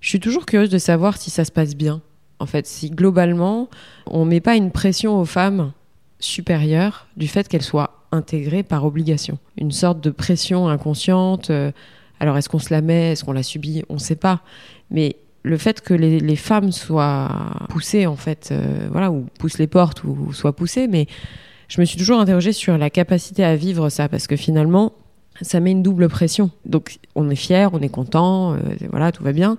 je 0.00 0.08
suis 0.08 0.18
toujours 0.18 0.46
curieuse 0.46 0.70
de 0.70 0.78
savoir 0.78 1.16
si 1.16 1.30
ça 1.30 1.44
se 1.44 1.52
passe 1.52 1.76
bien. 1.76 2.00
En 2.40 2.46
fait, 2.46 2.66
si 2.66 2.90
globalement, 2.90 3.68
on 4.06 4.24
met 4.24 4.40
pas 4.40 4.56
une 4.56 4.70
pression 4.70 5.20
aux 5.20 5.26
femmes 5.26 5.72
supérieure 6.20 7.06
du 7.16 7.28
fait 7.28 7.48
qu'elle 7.48 7.62
soit 7.62 8.04
intégrée 8.12 8.62
par 8.62 8.84
obligation. 8.84 9.38
Une 9.56 9.72
sorte 9.72 10.00
de 10.00 10.10
pression 10.10 10.68
inconsciente. 10.68 11.50
Euh, 11.50 11.72
alors 12.20 12.36
est-ce 12.36 12.48
qu'on 12.48 12.58
se 12.58 12.72
la 12.72 12.82
met, 12.82 13.12
est-ce 13.12 13.24
qu'on 13.24 13.32
la 13.32 13.42
subit, 13.42 13.82
on 13.88 13.94
ne 13.94 13.98
sait 13.98 14.16
pas. 14.16 14.40
Mais 14.90 15.16
le 15.42 15.56
fait 15.56 15.80
que 15.80 15.94
les, 15.94 16.36
femmes 16.36 16.70
soient 16.70 17.30
poussées 17.70 18.06
en 18.06 18.16
fait, 18.16 18.50
euh, 18.52 18.88
voilà, 18.90 19.10
ou 19.10 19.26
poussent 19.38 19.58
les 19.58 19.66
portes 19.66 20.04
ou, 20.04 20.32
soient 20.32 20.54
poussées, 20.54 20.86
mais 20.86 21.06
je 21.68 21.80
me 21.80 21.86
suis 21.86 21.96
toujours 21.96 22.20
interrogée 22.20 22.52
sur 22.52 22.76
la 22.76 22.90
capacité 22.90 23.42
à 23.42 23.56
vivre 23.56 23.88
ça 23.88 24.08
parce 24.08 24.26
que 24.26 24.36
finalement 24.36 24.92
ça 25.40 25.60
met 25.60 25.70
une 25.70 25.82
double 25.82 26.08
pression. 26.08 26.50
Donc 26.66 26.98
on 27.14 27.30
est 27.30 27.36
fier, 27.36 27.70
on 27.72 27.80
est 27.80 27.88
content, 27.88 28.52
euh, 28.52 28.58
voilà, 28.90 29.12
tout 29.12 29.22
va 29.22 29.32
bien. 29.32 29.56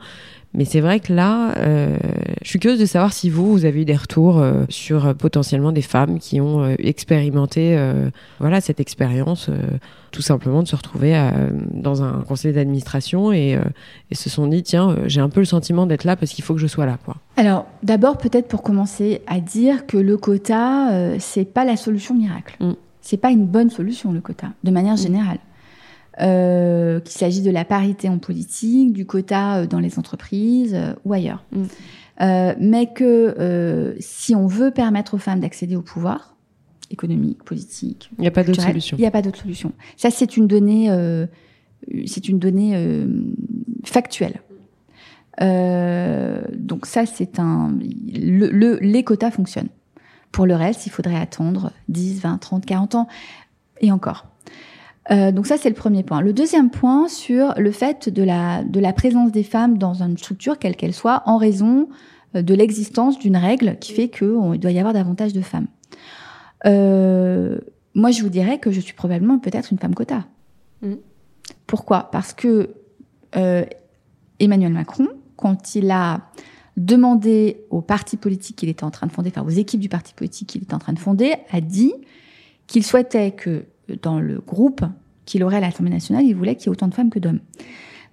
Mais 0.54 0.66
c'est 0.66 0.82
vrai 0.82 1.00
que 1.00 1.14
là, 1.14 1.54
euh, 1.58 1.98
je 2.42 2.50
suis 2.50 2.60
curieuse 2.60 2.80
de 2.80 2.86
savoir 2.86 3.14
si 3.14 3.30
vous, 3.30 3.52
vous 3.52 3.64
avez 3.64 3.82
eu 3.82 3.86
des 3.86 3.96
retours 3.96 4.40
euh, 4.40 4.64
sur 4.68 5.06
euh, 5.06 5.14
potentiellement 5.14 5.72
des 5.72 5.82
femmes 5.82 6.20
qui 6.20 6.42
ont 6.42 6.68
expérimenté 6.78 7.78
voilà, 8.40 8.62
cette 8.62 8.80
expérience, 8.80 9.50
tout 10.12 10.22
simplement 10.22 10.64
de 10.64 10.68
se 10.68 10.76
retrouver 10.76 11.18
dans 11.72 12.04
un 12.04 12.24
conseil 12.28 12.54
d'administration 12.54 13.32
et, 13.32 13.58
et, 14.10 14.16
se 14.16 14.30
sont 14.30 14.48
dit, 14.48 14.64
tiens, 14.64 14.96
j'ai 15.06 15.22
un 15.22 15.30
peu 15.30 15.40
le 15.40 15.46
sentiment 15.46 15.86
d'être 15.86 16.04
là 16.04 16.16
parce 16.16 16.32
qu'il 16.32 16.44
faut 16.44 16.54
que 16.54 16.60
je 16.60 16.68
sois 16.68 16.86
là. 16.86 16.98
Quoi. 17.04 17.16
Alors, 17.38 17.66
d'abord, 17.84 18.18
peut-être 18.18 18.48
pour 18.48 18.62
commencer 18.64 19.22
à 19.28 19.40
dire 19.40 19.86
que 19.86 19.98
le 19.98 20.18
quota, 20.18 21.18
c'est 21.20 21.46
pas 21.46 21.66
la 21.66 21.78
solution 21.78 22.16
miracle. 22.16 22.56
Mm. 22.60 22.74
C'est 23.02 23.18
pas 23.18 23.32
une 23.32 23.46
bonne 23.46 23.70
solution, 23.70 24.12
le 24.12 24.22
quota, 24.22 24.48
de 24.64 24.72
manière 24.72 24.96
mm. 24.96 25.38
Euh, 26.22 27.00
qu'il 27.00 27.18
s'agisse 27.18 27.44
de 27.44 27.52
la 27.52 27.66
parité 27.66 28.08
en 28.08 28.20
politique, 28.20 28.94
du 28.94 29.06
quota 29.06 29.58
euh, 29.58 29.68
dans 29.68 29.80
les 29.80 29.98
entreprises 29.98 30.74
euh, 30.76 30.94
ou 31.04 31.14
ailleurs. 31.14 31.44
Mm. 31.52 31.64
Euh, 32.22 32.54
mais 32.60 32.94
que 32.94 33.96
si 34.00 34.36
on 34.36 34.46
veut 34.46 34.70
permettre 34.70 35.16
aux 35.16 35.18
femmes 35.18 35.40
d'accéder 35.40 35.76
au 35.76 35.82
pouvoir 35.82 36.36
économique, 36.92 37.44
politique, 37.44 38.12
il 38.18 38.22
n'y 38.22 38.28
a 38.28 38.32
pas 38.32 38.44
d'autre 38.44 38.62
solution. 38.62 38.98
Il 38.98 39.02
n'y 39.02 39.08
a 39.08 39.12
pas 39.12 39.24
d'autre 39.24 39.40
solution. 39.40 39.72
Ça, 39.98 40.12
c'est 40.12 40.38
une 40.38 40.46
donnée, 40.46 40.92
c'est 42.06 42.30
une 42.30 42.38
donnée 42.38 43.08
factuelle. 43.86 44.42
donc 45.40 46.86
ça, 46.86 47.08
c'est 47.08 47.40
un, 47.40 47.76
le, 48.14 48.50
le, 48.52 48.78
les 48.82 49.04
quotas 49.04 49.32
fonctionnent. 49.32 49.70
Pour 50.32 50.46
le 50.46 50.54
reste, 50.54 50.86
il 50.86 50.92
faudrait 50.92 51.20
attendre 51.20 51.72
10, 51.90 52.20
20, 52.22 52.38
30, 52.38 52.66
40 52.68 52.96
ans 52.96 53.08
et 53.80 53.92
encore. 53.92 54.31
Euh, 55.12 55.32
donc 55.32 55.48
ça, 55.48 55.58
c'est 55.58 55.70
le 55.70 55.76
premier 55.76 56.04
point. 56.04 56.22
Le 56.22 56.34
deuxième 56.34 56.70
point 56.70 57.08
sur 57.08 57.54
le 57.58 57.72
fait 57.72 58.10
de 58.10 58.24
la, 58.24 58.64
de 58.64 58.80
la 58.80 58.94
présence 58.94 59.32
des 59.32 59.44
femmes 59.44 59.78
dans 59.78 60.02
une 60.02 60.18
structure, 60.18 60.58
quelle 60.58 60.76
qu'elle 60.76 60.94
soit, 60.94 61.24
en 61.26 61.38
raison 61.38 61.90
euh, 62.36 62.42
de 62.42 62.54
l'existence 62.54 63.20
d'une 63.20 63.38
règle 63.38 63.78
qui 63.80 63.94
fait 63.94 64.10
qu'il 64.10 64.60
doit 64.60 64.72
y 64.72 64.80
avoir 64.80 64.94
davantage 64.94 65.34
de 65.34 65.42
femmes. 65.42 65.68
Euh, 66.66 67.60
moi, 67.94 68.12
je 68.12 68.22
vous 68.22 68.30
dirais 68.30 68.60
que 68.60 68.72
je 68.72 68.80
suis 68.80 68.94
probablement 68.94 69.40
peut-être 69.40 69.72
une 69.72 69.80
femme 69.80 69.96
quota. 69.96 70.26
Mm. 70.82 70.94
Pourquoi? 71.68 72.10
Parce 72.12 72.34
que 72.34 72.70
euh, 73.36 73.66
Emmanuel 74.40 74.72
Macron, 74.72 75.08
quand 75.36 75.76
il 75.76 75.92
a 75.92 76.22
demandé 76.78 77.66
aux 77.70 77.82
partis 77.82 78.18
politiques 78.18 78.58
qu'il 78.58 78.70
était 78.70 78.84
en 78.84 78.92
train 78.92 79.08
de 79.08 79.12
fonder, 79.12 79.30
enfin 79.30 79.46
aux 79.46 79.50
équipes 79.50 79.82
du 79.82 79.90
parti 79.90 80.14
politique 80.14 80.50
qu'il 80.50 80.64
était 80.64 80.74
en 80.74 80.80
train 80.80 80.94
de 80.94 81.00
fonder, 81.00 81.36
a 81.52 81.60
dit 81.60 81.94
qu'il 82.68 82.86
souhaitait 82.86 83.32
que 83.32 83.66
dans 84.02 84.20
le 84.20 84.40
groupe 84.40 84.86
qu'il 85.32 85.44
aurait 85.44 85.58
à 85.58 85.62
l'Assemblée 85.62 85.94
nationale, 85.94 86.26
il 86.26 86.36
voulait 86.36 86.56
qu'il 86.56 86.66
y 86.66 86.68
ait 86.68 86.72
autant 86.72 86.88
de 86.88 86.94
femmes 86.94 87.10
que 87.10 87.20
d'hommes. 87.20 87.40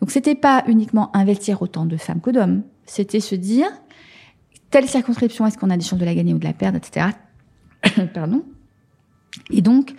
Donc 0.00 0.12
c'était 0.12 0.36
pas 0.36 0.62
uniquement 0.68 1.14
investir 1.16 1.60
autant 1.60 1.84
de 1.84 1.96
femmes 1.96 2.20
que 2.20 2.30
d'hommes, 2.30 2.62
c'était 2.86 3.20
se 3.20 3.34
dire 3.34 3.68
telle 4.70 4.86
circonscription, 4.88 5.46
est-ce 5.46 5.58
qu'on 5.58 5.70
a 5.70 5.76
des 5.76 5.84
chances 5.84 5.98
de 5.98 6.04
la 6.04 6.14
gagner 6.14 6.34
ou 6.34 6.38
de 6.38 6.44
la 6.44 6.52
perdre, 6.52 6.78
etc. 6.78 7.06
Pardon. 8.14 8.44
Et 9.50 9.62
donc 9.62 9.94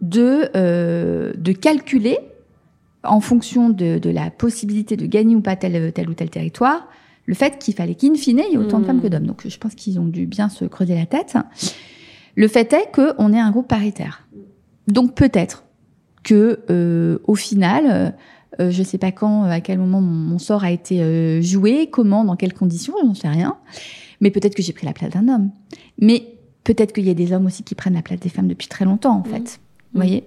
de 0.00 0.48
euh, 0.56 1.32
de 1.36 1.52
calculer 1.52 2.18
en 3.04 3.20
fonction 3.20 3.68
de, 3.68 3.98
de, 3.98 4.10
la 4.10 4.30
possibilité 4.30 4.96
de 4.96 5.06
gagner 5.06 5.34
ou 5.34 5.40
pas 5.40 5.56
tel, 5.56 5.92
tel 5.92 6.08
ou 6.08 6.14
tel 6.14 6.30
territoire, 6.30 6.88
le 7.26 7.34
fait 7.34 7.58
qu'il 7.58 7.74
fallait 7.74 7.96
qu'in 7.96 8.14
fine, 8.14 8.40
il 8.46 8.52
y 8.52 8.54
ait 8.54 8.58
autant 8.58 8.78
de 8.78 8.84
femmes 8.84 9.02
que 9.02 9.08
d'hommes. 9.08 9.26
Donc 9.26 9.46
je 9.46 9.58
pense 9.58 9.74
qu'ils 9.74 9.98
ont 9.98 10.06
dû 10.06 10.26
bien 10.26 10.48
se 10.48 10.64
creuser 10.64 10.94
la 10.94 11.06
tête. 11.06 11.36
Le 12.36 12.48
fait 12.48 12.72
est 12.72 12.92
qu'on 12.94 13.32
est 13.32 13.40
un 13.40 13.50
groupe 13.50 13.68
paritaire. 13.68 14.26
Donc 14.86 15.14
peut-être 15.14 15.64
que 16.22 16.60
euh, 16.70 17.18
au 17.24 17.34
final, 17.34 18.14
euh, 18.60 18.70
je 18.70 18.82
sais 18.82 18.98
pas 18.98 19.12
quand, 19.12 19.44
à 19.44 19.60
quel 19.60 19.78
moment 19.78 20.00
mon, 20.00 20.38
sort 20.38 20.64
a 20.64 20.70
été 20.70 21.02
euh, 21.02 21.40
joué, 21.40 21.88
comment, 21.90 22.24
dans 22.24 22.36
quelles 22.36 22.52
conditions, 22.52 22.94
je 23.00 23.06
n'en 23.06 23.14
sais 23.14 23.28
rien. 23.28 23.56
Mais 24.20 24.30
peut-être 24.30 24.54
que 24.54 24.62
j'ai 24.62 24.72
pris 24.72 24.86
la 24.86 24.92
place 24.92 25.10
d'un 25.10 25.28
homme. 25.28 25.50
Mais 25.98 26.34
peut-être 26.64 26.92
qu'il 26.92 27.06
y 27.06 27.10
a 27.10 27.14
des 27.14 27.32
hommes 27.32 27.46
aussi 27.46 27.62
qui 27.62 27.74
prennent 27.74 27.94
la 27.94 28.02
place 28.02 28.20
des 28.20 28.28
femmes 28.28 28.48
depuis 28.48 28.68
très 28.68 28.84
longtemps, 28.84 29.16
en 29.16 29.24
fait. 29.24 29.58
Vous 29.92 30.00
voyez? 30.00 30.24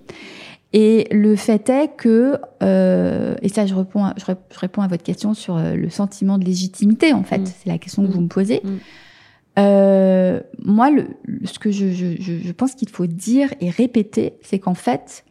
Et 0.74 1.08
le 1.12 1.36
fait 1.36 1.70
est 1.70 1.96
que, 1.96 2.38
euh, 2.62 3.36
et 3.42 3.48
ça 3.48 3.66
je 3.66 3.74
réponds, 3.74 4.04
à, 4.04 4.14
je, 4.18 4.26
réponds 4.60 4.82
à 4.82 4.88
votre 4.88 5.04
question 5.04 5.34
sur 5.34 5.58
le 5.58 5.90
sentiment 5.90 6.38
de 6.38 6.44
légitimité 6.44 7.14
en 7.14 7.24
fait, 7.24 7.38
mm. 7.38 7.46
c'est 7.46 7.70
la 7.70 7.78
question 7.78 8.06
que 8.06 8.12
vous 8.12 8.20
me 8.20 8.28
posez. 8.28 8.62
Euh, 9.58 10.42
moi, 10.62 10.90
le, 10.90 11.08
ce 11.46 11.60
que 11.60 11.72
je, 11.72 11.92
je, 11.92 12.18
je 12.20 12.52
pense 12.52 12.76
qu'il 12.76 12.90
faut 12.90 13.06
dire 13.06 13.54
et 13.62 13.70
répéter, 13.70 14.34
c'est 14.42 14.60
qu'en 14.60 14.74
fait, 14.74 15.24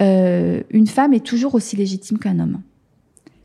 euh, 0.00 0.62
une 0.70 0.86
femme 0.86 1.12
est 1.14 1.24
toujours 1.24 1.54
aussi 1.54 1.76
légitime 1.76 2.18
qu'un 2.18 2.38
homme. 2.38 2.60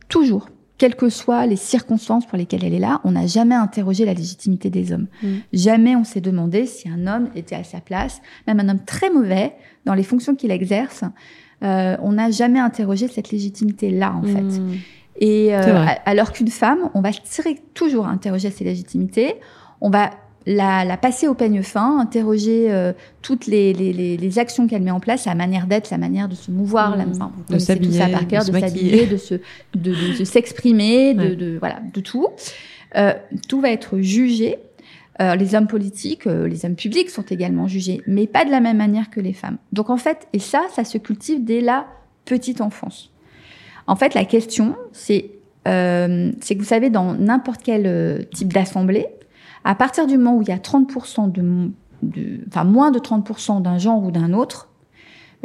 Toujours 0.08 0.50
quelles 0.80 0.96
que 0.96 1.10
soient 1.10 1.46
les 1.46 1.58
circonstances 1.58 2.26
pour 2.26 2.38
lesquelles 2.38 2.64
elle 2.64 2.74
est 2.74 2.80
là, 2.80 3.02
on 3.04 3.12
n'a 3.12 3.28
jamais 3.28 3.54
interrogé 3.54 4.06
la 4.06 4.14
légitimité 4.14 4.70
des 4.70 4.94
hommes. 4.94 5.08
Mm. 5.22 5.28
Jamais 5.52 5.96
on 5.96 6.06
s'est 6.06 6.22
demandé 6.22 6.66
si 6.66 6.88
un 6.88 7.06
homme 7.06 7.30
était 7.36 7.56
à 7.56 7.66
sa 7.66 7.82
place, 7.82 8.22
même 8.48 8.62
un 8.62 8.70
homme 8.70 8.84
très 8.86 9.10
mauvais 9.10 9.54
dans 9.86 9.94
les 9.94 10.04
fonctions 10.04 10.36
qu'il 10.36 10.52
exerce. 10.52 11.04
Euh, 11.64 11.98
on 12.02 12.14
n'a 12.14 12.32
jamais 12.32 12.60
interrogé 12.60 13.10
cette 13.10 13.30
légitimité-là, 13.30 14.16
en 14.16 14.24
fait. 14.24 14.42
Mm. 14.42 14.74
Et 15.18 15.54
euh, 15.54 15.86
alors 16.06 16.32
qu'une 16.32 16.48
femme, 16.48 16.90
on 16.94 17.02
va 17.02 17.12
tirer 17.12 17.60
toujours 17.74 18.08
interroger 18.08 18.50
ses 18.50 18.64
légitimités. 18.64 19.36
On 19.82 19.90
va 19.90 20.12
la, 20.50 20.84
la, 20.84 20.98
passer 20.98 21.28
au 21.28 21.36
peigne 21.36 21.62
fin, 21.62 22.00
interroger 22.00 22.72
euh, 22.72 22.92
toutes 23.22 23.46
les, 23.46 23.72
les, 23.72 24.18
les 24.18 24.40
actions 24.40 24.68
qu'elle 24.68 24.82
met 24.82 24.90
en 24.90 25.00
place, 25.00 25.24
sa 25.24 25.36
manière 25.36 25.68
d'être, 25.68 25.86
sa 25.86 26.00
manière 26.00 26.28
de 26.28 26.34
se 26.34 26.50
mouvoir, 26.50 26.98
la, 26.98 27.06
mmh. 27.06 27.32
de 27.52 27.60
s'habiller, 27.60 27.92
tout 27.92 27.98
ça 27.98 28.10
par 28.10 28.28
cœur, 28.28 28.44
de 28.44 28.60
s'habiller, 28.60 29.06
de 29.06 29.18
se, 29.18 29.36
de, 29.76 30.18
de, 30.18 30.24
s'exprimer, 30.24 31.14
de, 31.14 31.36
de, 31.36 31.58
voilà, 31.60 31.82
de 31.94 32.02
tout. 32.02 32.28
Euh, 32.96 33.14
tout 33.48 33.62
va 33.62 33.70
être 33.70 34.00
jugé. 34.00 34.58
Euh, 35.22 35.36
les 35.36 35.54
hommes 35.54 35.68
politiques, 35.68 36.26
euh, 36.26 36.48
les 36.48 36.66
hommes 36.66 36.76
publics 36.76 37.12
sont 37.12 37.22
également 37.22 37.68
jugés, 37.68 38.02
mais 38.08 38.26
pas 38.26 38.44
de 38.44 38.50
la 38.50 38.60
même 38.60 38.78
manière 38.78 39.12
que 39.12 39.20
les 39.20 39.34
femmes. 39.34 39.58
Donc 39.72 39.92
en 39.92 39.98
fait, 39.98 40.28
et 40.34 40.40
ça, 40.40 40.64
ça 40.74 40.84
se 40.84 40.98
cultive 40.98 41.46
dès 41.46 41.62
la 41.62 41.86
petite 42.26 42.60
enfance. 42.60 43.12
En 43.86 43.96
fait, 43.96 44.16
la 44.16 44.26
question, 44.26 44.76
c'est, 44.94 45.30
euh, 45.68 46.32
c'est 46.42 46.56
que 46.56 46.60
vous 46.60 46.66
savez, 46.66 46.90
dans 46.90 47.14
n'importe 47.14 47.62
quel 47.64 48.28
type 48.34 48.52
d'assemblée, 48.52 49.08
à 49.64 49.76
partir 49.76 50.08
du 50.08 50.18
moment 50.18 50.38
où 50.38 50.42
il 50.42 50.50
y 50.50 50.52
a 50.52 50.58
30% 50.58 51.32
de, 51.32 51.72
de, 52.04 52.40
enfin 52.48 52.64
moins 52.64 52.92
de 52.92 53.00
30% 53.00 53.62
d'un 53.62 53.78
genre 53.78 54.04
ou 54.04 54.12
d'un 54.12 54.34
autre, 54.34 54.70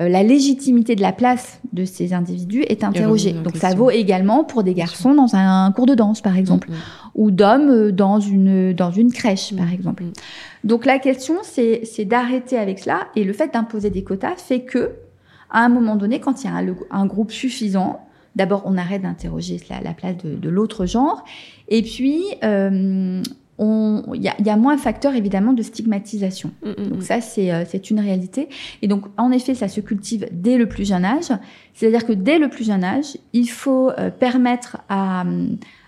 euh, 0.00 0.08
la 0.08 0.24
légitimité 0.24 0.96
de 0.96 1.02
la 1.02 1.12
place 1.12 1.60
de 1.72 1.84
ces 1.84 2.14
individus 2.14 2.62
est 2.62 2.82
interrogée. 2.82 3.32
Donc 3.32 3.56
ça 3.56 3.74
vaut 3.74 3.90
également 3.90 4.42
pour 4.42 4.64
des 4.64 4.74
garçons 4.74 5.14
dans 5.14 5.36
un, 5.36 5.70
cours 5.70 5.86
de 5.86 5.94
danse, 5.94 6.20
par 6.20 6.36
exemple, 6.36 6.68
mm, 6.68 6.74
mm. 6.74 6.76
ou 7.14 7.30
d'hommes 7.30 7.70
euh, 7.70 7.92
dans 7.92 8.18
une 8.18 8.72
dans 8.72 8.90
une 8.90 9.12
crèche, 9.12 9.54
par 9.54 9.66
mm, 9.66 9.72
exemple. 9.72 10.04
Donc 10.64 10.84
la 10.84 10.98
question, 10.98 11.36
c'est 11.42 11.82
c'est 11.84 12.04
d'arrêter 12.04 12.58
avec 12.58 12.80
cela 12.80 13.06
et 13.14 13.22
le 13.22 13.32
fait 13.32 13.52
d'imposer 13.52 13.90
des 13.90 14.02
quotas 14.02 14.34
fait 14.36 14.62
que 14.62 14.90
à 15.50 15.60
un 15.60 15.68
moment 15.68 15.94
donné, 15.94 16.18
quand 16.18 16.42
il 16.42 16.48
y 16.48 16.50
a 16.50 16.56
un, 16.56 16.74
un 16.90 17.06
groupe 17.06 17.30
suffisant, 17.30 18.00
d'abord 18.34 18.62
on 18.64 18.76
arrête 18.76 19.02
d'interroger 19.02 19.60
la, 19.70 19.80
la, 19.80 19.94
place 19.94 20.16
de, 20.16 20.34
de 20.34 20.48
l'autre 20.48 20.86
genre, 20.86 21.22
et 21.68 21.82
puis 21.82 22.24
euh, 22.42 23.22
il 23.58 24.22
y 24.22 24.28
a, 24.28 24.34
y 24.40 24.50
a, 24.50 24.56
moins 24.56 24.76
facteur 24.76 25.14
évidemment 25.14 25.52
de 25.52 25.62
stigmatisation. 25.62 26.50
Mm, 26.62 26.70
mm, 26.70 26.88
donc 26.88 26.98
mm. 26.98 27.02
ça 27.02 27.20
c'est 27.20 27.52
euh, 27.52 27.64
c'est 27.66 27.90
une 27.90 28.00
réalité 28.00 28.48
et 28.82 28.88
donc 28.88 29.04
en 29.16 29.30
effet 29.30 29.54
ça 29.54 29.68
se 29.68 29.80
cultive 29.80 30.26
dès 30.32 30.58
le 30.58 30.66
plus 30.66 30.88
jeune 30.88 31.04
âge. 31.04 31.30
C'est-à-dire 31.74 32.04
que 32.04 32.12
dès 32.12 32.38
le 32.38 32.48
plus 32.48 32.64
jeune 32.64 32.84
âge, 32.84 33.16
il 33.32 33.48
faut 33.48 33.90
euh, 33.90 34.10
permettre 34.10 34.78
à 34.88 35.24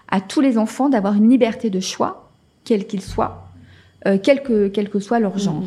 à 0.08 0.20
tous 0.20 0.40
les 0.40 0.58
enfants 0.58 0.88
d'avoir 0.88 1.14
une 1.14 1.28
liberté 1.28 1.70
de 1.70 1.80
choix 1.80 2.30
quel 2.64 2.86
qu'il 2.86 3.00
soit, 3.00 3.48
euh, 4.06 4.18
quel 4.22 4.42
que 4.42 4.68
quel 4.68 4.88
que 4.88 5.00
soit 5.00 5.18
leur 5.18 5.38
genre 5.38 5.64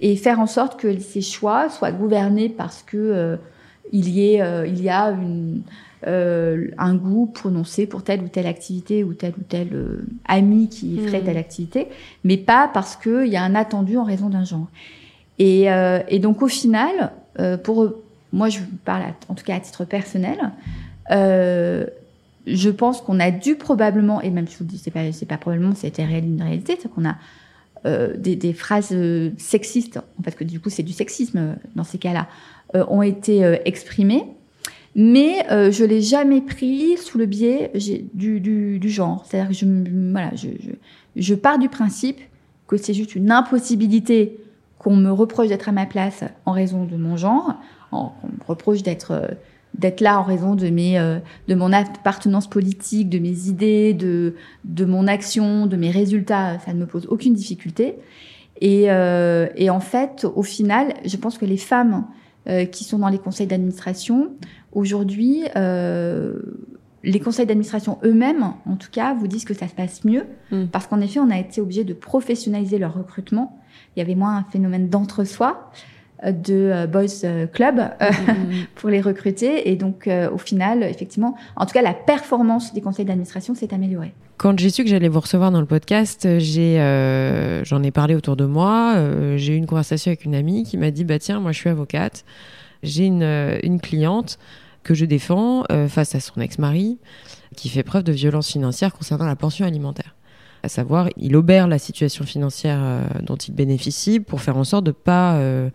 et 0.00 0.16
faire 0.16 0.40
en 0.40 0.46
sorte 0.46 0.78
que 0.78 0.98
ces 0.98 1.22
choix 1.22 1.70
soient 1.70 1.92
gouvernés 1.92 2.50
parce 2.50 2.82
que 2.82 2.96
euh, 2.96 3.36
il 3.92 4.10
y 4.10 4.34
ait 4.34 4.42
il 4.66 4.82
y 4.82 4.90
a 4.90 5.06
une 5.10 5.62
euh, 6.06 6.68
un 6.78 6.94
goût 6.94 7.26
prononcé 7.26 7.86
pour 7.86 8.04
telle 8.04 8.22
ou 8.22 8.28
telle 8.28 8.46
activité 8.46 9.02
ou 9.02 9.14
tel 9.14 9.32
ou 9.38 9.42
tel 9.48 9.68
euh, 9.72 10.06
ami 10.26 10.68
qui 10.68 10.98
ferait 10.98 11.20
mmh. 11.20 11.24
telle 11.24 11.36
activité, 11.36 11.88
mais 12.22 12.36
pas 12.36 12.70
parce 12.72 12.94
qu'il 12.94 13.26
y 13.26 13.36
a 13.36 13.42
un 13.42 13.54
attendu 13.54 13.96
en 13.96 14.04
raison 14.04 14.28
d'un 14.28 14.44
genre. 14.44 14.68
Et, 15.38 15.70
euh, 15.70 16.00
et, 16.08 16.18
donc 16.18 16.42
au 16.42 16.48
final, 16.48 17.12
euh, 17.38 17.56
pour 17.56 17.92
moi 18.32 18.48
je 18.48 18.60
parle 18.84 19.14
en 19.28 19.34
tout 19.34 19.44
cas 19.44 19.56
à 19.56 19.60
titre 19.60 19.84
personnel, 19.84 20.52
euh, 21.10 21.86
je 22.46 22.70
pense 22.70 23.00
qu'on 23.00 23.20
a 23.20 23.30
dû 23.30 23.54
probablement, 23.54 24.20
et 24.20 24.30
même 24.30 24.48
je 24.48 24.58
vous 24.58 24.64
dis 24.64 24.78
c'est 24.78 24.90
pas 24.90 25.12
c'est 25.12 25.26
pas 25.26 25.38
probablement, 25.38 25.74
c'était 25.74 26.02
une 26.02 26.42
réalité, 26.42 26.78
c'est 26.80 26.90
qu'on 26.90 27.08
a 27.08 27.16
des, 27.84 28.34
des, 28.34 28.52
phrases 28.52 28.94
sexistes, 29.38 29.98
en 30.18 30.22
fait 30.22 30.34
que 30.34 30.44
du 30.44 30.58
coup 30.58 30.68
c'est 30.68 30.82
du 30.82 30.92
sexisme 30.92 31.56
dans 31.76 31.84
ces 31.84 31.98
cas-là, 31.98 32.26
ont 32.74 33.02
été 33.02 33.42
exprimées 33.64 34.24
mais 35.00 35.46
euh, 35.52 35.70
je 35.70 35.84
l'ai 35.84 36.02
jamais 36.02 36.40
pris 36.40 36.96
sous 36.96 37.18
le 37.18 37.26
biais 37.26 37.70
du, 38.14 38.40
du, 38.40 38.80
du 38.80 38.90
genre. 38.90 39.24
C'est-à-dire 39.24 39.50
que 39.50 39.54
je, 39.54 39.64
voilà, 40.10 40.32
je, 40.34 40.48
je, 40.60 40.70
je, 41.14 41.34
pars 41.36 41.60
du 41.60 41.68
principe 41.68 42.18
que 42.66 42.76
c'est 42.76 42.94
juste 42.94 43.14
une 43.14 43.30
impossibilité 43.30 44.40
qu'on 44.76 44.96
me 44.96 45.12
reproche 45.12 45.46
d'être 45.46 45.68
à 45.68 45.72
ma 45.72 45.86
place 45.86 46.24
en 46.46 46.50
raison 46.50 46.84
de 46.84 46.96
mon 46.96 47.16
genre, 47.16 47.54
qu'on 47.92 48.06
me 48.06 48.44
reproche 48.48 48.82
d'être 48.82 49.12
euh, 49.12 49.28
d'être 49.78 50.00
là 50.00 50.18
en 50.18 50.24
raison 50.24 50.56
de 50.56 50.68
mes 50.68 50.98
euh, 50.98 51.20
de 51.46 51.54
mon 51.54 51.72
appartenance 51.72 52.48
politique, 52.48 53.08
de 53.08 53.20
mes 53.20 53.46
idées, 53.46 53.94
de 53.94 54.34
de 54.64 54.84
mon 54.84 55.06
action, 55.06 55.66
de 55.66 55.76
mes 55.76 55.92
résultats, 55.92 56.58
ça 56.58 56.72
ne 56.72 56.80
me 56.80 56.86
pose 56.86 57.06
aucune 57.06 57.34
difficulté. 57.34 57.94
Et, 58.60 58.90
euh, 58.90 59.46
et 59.54 59.70
en 59.70 59.78
fait, 59.78 60.26
au 60.34 60.42
final, 60.42 60.94
je 61.04 61.16
pense 61.16 61.38
que 61.38 61.44
les 61.44 61.56
femmes 61.56 62.04
euh, 62.48 62.64
qui 62.64 62.84
sont 62.84 62.98
dans 62.98 63.10
les 63.10 63.18
conseils 63.18 63.46
d'administration 63.46 64.30
Aujourd'hui, 64.72 65.44
euh, 65.56 66.34
les 67.02 67.20
conseils 67.20 67.46
d'administration 67.46 67.98
eux-mêmes, 68.04 68.52
en 68.66 68.76
tout 68.76 68.90
cas, 68.90 69.14
vous 69.14 69.26
disent 69.26 69.44
que 69.44 69.54
ça 69.54 69.66
se 69.66 69.74
passe 69.74 70.04
mieux, 70.04 70.24
mm. 70.50 70.66
parce 70.66 70.86
qu'en 70.86 71.00
effet, 71.00 71.20
on 71.20 71.30
a 71.30 71.38
été 71.38 71.60
obligé 71.60 71.84
de 71.84 71.94
professionnaliser 71.94 72.78
leur 72.78 72.94
recrutement. 72.94 73.58
Il 73.96 74.00
y 74.00 74.02
avait 74.02 74.14
moins 74.14 74.36
un 74.36 74.44
phénomène 74.44 74.88
d'entre-soi 74.88 75.70
euh, 76.24 76.32
de 76.32 76.54
euh, 76.54 76.86
boys 76.86 77.46
club 77.52 77.76
mm, 77.76 78.32
mm, 78.32 78.66
pour 78.74 78.90
les 78.90 79.00
recruter 79.00 79.70
et 79.70 79.76
donc 79.76 80.10
au 80.32 80.38
final 80.38 80.82
effectivement 80.82 81.36
en 81.54 81.64
tout 81.64 81.72
cas 81.72 81.82
la 81.82 81.94
performance 81.94 82.74
des 82.74 82.80
conseils 82.80 83.04
d'administration 83.04 83.54
s'est 83.54 83.72
améliorée. 83.72 84.12
Quand 84.36 84.58
j'ai 84.58 84.70
su 84.70 84.82
que 84.82 84.90
j'allais 84.90 85.08
vous 85.08 85.20
recevoir 85.20 85.52
dans 85.52 85.60
le 85.60 85.66
podcast, 85.66 86.26
j'ai 86.38 86.76
j'en 87.64 87.82
ai 87.82 87.90
parlé 87.92 88.16
autour 88.16 88.36
de 88.36 88.46
moi, 88.46 88.96
j'ai 89.36 89.54
eu 89.54 89.56
une 89.56 89.66
conversation 89.66 90.10
avec 90.10 90.24
une 90.24 90.34
amie 90.34 90.64
qui 90.64 90.76
m'a 90.76 90.90
dit 90.90 91.04
bah 91.04 91.20
tiens 91.20 91.38
moi 91.38 91.52
je 91.52 91.58
suis 91.58 91.70
avocate, 91.70 92.24
j'ai 92.82 93.06
une, 93.06 93.58
une 93.62 93.80
cliente 93.80 94.38
que 94.88 94.94
je 94.94 95.04
défends 95.04 95.64
euh, 95.70 95.86
face 95.86 96.14
à 96.14 96.20
son 96.20 96.40
ex-mari 96.40 96.98
qui 97.54 97.68
fait 97.68 97.82
preuve 97.82 98.04
de 98.04 98.12
violence 98.12 98.50
financière 98.50 98.94
concernant 98.94 99.26
la 99.26 99.36
pension 99.36 99.66
alimentaire. 99.66 100.14
À 100.62 100.68
savoir, 100.68 101.10
il 101.18 101.36
obère 101.36 101.68
la 101.68 101.78
situation 101.78 102.24
financière 102.24 102.78
euh, 102.80 103.02
dont 103.22 103.36
il 103.36 103.54
bénéficie 103.54 104.18
pour 104.18 104.40
faire 104.40 104.56
en 104.56 104.64
sorte 104.64 104.84
de 104.84 104.90
pas 104.90 105.34
euh, 105.36 105.68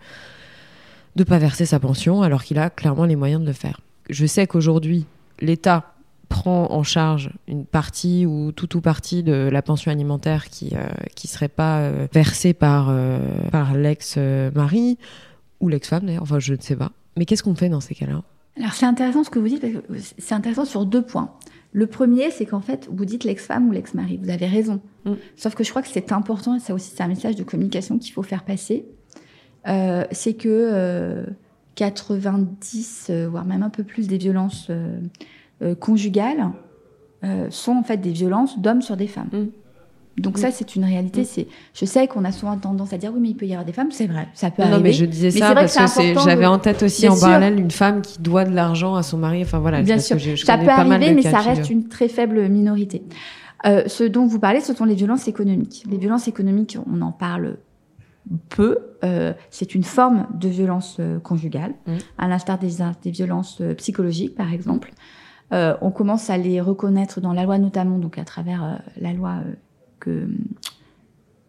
pas 1.28 1.38
verser 1.38 1.64
sa 1.64 1.78
pension 1.78 2.22
alors 2.22 2.42
qu'il 2.42 2.58
a 2.58 2.70
clairement 2.70 3.04
les 3.04 3.14
moyens 3.14 3.40
de 3.40 3.46
le 3.46 3.52
faire. 3.52 3.80
Je 4.10 4.26
sais 4.26 4.48
qu'aujourd'hui, 4.48 5.06
l'État 5.40 5.94
prend 6.28 6.72
en 6.72 6.82
charge 6.82 7.30
une 7.46 7.64
partie 7.64 8.26
ou 8.26 8.50
tout 8.50 8.76
ou 8.76 8.80
partie 8.80 9.22
de 9.22 9.48
la 9.52 9.62
pension 9.62 9.92
alimentaire 9.92 10.48
qui 10.48 10.72
qui 11.14 11.28
serait 11.28 11.48
pas 11.48 11.88
versée 12.12 12.52
par 12.52 12.92
par 13.52 13.74
l'ex-mari 13.74 14.98
ou 15.60 15.68
l'ex-femme 15.68 16.06
d'ailleurs, 16.06 16.22
enfin 16.22 16.38
je 16.38 16.54
ne 16.54 16.60
sais 16.60 16.76
pas. 16.76 16.92
Mais 17.16 17.24
qu'est-ce 17.24 17.42
qu'on 17.42 17.54
fait 17.54 17.68
dans 17.68 17.80
ces 17.80 17.94
cas-là? 17.94 18.22
Alors 18.56 18.72
c'est 18.72 18.86
intéressant 18.86 19.24
ce 19.24 19.30
que 19.30 19.38
vous 19.38 19.48
dites, 19.48 19.60
parce 19.60 19.72
que 19.72 20.14
c'est 20.18 20.34
intéressant 20.34 20.64
sur 20.64 20.86
deux 20.86 21.02
points. 21.02 21.32
Le 21.72 21.86
premier, 21.86 22.30
c'est 22.30 22.46
qu'en 22.46 22.60
fait, 22.60 22.88
vous 22.90 23.04
dites 23.04 23.24
l'ex-femme 23.24 23.68
ou 23.68 23.72
l'ex-mari. 23.72 24.20
Vous 24.22 24.30
avez 24.30 24.46
raison. 24.46 24.80
Mm. 25.04 25.14
Sauf 25.36 25.54
que 25.54 25.64
je 25.64 25.70
crois 25.70 25.82
que 25.82 25.88
c'est 25.88 26.12
important, 26.12 26.54
et 26.54 26.60
ça 26.60 26.72
aussi 26.72 26.92
c'est 26.94 27.02
un 27.02 27.08
message 27.08 27.34
de 27.36 27.42
communication 27.42 27.98
qu'il 27.98 28.12
faut 28.12 28.22
faire 28.22 28.44
passer. 28.44 28.86
Euh, 29.66 30.04
c'est 30.12 30.34
que 30.34 31.24
90, 31.74 33.06
euh, 33.10 33.28
voire 33.28 33.44
même 33.44 33.62
un 33.62 33.70
peu 33.70 33.82
plus 33.82 34.06
des 34.06 34.18
violences 34.18 34.70
conjugales 35.80 36.50
sont 37.48 37.72
en 37.72 37.82
fait 37.82 37.96
des 37.96 38.12
violences 38.12 38.58
d'hommes 38.58 38.82
sur 38.82 38.96
des 38.96 39.06
femmes. 39.06 39.30
Mm. 39.32 39.46
Donc 40.16 40.38
ça, 40.38 40.50
c'est 40.50 40.76
une 40.76 40.84
réalité. 40.84 41.24
C'est, 41.24 41.48
je 41.74 41.84
sais 41.84 42.06
qu'on 42.06 42.24
a 42.24 42.32
souvent 42.32 42.56
tendance 42.56 42.92
à 42.92 42.98
dire 42.98 43.10
oui, 43.12 43.20
mais 43.20 43.28
il 43.30 43.36
peut 43.36 43.46
y 43.46 43.52
avoir 43.52 43.64
des 43.64 43.72
femmes. 43.72 43.90
C'est 43.90 44.06
vrai, 44.06 44.28
ça 44.34 44.50
peut 44.50 44.62
arriver. 44.62 44.76
Non, 44.76 44.82
mais 44.82 44.92
je 44.92 45.04
disais 45.04 45.30
ça 45.30 45.54
parce 45.54 45.74
que, 45.74 46.20
j'avais 46.24 46.46
en 46.46 46.58
tête 46.58 46.82
aussi 46.82 47.08
en 47.08 47.18
parallèle 47.18 47.58
une 47.58 47.70
femme 47.70 48.02
qui 48.02 48.20
doit 48.20 48.44
de 48.44 48.54
l'argent 48.54 48.94
à 48.94 49.02
son 49.02 49.18
mari. 49.18 49.42
Enfin 49.42 49.58
voilà. 49.58 49.82
Bien 49.82 49.98
sûr, 49.98 50.18
ça 50.44 50.58
peut 50.58 50.68
arriver, 50.68 51.14
mais 51.14 51.22
ça 51.22 51.40
reste 51.40 51.70
une 51.70 51.88
très 51.88 52.08
faible 52.08 52.48
minorité. 52.48 53.02
Euh, 53.66 53.84
ce 53.86 54.04
dont 54.04 54.26
vous 54.26 54.38
parlez, 54.38 54.60
ce 54.60 54.74
sont 54.74 54.84
les 54.84 54.94
violences 54.94 55.26
économiques. 55.26 55.84
Les 55.90 55.96
violences 55.96 56.28
économiques, 56.28 56.76
on 56.86 57.00
en 57.00 57.12
parle 57.12 57.56
peu. 58.48 58.78
Euh, 59.04 59.32
c'est 59.50 59.74
une 59.74 59.84
forme 59.84 60.26
de 60.34 60.48
violence 60.48 60.96
euh, 61.00 61.18
conjugale, 61.18 61.74
mm. 61.86 61.92
à 62.18 62.28
l'instar 62.28 62.58
des, 62.58 62.72
des 63.02 63.10
violences 63.10 63.62
psychologiques, 63.76 64.34
par 64.34 64.52
exemple. 64.52 64.92
Euh, 65.52 65.76
on 65.82 65.90
commence 65.90 66.30
à 66.30 66.38
les 66.38 66.60
reconnaître 66.60 67.20
dans 67.20 67.32
la 67.32 67.44
loi, 67.44 67.58
notamment 67.58 67.98
donc 67.98 68.18
à 68.18 68.24
travers 68.24 68.80
la 69.00 69.12
loi 69.12 69.36
que, 70.04 70.28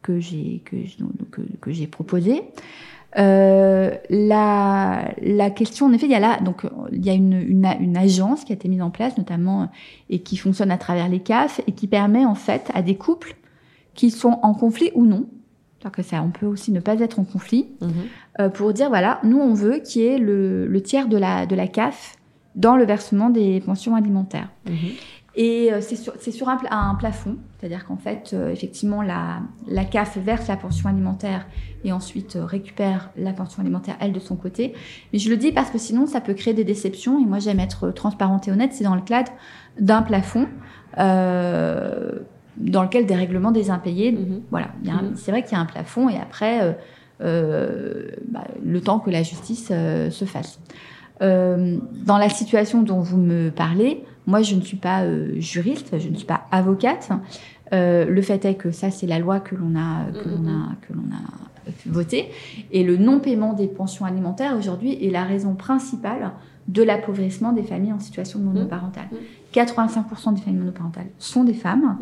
que 0.01 0.19
j'ai 0.19 0.61
que, 0.65 0.75
que, 1.31 1.41
que 1.61 1.71
j'ai 1.71 1.87
proposé. 1.87 2.43
Euh, 3.17 3.95
la, 4.09 5.13
la 5.21 5.49
question, 5.49 5.85
en 5.85 5.93
effet, 5.93 6.05
il 6.05 6.11
y 6.11 6.15
a 6.15 6.19
là, 6.19 6.39
donc 6.41 6.65
il 6.91 7.05
y 7.05 7.09
a 7.09 7.13
une, 7.13 7.33
une, 7.33 7.65
une, 7.79 7.95
agence 7.95 8.43
qui 8.43 8.51
a 8.51 8.55
été 8.55 8.67
mise 8.67 8.81
en 8.81 8.89
place, 8.89 9.17
notamment 9.17 9.69
et 10.09 10.19
qui 10.19 10.35
fonctionne 10.35 10.69
à 10.69 10.77
travers 10.77 11.07
les 11.07 11.19
CAF 11.19 11.61
et 11.65 11.71
qui 11.71 11.87
permet 11.87 12.25
en 12.25 12.35
fait 12.35 12.69
à 12.73 12.81
des 12.81 12.95
couples 12.95 13.37
qui 13.93 14.11
sont 14.11 14.39
en 14.41 14.53
conflit 14.53 14.91
ou 14.95 15.05
non, 15.05 15.27
que 15.89 16.01
ça, 16.01 16.21
on 16.21 16.29
peut 16.29 16.45
aussi 16.45 16.71
ne 16.71 16.79
pas 16.79 16.99
être 16.99 17.19
en 17.19 17.23
conflit, 17.23 17.67
mhm. 17.81 17.89
euh, 18.39 18.49
pour 18.49 18.73
dire 18.73 18.89
voilà, 18.89 19.19
nous 19.23 19.39
on 19.39 19.53
veut 19.53 19.79
qu'il 19.79 20.01
y 20.01 20.05
ait 20.05 20.17
le, 20.17 20.67
le, 20.67 20.81
tiers 20.81 21.07
de 21.07 21.17
la 21.17 21.45
de 21.45 21.55
la 21.55 21.67
CAF 21.67 22.15
dans 22.55 22.77
le 22.77 22.85
versement 22.85 23.29
des 23.29 23.59
pensions 23.61 23.95
alimentaires. 23.95 24.49
Mhm. 24.65 24.75
Et 25.35 25.71
euh, 25.71 25.81
c'est 25.81 25.97
sur, 25.97 26.13
sur 26.21 26.47
un, 26.47 26.57
un, 26.71 26.95
plafond, 26.95 27.37
c'est-à-dire 27.59 27.85
qu'en 27.85 27.97
fait, 27.97 28.31
euh, 28.33 28.51
effectivement, 28.51 29.01
la, 29.01 29.41
la 29.67 29.83
CAF 29.83 30.17
verse 30.17 30.47
la 30.47 30.55
pension 30.55 30.87
alimentaire 30.87 31.45
et 31.83 31.91
ensuite 31.91 32.37
euh, 32.37 32.45
récupère 32.45 33.11
la 33.17 33.33
pension 33.33 33.61
alimentaire, 33.61 33.95
elle, 33.99 34.13
de 34.13 34.19
son 34.19 34.37
côté. 34.37 34.73
Mais 35.11 35.19
je 35.19 35.29
le 35.29 35.35
dis 35.35 35.51
parce 35.51 35.69
que 35.69 35.77
sinon, 35.77 36.07
ça 36.07 36.21
peut 36.21 36.33
créer 36.33 36.53
des 36.53 36.63
déceptions. 36.63 37.21
Et 37.21 37.25
moi, 37.25 37.39
j'aime 37.39 37.59
être 37.59 37.91
transparente 37.91 38.47
et 38.47 38.51
honnête. 38.51 38.71
C'est 38.73 38.85
dans 38.85 38.95
le 38.95 39.01
cadre 39.01 39.31
d'un 39.79 40.01
plafond 40.01 40.47
euh, 40.97 42.19
dans 42.57 42.83
lequel 42.83 43.05
des 43.05 43.15
règlements 43.15 43.51
des 43.51 43.69
impayés. 43.69 44.13
Mm-hmm. 44.13 44.41
Voilà, 44.51 44.67
mm-hmm. 44.83 45.15
c'est 45.15 45.31
vrai 45.31 45.43
qu'il 45.43 45.51
y 45.51 45.55
a 45.55 45.59
un 45.59 45.65
plafond 45.65 46.07
et 46.07 46.17
après, 46.17 46.77
euh, 47.21 48.09
bah, 48.29 48.45
le 48.63 48.79
temps 48.81 48.99
que 48.99 49.11
la 49.11 49.21
justice 49.21 49.67
se 49.67 50.25
fasse. 50.25 50.59
dans 51.19 52.17
la 52.17 52.29
situation 52.29 52.81
dont 52.81 53.01
vous 53.01 53.17
me 53.17 53.49
parlez, 53.51 54.05
moi, 54.27 54.41
je 54.41 54.55
ne 54.55 54.61
suis 54.61 54.77
pas 54.77 55.03
euh, 55.03 55.39
juriste, 55.39 55.99
je 55.99 56.09
ne 56.09 56.15
suis 56.15 56.25
pas 56.25 56.45
avocate. 56.51 57.09
Euh, 57.73 58.05
le 58.05 58.21
fait 58.21 58.45
est 58.45 58.55
que 58.55 58.71
ça, 58.71 58.91
c'est 58.91 59.07
la 59.07 59.19
loi 59.19 59.39
que 59.39 59.55
l'on 59.55 59.75
a, 59.75 60.05
que 60.11 60.29
l'on 60.29 60.47
a, 60.47 60.75
que 60.81 60.93
l'on 60.93 61.03
a 61.11 61.71
votée. 61.87 62.29
Et 62.71 62.83
le 62.83 62.97
non-paiement 62.97 63.53
des 63.53 63.67
pensions 63.67 64.05
alimentaires 64.05 64.55
aujourd'hui 64.57 65.03
est 65.03 65.09
la 65.09 65.23
raison 65.23 65.55
principale 65.55 66.31
de 66.67 66.81
l'appauvrissement 66.81 67.51
des 67.51 67.63
familles 67.63 67.93
en 67.93 67.99
situation 67.99 68.39
monoparentale. 68.39 69.07
85% 69.53 70.33
des 70.33 70.41
familles 70.41 70.59
monoparentales 70.59 71.07
sont 71.19 71.43
des 71.43 71.53
femmes 71.53 71.97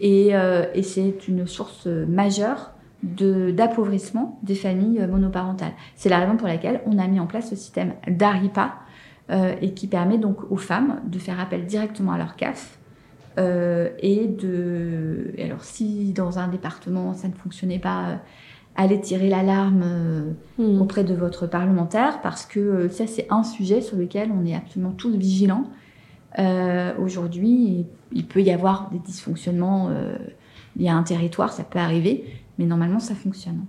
et, 0.00 0.34
euh, 0.34 0.64
et 0.74 0.82
c'est 0.82 1.28
une 1.28 1.46
source 1.46 1.86
majeure 1.86 2.72
de, 3.02 3.50
d'appauvrissement 3.50 4.38
des 4.42 4.54
familles 4.54 5.06
monoparentales. 5.10 5.72
C'est 5.96 6.08
la 6.08 6.20
raison 6.20 6.36
pour 6.36 6.46
laquelle 6.46 6.80
on 6.86 6.98
a 6.98 7.06
mis 7.08 7.20
en 7.20 7.26
place 7.26 7.50
ce 7.50 7.56
système 7.56 7.94
d'ARIPA, 8.08 8.62
euh, 8.64 8.85
et 9.28 9.72
qui 9.74 9.88
permet 9.88 10.18
donc 10.18 10.50
aux 10.50 10.56
femmes 10.56 11.00
de 11.06 11.18
faire 11.18 11.40
appel 11.40 11.66
directement 11.66 12.12
à 12.12 12.18
leur 12.18 12.36
CAF. 12.36 12.78
Euh, 13.38 13.90
et 13.98 14.26
de. 14.26 15.34
alors, 15.38 15.62
si 15.62 16.12
dans 16.12 16.38
un 16.38 16.48
département 16.48 17.12
ça 17.12 17.28
ne 17.28 17.34
fonctionnait 17.34 17.78
pas, 17.78 18.08
euh, 18.08 18.16
allez 18.76 18.98
tirer 19.00 19.28
l'alarme 19.28 20.34
hmm. 20.58 20.80
auprès 20.80 21.04
de 21.04 21.14
votre 21.14 21.46
parlementaire 21.46 22.20
parce 22.22 22.46
que 22.46 22.88
ça, 22.88 23.06
c'est 23.06 23.26
un 23.30 23.42
sujet 23.42 23.82
sur 23.82 23.98
lequel 23.98 24.30
on 24.32 24.46
est 24.46 24.54
absolument 24.54 24.92
tous 24.92 25.14
vigilants. 25.14 25.64
Aujourd'hui, 26.98 27.86
il 28.12 28.26
peut 28.26 28.42
y 28.42 28.50
avoir 28.50 28.90
des 28.90 28.98
dysfonctionnements 28.98 29.90
il 30.76 30.82
y 30.82 30.88
a 30.90 30.94
un 30.94 31.02
territoire, 31.02 31.50
ça 31.50 31.64
peut 31.64 31.78
arriver, 31.78 32.26
mais 32.58 32.66
normalement, 32.66 33.00
ça 33.00 33.14
fonctionne. 33.14 33.64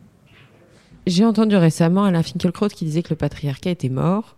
J'ai 1.06 1.24
entendu 1.24 1.56
récemment 1.56 2.04
Alain 2.04 2.24
Finkielkraut 2.24 2.68
qui 2.68 2.84
disait 2.84 3.04
que 3.04 3.12
le 3.12 3.16
patriarcat 3.16 3.70
était 3.70 3.88
mort 3.88 4.36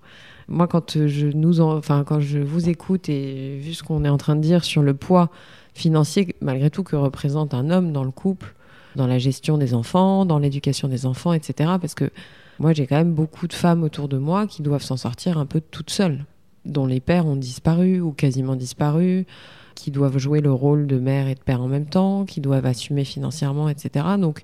moi, 0.49 0.67
quand 0.67 1.05
je 1.07 1.27
nous, 1.27 1.61
enfin, 1.61 2.03
quand 2.03 2.19
je 2.19 2.39
vous 2.39 2.69
écoute 2.69 3.07
et 3.07 3.57
vu 3.59 3.73
ce 3.73 3.83
qu'on 3.83 4.03
est 4.03 4.09
en 4.09 4.17
train 4.17 4.35
de 4.35 4.41
dire 4.41 4.63
sur 4.63 4.81
le 4.81 4.93
poids 4.93 5.29
financier, 5.75 6.35
malgré 6.41 6.69
tout, 6.69 6.83
que 6.83 6.95
représente 6.95 7.53
un 7.53 7.69
homme 7.69 7.93
dans 7.93 8.03
le 8.03 8.11
couple, 8.11 8.55
dans 8.95 9.07
la 9.07 9.19
gestion 9.19 9.57
des 9.57 9.73
enfants, 9.73 10.25
dans 10.25 10.39
l'éducation 10.39 10.87
des 10.87 11.05
enfants, 11.05 11.33
etc. 11.33 11.71
Parce 11.79 11.93
que 11.93 12.09
moi, 12.57 12.73
j'ai 12.73 12.87
quand 12.87 12.97
même 12.97 13.13
beaucoup 13.13 13.47
de 13.47 13.53
femmes 13.53 13.83
autour 13.83 14.07
de 14.07 14.17
moi 14.17 14.47
qui 14.47 14.63
doivent 14.63 14.83
s'en 14.83 14.97
sortir 14.97 15.37
un 15.37 15.45
peu 15.45 15.61
toutes 15.61 15.91
seules, 15.91 16.25
dont 16.65 16.87
les 16.87 16.99
pères 16.99 17.27
ont 17.27 17.35
disparu 17.35 18.01
ou 18.01 18.11
quasiment 18.11 18.55
disparu, 18.55 19.27
qui 19.75 19.91
doivent 19.91 20.17
jouer 20.17 20.41
le 20.41 20.51
rôle 20.51 20.87
de 20.87 20.97
mère 20.97 21.27
et 21.27 21.35
de 21.35 21.39
père 21.39 21.61
en 21.61 21.67
même 21.67 21.85
temps, 21.85 22.25
qui 22.25 22.41
doivent 22.41 22.65
assumer 22.65 23.05
financièrement, 23.05 23.69
etc. 23.69 24.05
Donc, 24.19 24.41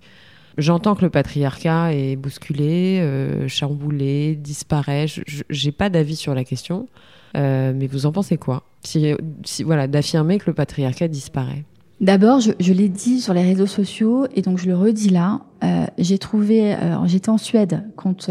J'entends 0.58 0.96
que 0.96 1.02
le 1.02 1.10
patriarcat 1.10 1.94
est 1.94 2.16
bousculé, 2.16 3.00
euh, 3.02 3.48
chamboulé, 3.48 4.36
disparaît. 4.36 5.06
Je 5.08 5.66
n'ai 5.66 5.72
pas 5.72 5.90
d'avis 5.90 6.16
sur 6.16 6.34
la 6.34 6.44
question, 6.44 6.88
euh, 7.36 7.74
mais 7.76 7.88
vous 7.88 8.06
en 8.06 8.12
pensez 8.12 8.38
quoi? 8.38 8.64
Si, 8.84 9.14
voilà, 9.64 9.88
d'affirmer 9.88 10.38
que 10.38 10.46
le 10.48 10.54
patriarcat 10.54 11.08
disparaît. 11.08 11.66
D'abord, 12.02 12.40
je, 12.42 12.74
l'ai 12.74 12.90
dit 12.90 13.22
sur 13.22 13.34
les 13.34 13.44
réseaux 13.44 13.68
sociaux 13.68 14.28
et 14.36 14.42
donc 14.42 14.58
je 14.58 14.68
le 14.68 14.76
redis 14.76 15.10
là. 15.10 15.42
Euh, 15.64 15.86
j'ai 15.98 16.18
trouvé, 16.18 16.76
j'étais 17.06 17.30
en 17.30 17.38
Suède 17.38 17.84
quand 17.96 18.30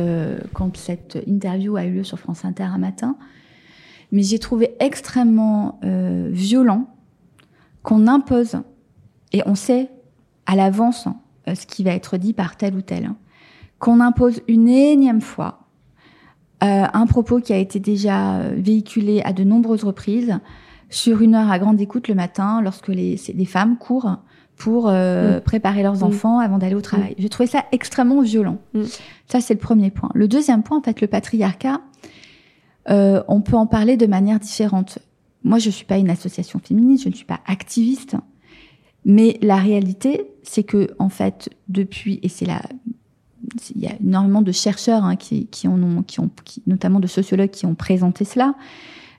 quand 0.53 0.77
cette 0.77 1.18
interview 1.27 1.77
a 1.77 1.85
eu 1.85 1.93
lieu 1.93 2.05
sur 2.05 2.18
France 2.18 2.45
Inter 2.45 2.64
un 2.64 2.79
matin, 2.79 3.16
mais 4.12 4.22
j'ai 4.22 4.39
trouvé 4.39 4.75
extrêmement 4.81 5.81
violent 6.31 6.89
qu'on 7.83 8.07
impose 8.07 8.59
et 9.33 9.43
on 9.47 9.55
sait 9.55 9.89
à 10.47 10.57
l'avance 10.57 11.07
euh, 11.07 11.11
ce 11.47 11.66
qui 11.66 11.84
va 11.84 11.92
être 11.92 12.16
dit 12.16 12.32
par 12.32 12.57
tel 12.57 12.74
ou 12.74 12.82
tel. 12.82 13.07
Hein. 13.07 13.16
Qu'on 13.78 14.01
impose 14.01 14.40
une 14.49 14.68
énième 14.68 15.20
fois 15.20 15.64
euh, 16.62 16.84
un 16.92 17.07
propos 17.07 17.40
qui 17.40 17.53
a 17.53 17.59
été 17.59 17.78
déjà 17.78 18.36
euh, 18.36 18.55
véhiculé 18.57 19.20
à 19.24 19.32
de 19.32 19.45
nombreuses 19.45 19.84
reprises 19.84 20.38
sur 20.88 21.20
une 21.20 21.34
heure 21.34 21.51
à 21.51 21.59
grande 21.59 21.80
écoute 21.80 22.09
le 22.09 22.14
matin 22.14 22.62
lorsque 22.62 22.88
les, 22.88 23.20
les 23.34 23.45
femmes 23.45 23.76
courent 23.76 24.16
pour 24.57 24.88
mm. 24.88 25.40
préparer 25.45 25.82
leurs 25.82 25.99
mm. 25.99 26.05
enfants 26.05 26.38
avant 26.38 26.59
d'aller 26.59 26.76
au 26.76 26.80
travail. 26.80 27.11
Mm. 27.12 27.14
J'ai 27.18 27.28
trouvé 27.28 27.49
ça 27.49 27.64
extrêmement 27.72 28.20
violent. 28.22 28.59
Ça, 29.26 29.40
c'est 29.40 29.55
le 29.55 29.61
premier 29.61 29.90
point. 29.90 30.11
Le 30.14 30.28
deuxième 30.28 30.62
point, 30.62 30.78
en 30.78 30.82
fait, 30.82 31.01
le 31.01 31.09
patriarcat, 31.09 31.80
on 32.86 33.40
peut 33.40 33.57
en 33.57 33.66
parler 33.66 33.97
de 33.97 34.07
manière 34.07 34.38
différente. 34.38 35.01
Moi, 35.42 35.59
je 35.59 35.70
suis 35.70 35.84
pas 35.84 35.99
une 35.99 36.09
association 36.09 36.61
féministe, 36.61 37.05
je 37.05 37.09
ne 37.09 37.14
suis 37.14 37.26
pas 37.26 37.40
activiste. 37.47 38.16
Mais 39.05 39.39
la 39.43 39.57
réalité, 39.57 40.27
c'est 40.43 40.63
que 40.63 40.91
en 40.99 41.09
fait, 41.09 41.51
depuis 41.69 42.21
et 42.23 42.29
c'est 42.29 42.47
là, 42.47 42.63
il 43.75 43.83
y 43.83 43.87
a 43.87 43.93
énormément 44.01 44.43
de 44.43 44.53
chercheurs 44.53 45.05
hein, 45.05 45.17
qui, 45.17 45.47
qui 45.47 45.69
en 45.69 45.83
ont, 45.83 46.03
qui 46.03 46.21
ont, 46.21 46.31
notamment 46.67 47.01
de 47.01 47.07
sociologues 47.07 47.51
qui 47.51 47.67
ont 47.67 47.75
présenté 47.75 48.25
cela. 48.25 48.55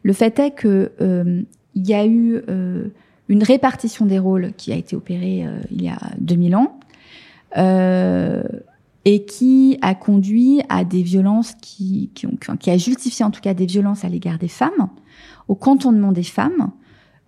Le 0.03 0.13
fait 0.13 0.39
est 0.39 0.51
que 0.51 0.91
euh, 1.01 1.43
il 1.75 1.87
y 1.87 1.93
a 1.93 2.05
eu 2.05 2.41
euh, 2.49 2.87
une 3.27 3.43
répartition 3.43 4.05
des 4.05 4.19
rôles 4.19 4.53
qui 4.57 4.71
a 4.71 4.75
été 4.75 4.95
opérée 4.95 5.45
euh, 5.45 5.59
il 5.71 5.83
y 5.83 5.89
a 5.89 5.99
2000 6.19 6.55
ans 6.55 6.79
euh, 7.57 8.43
et 9.03 9.25
qui 9.25 9.77
a 9.81 9.93
conduit 9.93 10.61
à 10.69 10.83
des 10.83 11.03
violences 11.03 11.53
qui, 11.61 12.09
qui, 12.15 12.25
ont, 12.25 12.37
qui 12.59 12.71
a 12.71 12.77
justifié 12.77 13.23
en 13.25 13.31
tout 13.31 13.41
cas 13.41 13.53
des 13.53 13.65
violences 13.65 14.03
à 14.03 14.09
l'égard 14.09 14.39
des 14.39 14.47
femmes, 14.47 14.89
au 15.47 15.55
contournement 15.55 16.11
des 16.11 16.23
femmes, 16.23 16.71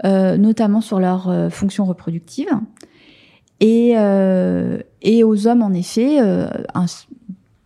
notamment 0.04 0.82
sur 0.82 1.00
leurs 1.00 1.30
euh, 1.30 1.50
fonctions 1.50 1.86
reproductives, 1.86 2.60
et, 3.60 3.94
euh, 3.96 4.78
et 5.02 5.24
aux 5.24 5.48
hommes, 5.48 5.64
en 5.64 5.74
effet, 5.74 6.20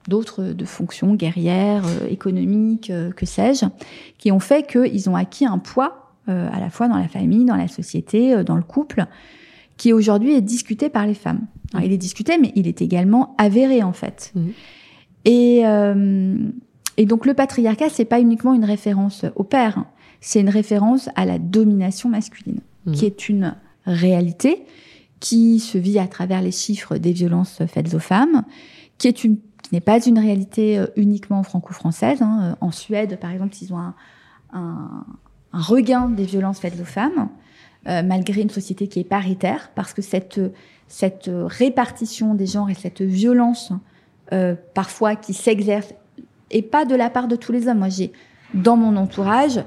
d'autres 0.07 0.43
de 0.43 0.65
fonctions 0.65 1.15
guerrières, 1.15 1.83
économiques, 2.09 2.91
que 3.15 3.25
sais-je, 3.25 3.65
qui 4.17 4.31
ont 4.31 4.39
fait 4.39 4.65
qu'ils 4.65 5.09
ont 5.09 5.17
acquis 5.17 5.45
un 5.45 5.57
poids 5.57 6.13
à 6.27 6.59
la 6.61 6.69
fois 6.69 6.87
dans 6.87 6.97
la 6.97 7.09
famille, 7.09 7.43
dans 7.43 7.57
la 7.57 7.67
société, 7.67 8.41
dans 8.45 8.55
le 8.55 8.63
couple, 8.63 9.05
qui 9.75 9.91
aujourd'hui 9.91 10.33
est 10.33 10.41
discuté 10.41 10.89
par 10.89 11.05
les 11.05 11.13
femmes. 11.13 11.41
il 11.83 11.91
est 11.91 11.97
discuté, 11.97 12.37
mais 12.37 12.53
il 12.55 12.69
est 12.69 12.81
également 12.81 13.35
avéré 13.37 13.83
en 13.83 13.91
fait. 13.91 14.31
Mmh. 14.33 14.47
Et, 15.25 15.63
et 16.95 17.05
donc 17.05 17.25
le 17.25 17.33
patriarcat, 17.33 17.89
c'est 17.89 18.05
pas 18.05 18.21
uniquement 18.21 18.53
une 18.53 18.65
référence 18.65 19.25
au 19.35 19.43
père. 19.43 19.83
C'est 20.21 20.39
une 20.39 20.49
référence 20.49 21.09
à 21.15 21.25
la 21.25 21.37
domination 21.37 22.07
masculine, 22.07 22.61
mmh. 22.85 22.91
qui 22.93 23.05
est 23.05 23.27
une 23.27 23.55
réalité 23.85 24.63
qui 25.19 25.59
se 25.59 25.77
vit 25.77 25.99
à 25.99 26.07
travers 26.07 26.41
les 26.41 26.51
chiffres 26.51 26.97
des 26.97 27.11
violences 27.11 27.61
faites 27.67 27.93
aux 27.93 27.99
femmes, 27.99 28.43
qui 28.97 29.07
est 29.07 29.23
une 29.23 29.37
qui 29.61 29.75
n'est 29.75 29.81
pas 29.81 30.03
une 30.03 30.17
réalité 30.17 30.79
euh, 30.79 30.87
uniquement 30.95 31.43
franco-française. 31.43 32.21
Hein. 32.21 32.39
Euh, 32.41 32.65
en 32.65 32.71
Suède, 32.71 33.19
par 33.19 33.31
exemple, 33.31 33.55
ils 33.61 33.71
ont 33.71 33.77
un, 33.77 33.93
un, 34.53 35.05
un 35.53 35.61
regain 35.61 36.09
des 36.09 36.25
violences 36.25 36.59
faites 36.59 36.79
aux 36.79 36.85
femmes, 36.85 37.29
euh, 37.87 38.01
malgré 38.03 38.41
une 38.41 38.49
société 38.49 38.87
qui 38.87 38.99
est 38.99 39.03
paritaire, 39.03 39.69
parce 39.75 39.93
que 39.93 40.01
cette, 40.01 40.41
cette 40.87 41.29
répartition 41.29 42.33
des 42.33 42.47
genres 42.47 42.69
et 42.69 42.73
cette 42.73 43.01
violence, 43.01 43.71
euh, 44.33 44.55
parfois 44.73 45.15
qui 45.15 45.33
s'exerce, 45.33 45.93
et 46.49 46.63
pas 46.63 46.85
de 46.85 46.95
la 46.95 47.09
part 47.09 47.27
de 47.27 47.35
tous 47.35 47.51
les 47.51 47.67
hommes. 47.67 47.79
Moi, 47.79 47.89
j'ai 47.89 48.11
dans 48.53 48.75
mon 48.75 48.97
entourage, 48.97 49.63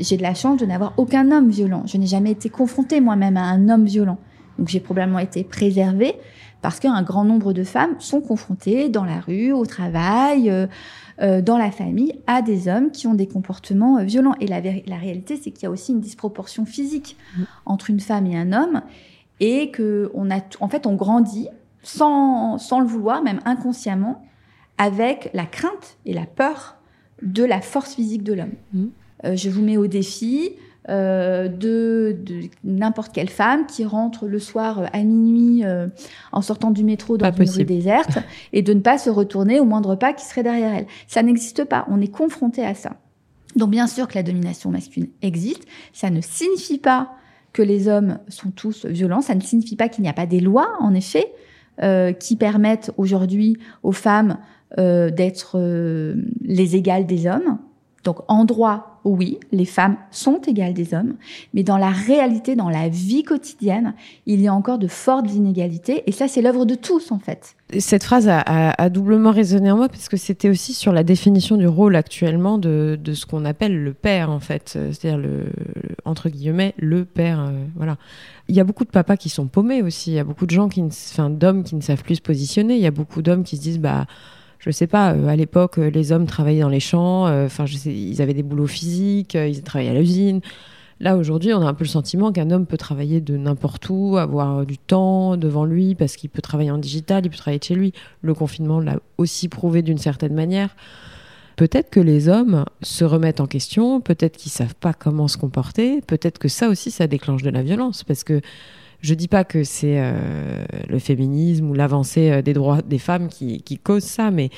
j'ai 0.00 0.16
de 0.16 0.22
la 0.22 0.34
chance 0.34 0.58
de 0.58 0.66
n'avoir 0.66 0.94
aucun 0.96 1.30
homme 1.30 1.48
violent. 1.48 1.82
Je 1.86 1.96
n'ai 1.98 2.06
jamais 2.06 2.32
été 2.32 2.48
confrontée 2.48 3.00
moi-même 3.00 3.36
à 3.36 3.44
un 3.44 3.68
homme 3.68 3.84
violent. 3.84 4.18
Donc 4.58 4.68
j'ai 4.68 4.80
probablement 4.80 5.18
été 5.18 5.44
préservée 5.44 6.14
parce 6.62 6.80
qu'un 6.80 7.02
grand 7.02 7.24
nombre 7.24 7.52
de 7.52 7.62
femmes 7.62 7.94
sont 7.98 8.22
confrontées 8.22 8.88
dans 8.88 9.04
la 9.04 9.20
rue, 9.20 9.52
au 9.52 9.66
travail, 9.66 10.48
euh, 10.48 10.66
euh, 11.20 11.42
dans 11.42 11.58
la 11.58 11.70
famille, 11.70 12.14
à 12.26 12.40
des 12.40 12.68
hommes 12.68 12.90
qui 12.90 13.06
ont 13.06 13.12
des 13.12 13.26
comportements 13.26 13.98
euh, 13.98 14.04
violents. 14.04 14.34
Et 14.40 14.46
la, 14.46 14.62
la 14.62 14.96
réalité, 14.96 15.36
c'est 15.36 15.50
qu'il 15.50 15.64
y 15.64 15.66
a 15.66 15.70
aussi 15.70 15.92
une 15.92 16.00
disproportion 16.00 16.64
physique 16.64 17.18
mmh. 17.36 17.42
entre 17.66 17.90
une 17.90 18.00
femme 18.00 18.26
et 18.26 18.36
un 18.36 18.52
homme 18.52 18.80
et 19.40 19.70
que 19.72 20.10
on 20.14 20.30
a, 20.30 20.40
en 20.60 20.68
fait, 20.68 20.86
on 20.86 20.94
grandit 20.94 21.48
sans, 21.82 22.56
sans 22.56 22.80
le 22.80 22.86
vouloir, 22.86 23.22
même 23.22 23.40
inconsciemment, 23.44 24.24
avec 24.78 25.28
la 25.34 25.44
crainte 25.44 25.98
et 26.06 26.14
la 26.14 26.24
peur 26.24 26.76
de 27.20 27.44
la 27.44 27.60
force 27.60 27.94
physique 27.94 28.22
de 28.22 28.32
l'homme. 28.32 28.54
Mmh. 28.72 28.86
Euh, 29.24 29.36
je 29.36 29.50
vous 29.50 29.62
mets 29.62 29.76
au 29.76 29.86
défi 29.86 30.56
euh, 30.90 31.48
de, 31.48 32.14
de 32.26 32.50
n'importe 32.62 33.10
quelle 33.14 33.30
femme 33.30 33.64
qui 33.64 33.86
rentre 33.86 34.26
le 34.26 34.38
soir 34.38 34.80
euh, 34.80 34.86
à 34.92 35.02
minuit 35.02 35.64
euh, 35.64 35.86
en 36.30 36.42
sortant 36.42 36.70
du 36.70 36.84
métro 36.84 37.16
dans 37.16 37.32
une 37.32 37.48
rue 37.48 37.64
déserte 37.64 38.18
et 38.52 38.60
de 38.60 38.74
ne 38.74 38.80
pas 38.80 38.98
se 38.98 39.08
retourner 39.08 39.60
au 39.60 39.64
moindre 39.64 39.94
pas 39.94 40.12
qui 40.12 40.26
serait 40.26 40.42
derrière 40.42 40.74
elle. 40.74 40.86
Ça 41.08 41.22
n'existe 41.22 41.64
pas. 41.64 41.86
On 41.88 42.02
est 42.02 42.08
confronté 42.08 42.62
à 42.62 42.74
ça. 42.74 42.96
Donc 43.56 43.70
bien 43.70 43.86
sûr 43.86 44.08
que 44.08 44.14
la 44.14 44.22
domination 44.22 44.70
masculine 44.70 45.08
existe. 45.22 45.64
Ça 45.94 46.10
ne 46.10 46.20
signifie 46.20 46.76
pas 46.76 47.12
que 47.54 47.62
les 47.62 47.88
hommes 47.88 48.18
sont 48.28 48.50
tous 48.50 48.84
violents. 48.84 49.22
Ça 49.22 49.34
ne 49.34 49.40
signifie 49.40 49.76
pas 49.76 49.88
qu'il 49.88 50.02
n'y 50.02 50.10
a 50.10 50.14
pas 50.14 50.26
des 50.26 50.40
lois, 50.40 50.68
en 50.80 50.92
effet, 50.92 51.32
euh, 51.82 52.12
qui 52.12 52.36
permettent 52.36 52.92
aujourd'hui 52.98 53.56
aux 53.82 53.92
femmes 53.92 54.36
d'être 54.76 55.56
les 56.42 56.74
égales 56.74 57.06
des 57.06 57.28
hommes. 57.28 57.58
Donc 58.02 58.18
en 58.26 58.44
droit, 58.44 58.93
oui, 59.04 59.38
les 59.52 59.64
femmes 59.64 59.96
sont 60.10 60.40
égales 60.46 60.74
des 60.74 60.94
hommes, 60.94 61.14
mais 61.52 61.62
dans 61.62 61.76
la 61.76 61.90
réalité, 61.90 62.56
dans 62.56 62.70
la 62.70 62.88
vie 62.88 63.22
quotidienne, 63.22 63.94
il 64.26 64.40
y 64.40 64.48
a 64.48 64.54
encore 64.54 64.78
de 64.78 64.88
fortes 64.88 65.30
inégalités, 65.32 66.02
et 66.06 66.12
ça 66.12 66.26
c'est 66.26 66.42
l'œuvre 66.42 66.64
de 66.64 66.74
tous 66.74 67.12
en 67.12 67.18
fait. 67.18 67.54
Cette 67.78 68.04
phrase 68.04 68.28
a, 68.28 68.90
doublement 68.90 69.30
résonné 69.30 69.70
en 69.70 69.76
moi 69.76 69.88
parce 69.88 70.08
que 70.08 70.16
c'était 70.16 70.48
aussi 70.48 70.74
sur 70.74 70.92
la 70.92 71.02
définition 71.02 71.56
du 71.56 71.66
rôle 71.66 71.96
actuellement 71.96 72.58
de, 72.58 72.98
ce 73.12 73.26
qu'on 73.26 73.44
appelle 73.44 73.82
le 73.82 73.94
père 73.94 74.30
en 74.30 74.40
fait, 74.40 74.78
c'est-à-dire 74.92 75.18
le, 75.18 75.46
entre 76.04 76.28
guillemets 76.28 76.74
le 76.78 77.04
père. 77.04 77.40
Euh, 77.40 77.64
voilà. 77.74 77.96
Il 78.48 78.54
y 78.54 78.60
a 78.60 78.64
beaucoup 78.64 78.84
de 78.84 78.90
papas 78.90 79.16
qui 79.16 79.28
sont 79.28 79.46
paumés 79.46 79.82
aussi. 79.82 80.12
Il 80.12 80.14
y 80.14 80.18
a 80.18 80.24
beaucoup 80.24 80.46
de 80.46 80.50
gens 80.50 80.68
qui, 80.68 80.82
enfin 80.82 81.30
d'hommes 81.30 81.64
qui 81.64 81.74
ne 81.74 81.80
savent 81.80 82.02
plus 82.02 82.16
se 82.16 82.22
positionner. 82.22 82.76
Il 82.76 82.82
y 82.82 82.86
a 82.86 82.90
beaucoup 82.90 83.22
d'hommes 83.22 83.44
qui 83.44 83.56
se 83.56 83.62
disent 83.62 83.80
bah 83.80 84.06
je 84.64 84.70
sais 84.70 84.86
pas, 84.86 85.12
euh, 85.12 85.26
à 85.26 85.36
l'époque, 85.36 85.78
euh, 85.78 85.90
les 85.90 86.10
hommes 86.10 86.26
travaillaient 86.26 86.62
dans 86.62 86.70
les 86.70 86.80
champs, 86.80 87.26
euh, 87.26 87.44
enfin, 87.46 87.66
ils 87.84 88.22
avaient 88.22 88.32
des 88.32 88.42
boulots 88.42 88.66
physiques, 88.66 89.34
ils 89.34 89.62
travaillaient 89.62 89.90
à 89.90 90.00
l'usine. 90.00 90.40
Là, 91.00 91.18
aujourd'hui, 91.18 91.52
on 91.52 91.60
a 91.60 91.66
un 91.66 91.74
peu 91.74 91.84
le 91.84 91.90
sentiment 91.90 92.32
qu'un 92.32 92.50
homme 92.50 92.64
peut 92.64 92.78
travailler 92.78 93.20
de 93.20 93.36
n'importe 93.36 93.90
où, 93.90 94.16
avoir 94.16 94.64
du 94.64 94.78
temps 94.78 95.36
devant 95.36 95.66
lui, 95.66 95.94
parce 95.94 96.16
qu'il 96.16 96.30
peut 96.30 96.40
travailler 96.40 96.70
en 96.70 96.78
digital, 96.78 97.26
il 97.26 97.30
peut 97.30 97.36
travailler 97.36 97.58
de 97.58 97.64
chez 97.64 97.74
lui. 97.74 97.92
Le 98.22 98.32
confinement 98.32 98.80
l'a 98.80 99.00
aussi 99.18 99.48
prouvé 99.48 99.82
d'une 99.82 99.98
certaine 99.98 100.32
manière. 100.32 100.74
Peut-être 101.56 101.90
que 101.90 102.00
les 102.00 102.28
hommes 102.28 102.64
se 102.80 103.04
remettent 103.04 103.40
en 103.40 103.46
question, 103.46 104.00
peut-être 104.00 104.38
qu'ils 104.38 104.52
savent 104.52 104.74
pas 104.76 104.94
comment 104.94 105.28
se 105.28 105.36
comporter, 105.36 106.00
peut-être 106.00 106.38
que 106.38 106.48
ça 106.48 106.68
aussi, 106.70 106.90
ça 106.90 107.06
déclenche 107.06 107.42
de 107.42 107.50
la 107.50 107.62
violence, 107.62 108.02
parce 108.02 108.24
que 108.24 108.40
je 109.04 109.12
dis 109.12 109.28
pas 109.28 109.44
que 109.44 109.64
c'est 109.64 110.00
euh, 110.00 110.64
le 110.88 110.98
féminisme 110.98 111.68
ou 111.68 111.74
l'avancée 111.74 112.30
euh, 112.30 112.42
des 112.42 112.54
droits 112.54 112.80
des 112.80 112.98
femmes 112.98 113.28
qui, 113.28 113.62
cause 113.84 114.02
ça, 114.02 114.30
mais 114.30 114.48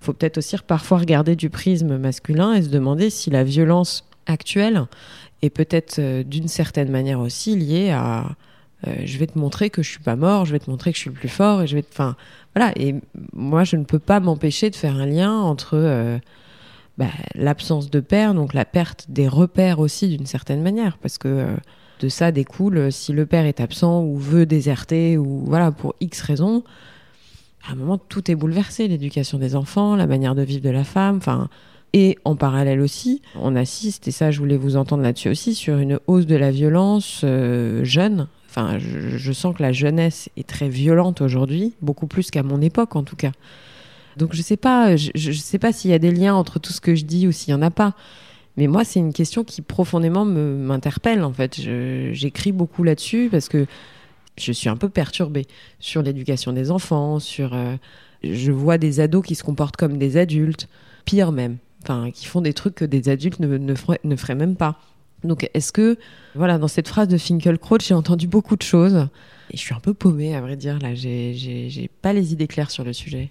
faut 0.00 0.14
peut-être 0.14 0.38
aussi 0.38 0.56
parfois 0.66 0.98
regarder 0.98 1.36
du 1.36 1.50
prisme 1.50 1.98
masculin 1.98 2.54
et 2.54 2.62
se 2.62 2.70
demander 2.70 3.10
si 3.10 3.28
la 3.28 3.44
violence 3.44 4.06
actuelle 4.24 4.86
est 5.42 5.50
peut-être 5.50 5.98
euh, 5.98 6.22
d'une 6.22 6.48
certaine 6.48 6.90
manière 6.90 7.20
aussi 7.20 7.56
liée 7.56 7.90
à 7.90 8.24
je 9.04 9.18
vais 9.18 9.26
te 9.26 9.38
montrer 9.38 9.68
que 9.68 9.82
je 9.82 9.90
suis 9.90 10.02
pas 10.02 10.16
mort, 10.16 10.46
je 10.46 10.52
vais 10.52 10.58
te 10.58 10.70
montrer 10.70 10.90
que 10.90 10.96
je 10.96 11.02
suis 11.02 11.10
le 11.10 11.14
plus 11.14 11.28
fort 11.28 11.60
et 11.60 11.66
je 11.66 11.76
vais 11.76 11.82
te... 11.82 11.88
enfin 11.92 12.16
voilà. 12.56 12.72
Et 12.76 12.94
moi 13.34 13.62
je 13.62 13.76
ne 13.76 13.84
peux 13.84 13.98
pas 13.98 14.20
m'empêcher 14.20 14.70
de 14.70 14.74
faire 14.74 14.96
un 14.96 15.04
lien 15.04 15.34
entre 15.34 16.18
bah, 16.96 17.10
l'absence 17.34 17.90
de 17.90 18.00
père 18.00 18.32
donc 18.32 18.54
la 18.54 18.64
perte 18.64 19.04
des 19.10 19.28
repères 19.28 19.80
aussi 19.80 20.08
d'une 20.08 20.24
certaine 20.24 20.62
manière 20.62 20.96
parce 20.96 21.18
que 21.18 21.44
de 22.00 22.08
ça 22.08 22.32
découle 22.32 22.78
euh, 22.78 22.90
si 22.90 23.12
le 23.12 23.26
père 23.26 23.44
est 23.44 23.60
absent 23.60 24.02
ou 24.02 24.16
veut 24.16 24.46
déserter 24.46 25.18
ou 25.18 25.42
voilà 25.44 25.70
pour 25.70 25.94
X 26.00 26.20
raisons, 26.22 26.64
à 27.68 27.72
un 27.72 27.74
moment 27.74 27.98
tout 27.98 28.30
est 28.30 28.34
bouleversé, 28.34 28.88
l'éducation 28.88 29.38
des 29.38 29.54
enfants, 29.54 29.94
la 29.96 30.06
manière 30.06 30.34
de 30.34 30.42
vivre 30.42 30.62
de 30.62 30.70
la 30.70 30.84
femme, 30.84 31.18
enfin 31.18 31.48
et 31.92 32.18
en 32.24 32.36
parallèle 32.36 32.80
aussi, 32.80 33.20
on 33.34 33.56
assiste 33.56 34.06
et 34.08 34.12
ça 34.12 34.30
je 34.30 34.38
voulais 34.38 34.56
vous 34.56 34.76
entendre 34.76 35.02
là-dessus 35.02 35.28
aussi 35.28 35.54
sur 35.54 35.78
une 35.78 35.98
hausse 36.06 36.26
de 36.26 36.36
la 36.36 36.50
violence 36.50 37.22
euh, 37.24 37.84
jeune. 37.84 38.28
Enfin, 38.48 38.78
je, 38.78 39.32
sens 39.32 39.54
que 39.56 39.62
la 39.62 39.72
jeunesse 39.72 40.28
est 40.36 40.48
très 40.48 40.68
violente 40.68 41.20
aujourd'hui, 41.20 41.74
beaucoup 41.82 42.08
plus 42.08 42.32
qu'à 42.32 42.42
mon 42.42 42.60
époque 42.60 42.96
en 42.96 43.04
tout 43.04 43.14
cas. 43.14 43.30
Donc 44.16 44.34
je 44.34 44.42
sais 44.42 44.56
pas, 44.56 44.96
je 44.96 45.32
sais 45.32 45.58
pas 45.58 45.72
s'il 45.72 45.92
y 45.92 45.94
a 45.94 46.00
des 46.00 46.10
liens 46.10 46.34
entre 46.34 46.58
tout 46.58 46.72
ce 46.72 46.80
que 46.80 46.96
je 46.96 47.04
dis 47.04 47.28
ou 47.28 47.32
s'il 47.32 47.52
y 47.52 47.54
en 47.54 47.62
a 47.62 47.70
pas. 47.70 47.94
Mais 48.56 48.66
moi, 48.66 48.84
c'est 48.84 49.00
une 49.00 49.12
question 49.12 49.44
qui 49.44 49.62
profondément 49.62 50.24
m'interpelle, 50.24 51.22
en 51.22 51.32
fait. 51.32 51.60
J'écris 52.12 52.52
beaucoup 52.52 52.82
là-dessus 52.82 53.28
parce 53.30 53.48
que 53.48 53.66
je 54.36 54.52
suis 54.52 54.68
un 54.68 54.76
peu 54.76 54.88
perturbée 54.88 55.46
sur 55.78 56.02
l'éducation 56.02 56.52
des 56.52 56.70
enfants, 56.70 57.18
sur... 57.18 57.54
Euh, 57.54 57.76
je 58.22 58.52
vois 58.52 58.76
des 58.76 59.00
ados 59.00 59.24
qui 59.24 59.34
se 59.34 59.42
comportent 59.42 59.76
comme 59.76 59.96
des 59.96 60.16
adultes, 60.16 60.68
pire 61.04 61.32
même, 61.32 61.56
enfin, 61.82 62.10
qui 62.10 62.26
font 62.26 62.42
des 62.42 62.52
trucs 62.52 62.74
que 62.74 62.84
des 62.84 63.08
adultes 63.08 63.40
ne, 63.40 63.74
feraient, 63.74 64.00
ne 64.04 64.16
feraient 64.16 64.34
même 64.34 64.56
pas. 64.56 64.78
Donc, 65.24 65.48
est-ce 65.54 65.72
que, 65.72 65.98
voilà, 66.34 66.58
dans 66.58 66.68
cette 66.68 66.88
phrase 66.88 67.08
de 67.08 67.18
Finkelkraut, 67.18 67.78
j'ai 67.80 67.94
entendu 67.94 68.26
beaucoup 68.26 68.56
de 68.56 68.62
choses. 68.62 69.08
Et 69.50 69.56
je 69.56 69.60
suis 69.60 69.74
un 69.74 69.80
peu 69.80 69.94
paumée, 69.94 70.34
à 70.34 70.40
vrai 70.40 70.56
dire, 70.56 70.78
là. 70.78 70.94
J'ai 70.94 71.90
pas 72.02 72.12
les 72.12 72.32
idées 72.32 72.46
claires 72.46 72.70
sur 72.70 72.84
le 72.84 72.92
sujet. 72.92 73.30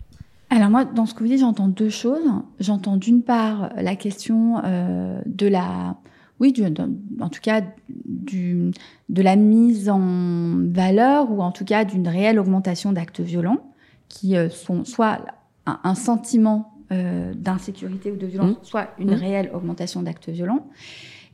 Alors 0.50 0.70
moi, 0.70 0.86
dans 0.86 1.06
ce 1.06 1.14
que 1.14 1.20
vous 1.20 1.30
dites, 1.30 1.40
j'entends 1.40 1.68
deux 1.68 1.90
choses. 1.90 2.28
J'entends 2.60 2.98
d'une 2.98 3.22
part 3.22 3.70
la 3.76 3.96
question 3.96 4.62
euh, 4.64 5.22
de 5.26 5.48
la, 5.48 5.98
oui, 6.40 6.52
du, 6.52 6.64
en 6.64 7.30
tout 7.30 7.42
cas 7.42 7.62
du, 7.88 8.72
de 9.10 9.22
la 9.22 9.36
mise 9.36 9.90
en 9.90 10.58
valeur 10.72 11.32
ou 11.32 11.42
en 11.42 11.52
tout 11.52 11.66
cas 11.66 11.86
d'une 11.86 12.08
réelle 12.08 12.40
augmentation 12.40 12.92
d'actes 12.92 13.20
violents 13.20 13.74
qui 14.08 14.36
euh, 14.36 14.50
sont 14.50 14.86
soit 14.86 15.20
un, 15.68 15.80
un 15.84 15.96
sentiment 15.96 16.74
euh, 16.92 17.34
d'insécurité 17.36 18.12
ou 18.12 18.16
de 18.16 18.26
violence, 18.26 18.54
mmh. 18.54 18.64
soit 18.64 18.88
une 18.98 19.12
mmh. 19.12 19.14
réelle 19.14 19.52
augmentation 19.54 20.02
d'actes 20.02 20.30
violents. 20.30 20.66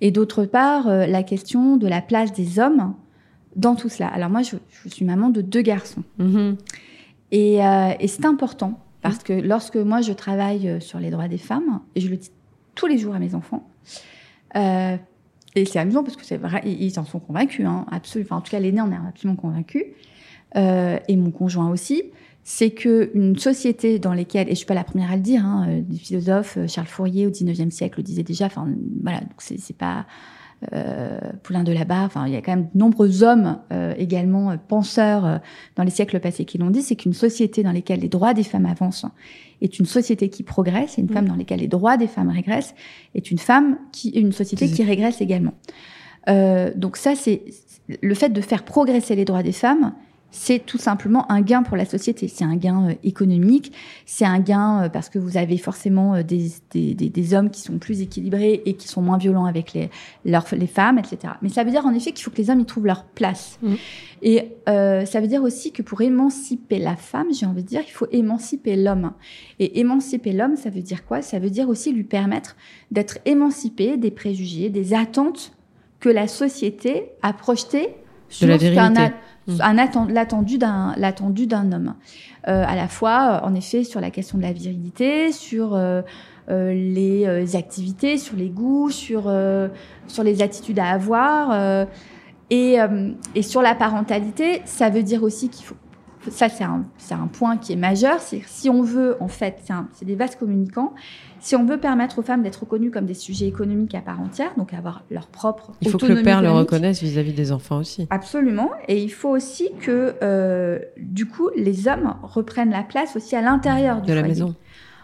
Et 0.02 0.12
d'autre 0.12 0.44
part, 0.44 0.90
euh, 0.90 1.06
la 1.06 1.24
question 1.24 1.78
de 1.78 1.88
la 1.88 2.02
place 2.02 2.34
des 2.34 2.60
hommes 2.60 2.94
dans 3.56 3.76
tout 3.76 3.88
cela. 3.88 4.10
Alors 4.10 4.30
moi, 4.30 4.42
je, 4.42 4.58
je 4.70 4.90
suis 4.90 5.06
maman 5.06 5.30
de 5.30 5.40
deux 5.40 5.62
garçons. 5.62 6.04
Mmh. 6.18 6.56
Et, 7.32 7.66
euh, 7.66 7.94
et 8.02 8.10
c'est 8.10 8.26
important 8.26 8.82
parce 9.06 9.24
que 9.24 9.34
lorsque 9.34 9.76
moi 9.76 10.02
je 10.02 10.14
travaille 10.14 10.68
euh, 10.68 10.80
sur 10.80 11.00
les 11.00 11.12
droits 11.12 11.28
des 11.28 11.38
femmes, 11.38 11.82
et 11.94 12.02
je 12.02 12.10
le 12.10 12.18
dis 12.18 12.32
tous 12.74 12.88
les 12.88 12.98
jours 12.98 13.14
à 13.14 13.20
mes 13.20 13.36
enfants, 13.36 13.70
euh, 14.56 14.98
et 15.56 15.66
c'est 15.66 15.78
amusant 15.78 16.04
parce 16.04 16.18
que 16.18 16.26
c'est 16.26 16.38
vrai, 16.38 16.62
ils 16.66 17.00
en 17.00 17.06
sont 17.06 17.20
convaincus, 17.20 17.66
hein, 17.68 17.86
absolument. 17.92 18.28
Enfin, 18.28 18.38
en 18.38 18.42
tout 18.42 18.52
cas, 18.52 18.60
l'aîné 18.60 18.82
en 18.82 18.92
est 18.92 18.96
absolument 18.96 19.38
convaincu, 19.38 19.86
euh, 20.58 20.98
et 21.08 21.16
mon 21.16 21.32
conjoint 21.32 21.70
aussi. 21.70 22.04
C'est 22.48 22.72
que 22.72 23.12
une 23.16 23.38
société 23.38 23.98
dans 23.98 24.14
laquelle, 24.14 24.48
et 24.48 24.52
je 24.52 24.56
suis 24.56 24.66
pas 24.66 24.76
la 24.76 24.84
première 24.84 25.12
à 25.12 25.16
le 25.16 25.22
dire, 25.22 25.46
hein, 25.46 25.82
des 25.82 25.98
philosophes, 25.98 26.60
Charles 26.68 26.88
Fourier 26.88 27.26
au 27.26 27.32
19e 27.32 27.72
siècle 27.72 27.98
le 27.98 28.04
disait 28.04 28.24
déjà. 28.24 28.46
Enfin, 28.46 28.68
voilà, 29.02 29.22
donc 29.22 29.34
c'est 29.38 29.78
pas 29.78 30.06
Poulain 31.44 31.64
de 31.64 31.72
la 31.72 31.86
Barre, 31.86 32.06
enfin 32.06 32.26
il 32.28 32.34
y 32.34 32.36
a 32.36 32.42
quand 32.42 32.56
même 32.56 32.70
de 32.74 32.80
nombreux 32.80 33.24
hommes 33.24 33.60
euh, 33.72 33.94
également 33.98 34.52
euh, 34.52 34.56
penseurs 34.68 35.26
euh, 35.26 35.38
dans 35.76 35.84
les 35.84 35.92
siècles 35.92 36.20
passés 36.20 36.46
qui 36.46 36.58
l'ont 36.58 36.70
dit, 36.70 36.82
c'est 36.82 36.96
qu'une 36.96 37.14
société 37.14 37.62
dans 37.62 37.72
laquelle 37.72 38.00
les 38.00 38.10
droits 38.10 38.34
des 38.34 38.44
femmes 38.44 38.66
avancent 38.66 39.06
est 39.62 39.80
une 39.80 39.86
société 39.86 40.30
qui 40.30 40.44
progresse, 40.44 40.98
et 40.98 41.02
une 41.02 41.08
mmh. 41.08 41.14
femme 41.14 41.28
dans 41.28 41.36
laquelle 41.36 41.60
les 41.60 41.68
droits 41.68 41.98
des 41.98 42.08
femmes 42.08 42.30
régressent 42.30 42.74
est 43.14 43.32
une 43.32 43.38
femme 43.38 43.78
qui 43.92 44.10
une 44.10 44.32
société 44.32 44.70
qui 44.70 44.84
régresse 44.84 45.22
également. 45.22 45.54
Euh, 46.30 46.72
donc 46.76 46.98
ça 46.98 47.16
c'est 47.16 47.44
le 48.02 48.16
fait 48.16 48.30
de 48.30 48.42
faire 48.42 48.64
progresser 48.64 49.16
les 49.16 49.26
droits 49.26 49.44
des 49.44 49.52
femmes, 49.52 49.94
c'est 50.36 50.60
tout 50.60 50.78
simplement 50.78 51.32
un 51.32 51.42
gain 51.42 51.64
pour 51.64 51.78
la 51.78 51.86
société. 51.86 52.28
C'est 52.28 52.44
un 52.44 52.58
gain 52.58 52.90
euh, 52.90 52.94
économique, 53.04 53.72
c'est 54.06 54.26
un 54.26 54.40
gain 54.40 54.84
euh, 54.84 54.90
parce 54.90 55.08
que 55.10 55.18
vous 55.18 55.38
avez 55.38 55.58
forcément 55.58 56.16
euh, 56.16 56.24
des, 56.24 56.52
des, 56.72 56.94
des, 56.94 57.34
hommes 57.34 57.50
qui 57.50 57.62
sont 57.62 57.78
plus 57.78 58.02
équilibrés 58.02 58.62
et 58.66 58.74
qui 58.74 58.90
sont 58.90 59.02
moins 59.02 59.18
violents 59.18 59.46
avec 59.46 59.72
les, 59.74 59.90
leurs, 60.26 60.46
les 60.52 60.68
femmes, 60.68 61.00
etc. 61.00 61.34
Mais 61.42 61.48
ça 61.50 61.64
veut 61.64 61.72
dire 61.72 61.86
en 61.86 61.94
effet 61.94 62.12
qu'il 62.12 62.24
faut 62.24 62.32
que 62.32 62.38
les 62.38 62.50
hommes 62.50 62.60
y 62.60 62.66
trouvent 62.66 62.86
leur 62.86 63.06
place. 63.06 63.58
Mmh. 63.62 63.76
Et 64.24 64.52
euh, 64.68 65.06
ça 65.06 65.22
veut 65.22 65.28
dire 65.28 65.42
aussi 65.42 65.72
que 65.72 65.82
pour 65.82 66.02
émanciper 66.02 66.80
la 66.80 66.98
femme, 66.98 67.28
j'ai 67.32 67.46
envie 67.46 67.64
de 67.64 67.68
dire, 67.68 67.82
il 67.88 67.92
faut 67.92 68.08
émanciper 68.12 68.76
l'homme. 68.76 69.14
Et 69.60 69.80
émanciper 69.80 70.34
l'homme, 70.34 70.58
ça 70.58 70.70
veut 70.70 70.82
dire 70.82 71.06
quoi? 71.06 71.22
Ça 71.22 71.40
veut 71.40 71.50
dire 71.50 71.70
aussi 71.70 71.94
lui 71.94 72.04
permettre 72.04 72.58
d'être 72.92 73.20
émancipé 73.26 73.96
des 73.96 74.12
préjugés, 74.12 74.70
des 74.70 74.94
attentes 74.94 75.54
que 76.02 76.10
la 76.10 76.28
société 76.28 77.12
a 77.22 77.32
projetées 77.32 77.90
sur 78.30 78.48
la 78.48 78.58
vérité. 78.58 79.12
Mm. 79.48 80.10
l'attendu 80.10 80.58
d'un 80.58 80.94
l'attendu 80.98 81.46
d'un 81.46 81.72
homme 81.72 81.94
euh, 82.48 82.64
à 82.68 82.76
la 82.76 82.88
fois 82.88 83.42
euh, 83.44 83.48
en 83.48 83.54
effet 83.54 83.84
sur 83.84 84.02
la 84.02 84.10
question 84.10 84.40
de 84.40 84.44
la 84.44 84.52
virilité 84.52 85.32
sur 85.32 85.76
euh, 85.76 86.02
les 86.48 87.56
activités 87.56 88.18
sur 88.18 88.36
les 88.36 88.50
goûts 88.50 88.90
sur 88.90 89.32
sur 90.08 90.24
les 90.24 90.42
attitudes 90.42 90.80
à 90.80 90.88
avoir 90.88 91.88
et, 92.50 92.78
et 93.36 93.42
sur 93.42 93.62
la 93.62 93.76
parentalité 93.76 94.62
ça 94.66 94.90
veut 94.90 95.04
dire 95.04 95.24
aussi 95.24 95.50
qu'il 95.50 95.66
faut 95.66 95.76
ça 96.30 96.50
c'est 96.50 96.64
un, 96.64 96.84
un 97.12 97.28
point 97.28 97.58
qui 97.58 97.74
est 97.74 97.78
majeur 97.78 98.20
c'est 98.20 98.42
si 98.48 98.70
on 98.70 98.82
veut 98.82 99.18
en 99.20 99.28
fait 99.28 99.60
c'est 99.94 100.06
des 100.06 100.16
vases 100.16 100.36
communicants 100.36 100.94
si 101.46 101.56
on 101.56 101.64
veut 101.64 101.78
permettre 101.78 102.18
aux 102.18 102.22
femmes 102.24 102.42
d'être 102.42 102.62
reconnues 102.62 102.90
comme 102.90 103.06
des 103.06 103.14
sujets 103.14 103.46
économiques 103.46 103.94
à 103.94 104.02
part 104.02 104.20
entière, 104.20 104.56
donc 104.58 104.74
avoir 104.74 105.04
leur 105.12 105.28
propre 105.28 105.74
Il 105.82 105.92
faut 105.92 106.00
que 106.00 106.08
le 106.08 106.24
père 106.24 106.42
le 106.42 106.50
reconnaisse 106.50 107.04
vis-à-vis 107.04 107.34
des 107.34 107.52
enfants 107.52 107.78
aussi. 107.78 108.08
Absolument. 108.10 108.72
Et 108.88 109.00
il 109.00 109.12
faut 109.12 109.30
aussi 109.30 109.70
que, 109.80 110.16
euh, 110.24 110.80
du 110.98 111.28
coup, 111.28 111.52
les 111.56 111.88
hommes 111.88 112.16
reprennent 112.24 112.72
la 112.72 112.82
place 112.82 113.16
aussi 113.16 113.36
à 113.36 113.44
l'intérieur 113.44 114.02
de 114.02 114.12
la 114.12 114.24
maison. 114.24 114.56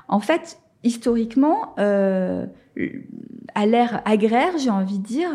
En 0.07 0.19
fait, 0.19 0.57
historiquement, 0.83 1.75
euh, 1.77 2.47
à 3.53 3.67
l'ère 3.67 4.01
agraire, 4.05 4.57
j'ai 4.57 4.71
envie 4.71 4.97
de 4.97 5.05
dire, 5.05 5.29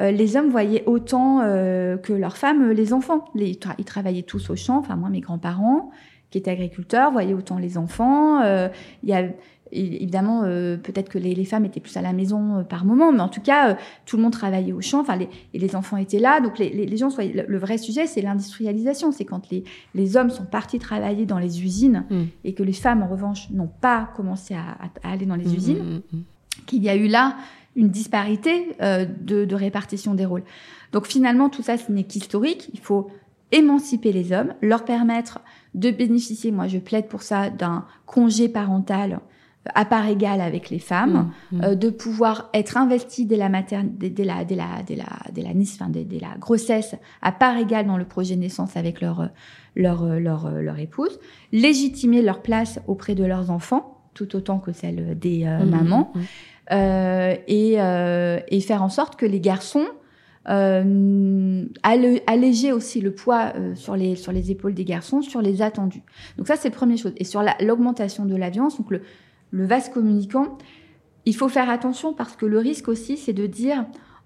euh, 0.00 0.10
les 0.10 0.36
hommes 0.36 0.48
voyaient 0.48 0.82
autant 0.86 1.42
euh, 1.42 1.96
que 1.96 2.12
leurs 2.12 2.36
femmes 2.36 2.72
les 2.72 2.92
enfants. 2.92 3.24
Les, 3.36 3.56
ils 3.78 3.84
travaillaient 3.84 4.22
tous 4.22 4.50
au 4.50 4.56
champ. 4.56 4.78
Enfin, 4.78 4.96
moi, 4.96 5.10
mes 5.10 5.20
grands-parents, 5.20 5.92
qui 6.32 6.38
étaient 6.38 6.50
agriculteurs, 6.50 7.12
voyaient 7.12 7.34
autant 7.34 7.58
les 7.58 7.78
enfants. 7.78 8.42
Il 8.42 9.08
y 9.08 9.12
a 9.12 9.28
évidemment, 9.72 10.42
euh, 10.44 10.76
peut-être 10.76 11.08
que 11.08 11.18
les, 11.18 11.34
les, 11.34 11.44
femmes 11.44 11.64
étaient 11.64 11.80
plus 11.80 11.96
à 11.96 12.02
la 12.02 12.12
maison 12.12 12.58
euh, 12.58 12.62
par 12.62 12.84
moment, 12.84 13.12
mais 13.12 13.20
en 13.20 13.28
tout 13.28 13.40
cas, 13.40 13.70
euh, 13.70 13.74
tout 14.06 14.16
le 14.16 14.22
monde 14.22 14.32
travaillait 14.32 14.72
au 14.72 14.80
champ, 14.80 15.00
enfin, 15.00 15.16
les, 15.16 15.28
et 15.54 15.58
les 15.58 15.76
enfants 15.76 15.96
étaient 15.96 16.18
là. 16.18 16.40
Donc, 16.40 16.58
les, 16.58 16.70
les 16.70 16.96
gens, 16.96 17.08
le, 17.18 17.44
le, 17.46 17.58
vrai 17.58 17.78
sujet, 17.78 18.06
c'est 18.06 18.22
l'industrialisation. 18.22 19.12
C'est 19.12 19.24
quand 19.24 19.50
les, 19.50 19.64
les 19.94 20.16
hommes 20.16 20.30
sont 20.30 20.44
partis 20.44 20.78
travailler 20.78 21.26
dans 21.26 21.38
les 21.38 21.62
usines 21.62 22.04
mm. 22.10 22.22
et 22.44 22.54
que 22.54 22.62
les 22.62 22.72
femmes, 22.72 23.02
en 23.02 23.08
revanche, 23.08 23.50
n'ont 23.50 23.70
pas 23.80 24.10
commencé 24.16 24.54
à, 24.54 24.76
à, 25.02 25.12
aller 25.12 25.26
dans 25.26 25.36
les 25.36 25.46
mm, 25.46 25.54
usines, 25.54 26.02
mm, 26.12 26.22
qu'il 26.66 26.82
y 26.82 26.88
a 26.88 26.96
eu 26.96 27.06
là 27.06 27.36
une 27.76 27.88
disparité 27.88 28.76
de, 28.80 29.44
de 29.44 29.54
répartition 29.54 30.14
des 30.14 30.24
rôles. 30.24 30.42
Donc, 30.92 31.06
finalement, 31.06 31.48
tout 31.48 31.62
ça, 31.62 31.76
ce 31.76 31.92
n'est 31.92 32.02
qu'historique. 32.02 32.68
Il 32.74 32.80
faut 32.80 33.10
émanciper 33.52 34.12
les 34.12 34.32
hommes, 34.32 34.54
leur 34.60 34.84
permettre 34.84 35.40
de 35.74 35.90
bénéficier, 35.90 36.50
moi 36.50 36.66
je 36.66 36.78
plaide 36.78 37.08
pour 37.08 37.22
ça, 37.22 37.50
d'un 37.50 37.84
congé 38.06 38.48
parental 38.48 39.20
à 39.74 39.84
part 39.84 40.06
égale 40.08 40.40
avec 40.40 40.70
les 40.70 40.78
femmes, 40.78 41.30
mmh, 41.52 41.56
mmh. 41.56 41.64
Euh, 41.64 41.74
de 41.74 41.90
pouvoir 41.90 42.48
être 42.54 42.76
investi 42.76 43.26
dès 43.26 43.36
la 43.36 43.48
maternité, 43.48 44.10
dès, 44.10 44.24
la, 44.24 44.44
dès 44.44 44.54
la, 44.54 44.82
dès 44.86 44.96
la, 44.96 45.04
dès 45.32 45.42
la, 45.42 45.50
enfin, 45.50 45.90
dès, 45.90 46.04
dès 46.04 46.18
la 46.18 46.36
grossesse, 46.38 46.94
à 47.20 47.32
part 47.32 47.56
égale 47.58 47.86
dans 47.86 47.98
le 47.98 48.06
projet 48.06 48.36
de 48.36 48.40
naissance 48.40 48.76
avec 48.76 49.00
leur, 49.00 49.28
leur, 49.76 50.06
leur, 50.06 50.50
leur 50.50 50.78
épouse, 50.78 51.20
légitimer 51.52 52.22
leur 52.22 52.40
place 52.40 52.80
auprès 52.86 53.14
de 53.14 53.24
leurs 53.24 53.50
enfants, 53.50 53.98
tout 54.14 54.34
autant 54.34 54.58
que 54.58 54.72
celle 54.72 55.18
des 55.18 55.44
euh, 55.44 55.64
mmh, 55.64 55.70
mamans, 55.70 56.12
euh, 56.72 57.36
et, 57.46 57.80
euh, 57.80 58.40
et 58.48 58.60
faire 58.60 58.82
en 58.82 58.88
sorte 58.88 59.16
que 59.16 59.26
les 59.26 59.40
garçons 59.40 59.86
euh, 60.48 61.66
alléger 61.82 62.72
aussi 62.72 63.00
le 63.02 63.12
poids 63.12 63.52
euh, 63.56 63.74
sur 63.74 63.94
les 63.94 64.16
sur 64.16 64.32
les 64.32 64.50
épaules 64.50 64.72
des 64.72 64.86
garçons 64.86 65.20
sur 65.20 65.42
les 65.42 65.60
attendus. 65.60 66.02
Donc 66.38 66.46
ça 66.46 66.56
c'est 66.56 66.70
la 66.70 66.74
première 66.74 66.96
chose. 66.96 67.12
Et 67.18 67.24
sur 67.24 67.44
l'augmentation 67.60 68.24
de 68.24 68.34
la 68.34 68.48
violence, 68.48 68.78
donc 68.78 68.90
le 68.90 69.02
le 69.50 69.66
vase 69.66 69.88
communicant, 69.88 70.58
il 71.26 71.34
faut 71.34 71.48
faire 71.48 71.68
attention 71.68 72.12
parce 72.12 72.36
que 72.36 72.46
le 72.46 72.58
risque 72.58 72.88
aussi, 72.88 73.16
c'est 73.16 73.32
de 73.32 73.46
dire 73.46 73.84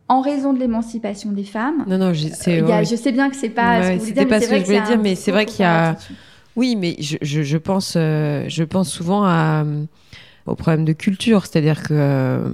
en 0.08 0.20
raison 0.20 0.52
de 0.52 0.58
l'émancipation 0.58 1.32
des 1.32 1.44
femmes. 1.44 1.84
Non, 1.86 1.98
non, 1.98 2.12
je 2.12 2.28
sais, 2.28 2.58
je 2.60 2.96
sais 2.96 3.12
bien 3.12 3.30
que 3.30 3.36
c'est 3.36 3.48
pas 3.48 3.98
ce 3.98 4.10
que 4.10 4.22
vous 4.22 4.28
pas 4.28 4.40
ce 4.40 4.48
que 4.48 4.58
je 4.58 4.64
voulais 4.64 4.82
dire, 4.82 4.98
mais 4.98 5.14
c'est 5.14 5.32
vrai 5.32 5.46
qu'il 5.46 5.60
y 5.60 5.68
a. 5.68 5.96
Oui, 6.56 6.76
mais 6.76 6.96
je, 7.00 7.16
je, 7.20 7.42
je 7.42 7.58
pense, 7.58 7.94
euh, 7.96 8.44
je 8.48 8.62
pense 8.62 8.88
souvent 8.88 9.24
à, 9.24 9.64
euh, 9.64 9.84
au 10.46 10.54
problème 10.54 10.84
de 10.84 10.92
culture, 10.92 11.46
c'est-à-dire 11.46 11.82
que 11.82 11.88
euh, 11.90 12.48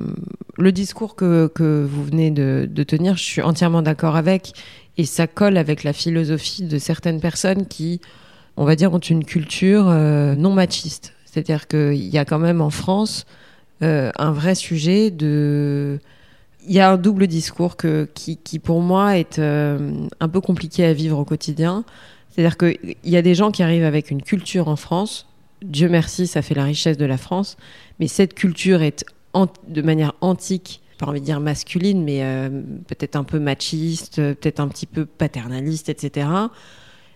le 0.57 0.73
discours 0.73 1.17
que, 1.17 1.49
que 1.55 1.87
vous 1.87 2.05
venez 2.05 2.31
de, 2.31 2.67
de 2.71 2.83
tenir, 2.83 3.17
je 3.17 3.23
suis 3.23 3.43
entièrement 3.43 3.83
d'accord 3.83 4.17
avec, 4.17 4.53
et 4.97 5.05
ça 5.05 5.27
colle 5.27 5.59
avec 5.59 5.85
la 5.85 5.93
philosophie 5.93 6.63
de 6.63 6.79
certaines 6.79 7.21
personnes 7.21 7.67
qui, 7.67 8.01
on 8.57 8.65
va 8.65 8.75
dire, 8.75 8.95
ont 8.95 8.99
une 8.99 9.25
culture 9.25 9.85
non 9.85 10.53
machiste. 10.53 11.15
C'est-à-dire 11.31 11.69
qu'il 11.69 12.09
y 12.09 12.19
a 12.19 12.25
quand 12.25 12.39
même 12.39 12.61
en 12.61 12.71
France 12.71 13.27
euh, 13.83 14.11
un 14.17 14.33
vrai 14.33 14.55
sujet 14.55 15.11
de... 15.11 15.99
Il 16.67 16.75
y 16.75 16.81
a 16.81 16.91
un 16.91 16.99
double 16.99 17.27
discours 17.27 17.77
que, 17.77 18.07
qui, 18.15 18.59
pour 18.59 18.83
moi 18.83 19.17
est 19.17 19.39
euh, 19.39 19.93
un 20.21 20.29
peu 20.29 20.43
compliqué 20.43 20.85
à 20.85 20.93
vivre 20.93 21.19
au 21.19 21.25
quotidien. 21.25 21.85
C'est-à-dire 22.31 22.59
qu'il 22.59 22.97
y 23.05 23.17
a 23.17 23.23
des 23.23 23.35
gens 23.35 23.51
qui 23.51 23.63
arrivent 23.63 23.85
avec 23.85 24.11
une 24.11 24.23
culture 24.23 24.69
en 24.69 24.77
France. 24.77 25.27
Dieu 25.63 25.89
merci, 25.89 26.27
ça 26.27 26.43
fait 26.43 26.55
la 26.55 26.65
richesse 26.65 26.99
de 26.99 27.07
la 27.07 27.17
France. 27.17 27.57
Mais 27.99 28.09
cette 28.09 28.35
culture 28.35 28.83
est 28.83 29.05
de 29.69 29.83
manière 29.83 30.13
antique, 30.21 30.83
pas 30.99 31.07
envie 31.07 31.21
de 31.21 31.25
dire 31.25 31.41
masculine, 31.41 32.05
mais 32.05 32.23
euh, 32.23 32.51
peut-être 32.89 33.17
un 33.17 33.25
peu 33.25 33.39
machiste, 33.39 34.17
peut-être 34.17 34.61
un 34.61 34.69
petit 34.69 34.87
peu 34.87 35.07
paternaliste, 35.07 35.89
etc. 35.89 36.27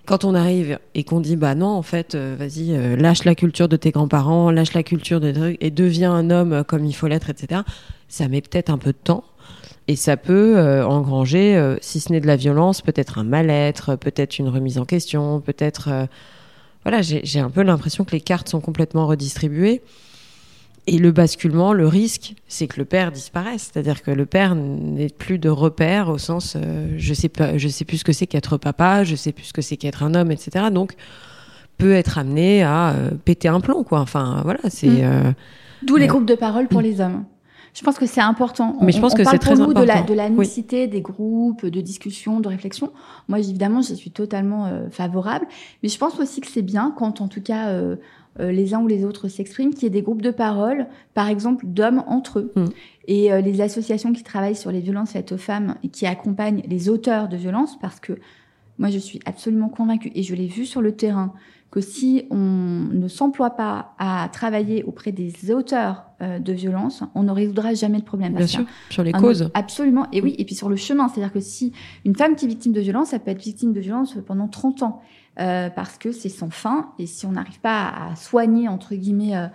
Quand 0.06 0.24
on 0.24 0.34
arrive 0.34 0.78
et 0.94 1.02
qu'on 1.02 1.20
dit 1.20 1.36
bah 1.36 1.54
non 1.54 1.68
en 1.68 1.82
fait 1.82 2.14
euh, 2.14 2.36
vas-y 2.38 2.76
euh, 2.76 2.94
lâche 2.94 3.24
la 3.24 3.34
culture 3.34 3.68
de 3.68 3.76
tes 3.76 3.90
grands-parents, 3.90 4.50
lâche 4.50 4.74
la 4.74 4.82
culture 4.82 5.18
de 5.18 5.32
trucs 5.32 5.56
et 5.62 5.70
deviens 5.70 6.12
un 6.12 6.28
homme 6.28 6.62
comme 6.64 6.84
il 6.84 6.92
faut 6.92 7.06
l'être 7.06 7.30
etc. 7.30 7.62
Ça 8.08 8.28
met 8.28 8.42
peut-être 8.42 8.68
un 8.68 8.76
peu 8.76 8.92
de 8.92 8.98
temps 9.02 9.24
et 9.88 9.96
ça 9.96 10.18
peut 10.18 10.58
euh, 10.58 10.86
engranger 10.86 11.76
si 11.80 12.00
ce 12.00 12.12
n'est 12.12 12.20
de 12.20 12.26
la 12.26 12.36
violence 12.36 12.82
peut-être 12.82 13.18
un 13.18 13.24
mal-être, 13.24 13.96
peut-être 13.96 14.38
une 14.38 14.48
remise 14.48 14.76
en 14.76 14.84
question, 14.84 15.40
peut-être 15.40 16.08
voilà 16.84 17.00
j'ai 17.00 17.40
un 17.40 17.50
peu 17.50 17.62
l'impression 17.62 18.04
que 18.04 18.12
les 18.12 18.20
cartes 18.20 18.50
sont 18.50 18.60
complètement 18.60 19.06
redistribuées. 19.06 19.80
Et 20.86 20.98
le 20.98 21.12
basculement, 21.12 21.72
le 21.72 21.88
risque, 21.88 22.34
c'est 22.46 22.66
que 22.66 22.78
le 22.78 22.84
père 22.84 23.10
disparaisse. 23.10 23.70
C'est-à-dire 23.72 24.02
que 24.02 24.10
le 24.10 24.26
père 24.26 24.54
n'est 24.54 25.08
plus 25.08 25.38
de 25.38 25.48
repère 25.48 26.10
au 26.10 26.18
sens, 26.18 26.56
euh, 26.56 26.94
je 26.98 27.14
sais 27.14 27.30
pas, 27.30 27.56
je 27.56 27.68
sais 27.68 27.86
plus 27.86 27.98
ce 27.98 28.04
que 28.04 28.12
c'est 28.12 28.26
qu'être 28.26 28.58
papa, 28.58 29.02
je 29.02 29.16
sais 29.16 29.32
plus 29.32 29.44
ce 29.44 29.52
que 29.54 29.62
c'est 29.62 29.78
qu'être 29.78 30.02
un 30.02 30.14
homme, 30.14 30.30
etc. 30.30 30.66
Donc, 30.70 30.94
peut 31.78 31.94
être 31.94 32.18
amené 32.18 32.62
à 32.62 32.90
euh, 32.90 33.10
péter 33.12 33.48
un 33.48 33.60
plomb, 33.60 33.82
quoi. 33.82 34.00
Enfin, 34.00 34.42
voilà, 34.44 34.60
c'est. 34.68 34.88
Mm. 34.88 35.00
Euh, 35.02 35.32
D'où 35.82 35.96
les 35.96 36.06
groupes 36.06 36.26
de 36.26 36.34
parole 36.34 36.68
pour 36.68 36.80
mm. 36.80 36.84
les 36.84 37.00
hommes. 37.00 37.24
Je 37.72 37.82
pense 37.82 37.98
que 37.98 38.06
c'est 38.06 38.20
important. 38.20 38.76
Mais 38.82 38.92
je 38.92 39.00
pense 39.00 39.14
que 39.14 39.24
c'est 39.24 39.38
très 39.38 39.60
important. 39.60 39.80
de 39.80 39.86
la, 39.86 40.02
de 40.02 40.14
la 40.14 40.28
nécessité 40.28 40.86
des 40.86 41.00
groupes, 41.00 41.66
de 41.66 41.80
discussions, 41.80 42.38
de 42.38 42.48
réflexions. 42.48 42.92
Moi, 43.28 43.40
évidemment, 43.40 43.82
je 43.82 43.94
suis 43.94 44.12
totalement 44.12 44.70
favorable. 44.92 45.44
Mais 45.82 45.88
je 45.88 45.98
pense 45.98 46.20
aussi 46.20 46.40
que 46.40 46.46
c'est 46.46 46.62
bien 46.62 46.94
quand, 46.96 47.20
en 47.20 47.26
tout 47.26 47.40
cas, 47.40 47.70
euh, 47.70 47.96
les 48.38 48.74
uns 48.74 48.80
ou 48.80 48.88
les 48.88 49.04
autres 49.04 49.28
s'expriment, 49.28 49.72
qu'il 49.72 49.84
y 49.84 49.86
ait 49.86 49.90
des 49.90 50.02
groupes 50.02 50.22
de 50.22 50.30
parole, 50.30 50.86
par 51.14 51.28
exemple 51.28 51.66
d'hommes 51.66 52.02
entre 52.06 52.40
eux. 52.40 52.52
Mm. 52.56 52.64
Et 53.06 53.32
euh, 53.32 53.40
les 53.40 53.60
associations 53.60 54.12
qui 54.12 54.22
travaillent 54.22 54.56
sur 54.56 54.72
les 54.72 54.80
violences 54.80 55.12
faites 55.12 55.32
aux 55.32 55.38
femmes 55.38 55.76
et 55.82 55.88
qui 55.88 56.06
accompagnent 56.06 56.62
les 56.66 56.88
auteurs 56.88 57.28
de 57.28 57.36
violences, 57.36 57.78
parce 57.78 58.00
que 58.00 58.14
moi 58.78 58.90
je 58.90 58.98
suis 58.98 59.20
absolument 59.26 59.68
convaincue, 59.68 60.10
et 60.14 60.22
je 60.22 60.34
l'ai 60.34 60.46
vu 60.46 60.64
sur 60.64 60.80
le 60.80 60.92
terrain, 60.92 61.34
que 61.70 61.80
si 61.80 62.24
on 62.30 62.36
ne 62.36 63.08
s'emploie 63.08 63.50
pas 63.50 63.94
à 63.98 64.28
travailler 64.32 64.84
auprès 64.84 65.10
des 65.10 65.50
auteurs 65.50 66.04
euh, 66.22 66.38
de 66.38 66.52
violences, 66.52 67.02
on 67.16 67.24
ne 67.24 67.32
résoudra 67.32 67.74
jamais 67.74 67.98
le 67.98 68.04
problème. 68.04 68.34
Bien 68.34 68.46
sûr, 68.46 68.64
sur 68.90 69.02
les 69.02 69.12
causes. 69.12 69.50
Absolument, 69.54 70.06
et 70.12 70.20
oui, 70.20 70.36
et 70.38 70.44
puis 70.44 70.54
sur 70.54 70.68
le 70.68 70.76
chemin. 70.76 71.08
C'est-à-dire 71.08 71.32
que 71.32 71.40
si 71.40 71.72
une 72.04 72.14
femme 72.14 72.36
qui 72.36 72.44
est 72.44 72.48
victime 72.48 72.72
de 72.72 72.80
violence, 72.80 73.08
ça 73.08 73.18
peut 73.18 73.32
être 73.32 73.42
victime 73.42 73.72
de 73.72 73.80
violence 73.80 74.16
pendant 74.26 74.46
30 74.46 74.82
ans. 74.84 75.02
Euh, 75.40 75.68
parce 75.68 75.98
que 75.98 76.12
c'est 76.12 76.28
sans 76.28 76.50
fin. 76.50 76.92
Et 76.98 77.06
si 77.06 77.26
on 77.26 77.32
n'arrive 77.32 77.58
pas 77.60 77.88
à 77.88 78.14
soigner, 78.14 78.68
entre 78.68 78.94
guillemets, 78.94 79.36
euh, 79.36 79.46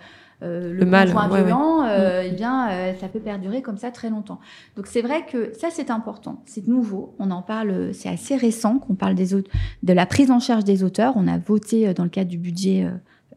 euh 0.42 0.74
le, 0.74 0.84
mal 0.84 1.08
violent, 1.08 1.84
euh, 1.84 2.22
mm. 2.22 2.26
eh 2.26 2.30
bien, 2.32 2.68
ça 3.00 3.08
peut 3.08 3.20
perdurer 3.20 3.62
comme 3.62 3.78
ça 3.78 3.90
très 3.90 4.10
longtemps. 4.10 4.40
Donc 4.76 4.86
c'est 4.86 5.00
vrai 5.00 5.24
que 5.24 5.52
ça, 5.54 5.68
c'est 5.70 5.90
important. 5.90 6.42
C'est 6.44 6.68
nouveau. 6.68 7.14
On 7.18 7.30
en 7.30 7.40
parle, 7.40 7.94
c'est 7.94 8.10
assez 8.10 8.36
récent 8.36 8.78
qu'on 8.78 8.94
parle 8.94 9.14
des 9.14 9.32
autres, 9.34 9.50
de 9.82 9.92
la 9.92 10.04
prise 10.04 10.30
en 10.30 10.40
charge 10.40 10.64
des 10.64 10.84
auteurs. 10.84 11.14
On 11.16 11.26
a 11.26 11.38
voté 11.38 11.94
dans 11.94 12.04
le 12.04 12.10
cadre 12.10 12.30
du 12.30 12.38
budget 12.38 12.86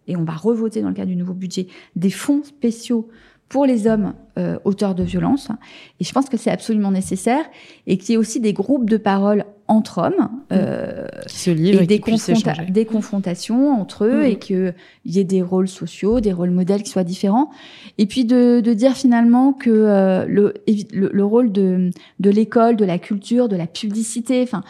et 0.08 0.18
on 0.18 0.26
va 0.26 0.34
revoter 0.34 0.82
dans 0.82 0.90
le 0.90 0.96
cadre 0.96 1.10
du 1.10 1.16
nouveau 1.16 1.34
budget 1.34 1.68
des 1.96 2.10
fonds 2.10 2.44
spéciaux 2.44 3.08
pour 3.54 3.68
les 3.68 3.86
hommes 3.86 4.16
euh, 4.40 4.58
auteurs 4.66 4.96
de 4.96 5.04
violences. 5.04 5.50
Et 6.00 6.04
je 6.04 6.12
pense 6.12 6.28
que 6.28 6.38
c'est 6.38 6.50
absolument 6.50 6.90
nécessaire 6.90 7.46
et 7.86 8.00
qu'il 8.00 8.10
y 8.10 8.14
ait 8.14 8.18
aussi 8.18 8.40
des 8.40 8.52
groupes 8.52 8.90
de 8.90 8.98
parole 8.98 9.46
entre 9.68 10.00
hommes 10.00 10.24
mmh. 10.24 10.54
euh, 10.54 11.06
qui 11.28 11.38
se 11.38 11.52
livrent 11.52 11.84
et, 11.84 11.86
des, 11.86 12.02
des, 12.72 12.86
confrontations 12.86 13.80
entre 13.80 14.06
eux 14.06 14.24
mmh. 14.24 14.26
et 14.26 14.40
qu'il 14.40 14.74
y 15.06 15.20
ait 15.20 15.24
des 15.24 15.44
rôles 15.44 15.68
sociaux, 15.68 16.20
des 16.20 16.34
rôles 16.34 16.50
modèles 16.50 16.82
qui 16.82 16.90
soient 16.90 17.04
différents. 17.04 17.52
Et 18.00 18.08
puis 18.08 18.26
de, 18.26 18.60
de 18.60 18.74
dire 18.74 18.94
finalement 18.94 19.54
que 19.54 19.70
euh, 19.70 20.26
le, 20.26 20.56
le, 20.92 21.24
rôle 21.24 21.52
de, 21.52 21.92
de 22.20 22.30
l'école, 22.32 22.76
de 22.76 22.86
la 22.86 22.98
culture, 22.98 23.50
de 23.50 23.56
la 23.56 23.68
publicité, 23.68 24.42
enfin 24.42 24.64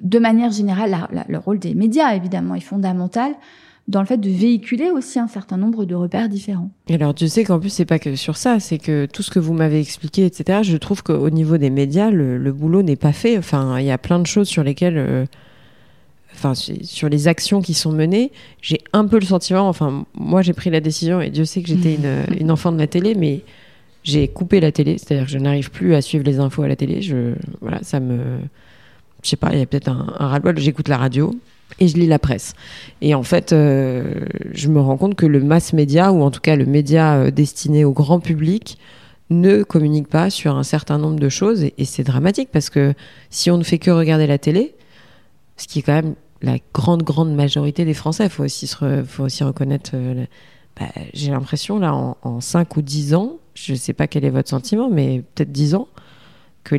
de 0.00 0.18
manière 0.18 0.50
générale, 0.50 0.96
le 1.28 1.36
rôle 1.36 1.58
des 1.58 1.74
médias 1.74 2.14
évidemment 2.14 2.54
est 2.54 2.60
fondamental 2.60 3.34
dans 3.90 4.00
le 4.00 4.06
fait 4.06 4.18
de 4.18 4.30
véhiculer 4.30 4.90
aussi 4.90 5.18
un 5.18 5.26
certain 5.26 5.56
nombre 5.56 5.84
de 5.84 5.94
repères 5.94 6.28
différents. 6.28 6.70
Et 6.88 6.94
alors, 6.94 7.14
tu 7.14 7.28
sais 7.28 7.44
qu'en 7.44 7.58
plus, 7.58 7.70
c'est 7.70 7.84
pas 7.84 7.98
que 7.98 8.14
sur 8.14 8.36
ça, 8.36 8.60
c'est 8.60 8.78
que 8.78 9.06
tout 9.06 9.22
ce 9.22 9.30
que 9.30 9.38
vous 9.38 9.52
m'avez 9.52 9.80
expliqué, 9.80 10.24
etc., 10.24 10.60
je 10.62 10.76
trouve 10.76 11.02
qu'au 11.02 11.28
niveau 11.30 11.58
des 11.58 11.70
médias, 11.70 12.10
le, 12.10 12.52
boulot 12.52 12.82
n'est 12.82 12.96
pas 12.96 13.12
fait. 13.12 13.36
Enfin, 13.36 13.78
il 13.80 13.86
y 13.86 13.90
a 13.90 13.98
plein 13.98 14.20
de 14.20 14.26
choses 14.26 14.48
sur 14.48 14.62
lesquelles. 14.62 14.96
Euh, 14.96 15.26
enfin, 16.34 16.54
sur 16.54 17.08
les 17.08 17.28
actions 17.28 17.60
qui 17.60 17.74
sont 17.74 17.92
menées, 17.92 18.30
j'ai 18.62 18.80
un 18.92 19.06
peu 19.06 19.18
le 19.18 19.26
sentiment, 19.26 19.68
enfin, 19.68 20.06
moi 20.14 20.42
j'ai 20.42 20.52
pris 20.52 20.70
la 20.70 20.80
décision, 20.80 21.20
et 21.20 21.30
Dieu 21.30 21.44
sait 21.44 21.60
que 21.60 21.68
j'étais 21.68 21.96
une, 21.96 22.24
une 22.40 22.50
enfant 22.50 22.72
de 22.72 22.78
la 22.78 22.86
télé, 22.86 23.14
mais 23.14 23.42
j'ai 24.04 24.28
coupé 24.28 24.60
la 24.60 24.72
télé, 24.72 24.98
c'est-à-dire 24.98 25.26
que 25.26 25.32
je 25.32 25.38
n'arrive 25.38 25.70
plus 25.70 25.94
à 25.94 26.00
suivre 26.00 26.24
les 26.24 26.38
infos 26.38 26.62
à 26.62 26.68
la 26.68 26.76
télé. 26.76 27.02
Je, 27.02 27.34
voilà, 27.60 27.82
ça 27.82 27.98
me. 27.98 28.38
Je 29.22 29.28
sais 29.28 29.36
pas, 29.36 29.50
il 29.52 29.58
y 29.58 29.62
a 29.62 29.66
peut-être 29.66 29.88
un, 29.88 30.14
un 30.18 30.28
ras-le-bol, 30.28 30.58
j'écoute 30.58 30.88
la 30.88 30.96
radio, 30.96 31.34
et 31.78 31.88
je 31.88 31.96
lis 31.96 32.06
la 32.06 32.18
presse. 32.18 32.54
Et 33.00 33.14
en 33.14 33.22
fait, 33.22 33.52
euh, 33.52 34.26
je 34.52 34.68
me 34.68 34.80
rends 34.80 34.96
compte 34.96 35.14
que 35.14 35.26
le 35.26 35.40
mass 35.40 35.72
média, 35.72 36.12
ou 36.12 36.22
en 36.22 36.30
tout 36.30 36.40
cas 36.40 36.56
le 36.56 36.66
média 36.66 37.16
euh, 37.16 37.30
destiné 37.30 37.84
au 37.84 37.92
grand 37.92 38.20
public, 38.20 38.78
ne 39.30 39.62
communique 39.62 40.08
pas 40.08 40.28
sur 40.28 40.56
un 40.56 40.62
certain 40.62 40.98
nombre 40.98 41.20
de 41.20 41.28
choses. 41.28 41.64
Et, 41.64 41.84
c'est 41.84 42.02
dramatique 42.02 42.50
parce 42.52 42.68
que 42.68 42.94
si 43.30 43.50
on 43.50 43.58
ne 43.58 43.62
fait 43.62 43.78
que 43.78 43.90
regarder 43.90 44.26
la 44.26 44.38
télé, 44.38 44.74
ce 45.56 45.68
qui 45.68 45.78
est 45.78 45.82
quand 45.82 45.94
même 45.94 46.14
la 46.42 46.56
grande, 46.74 47.02
grande 47.02 47.34
majorité 47.34 47.84
des 47.84 47.94
Français, 47.94 48.24
il 48.24 48.30
faut 48.30 48.44
aussi, 48.44 48.68
faut 49.06 49.24
aussi 49.24 49.44
reconnaître, 49.44 49.92
euh, 49.94 50.24
bah, 50.78 50.86
j'ai 51.14 51.30
l'impression, 51.30 51.78
là, 51.78 51.94
en, 51.94 52.16
en 52.22 52.40
5 52.40 52.76
ou 52.76 52.82
10 52.82 53.14
ans, 53.14 53.36
je 53.54 53.72
ne 53.72 53.78
sais 53.78 53.92
pas 53.92 54.06
quel 54.06 54.24
est 54.24 54.30
votre 54.30 54.48
sentiment, 54.48 54.90
mais 54.90 55.22
peut-être 55.34 55.52
10 55.52 55.74
ans, 55.74 55.88
que 56.64 56.76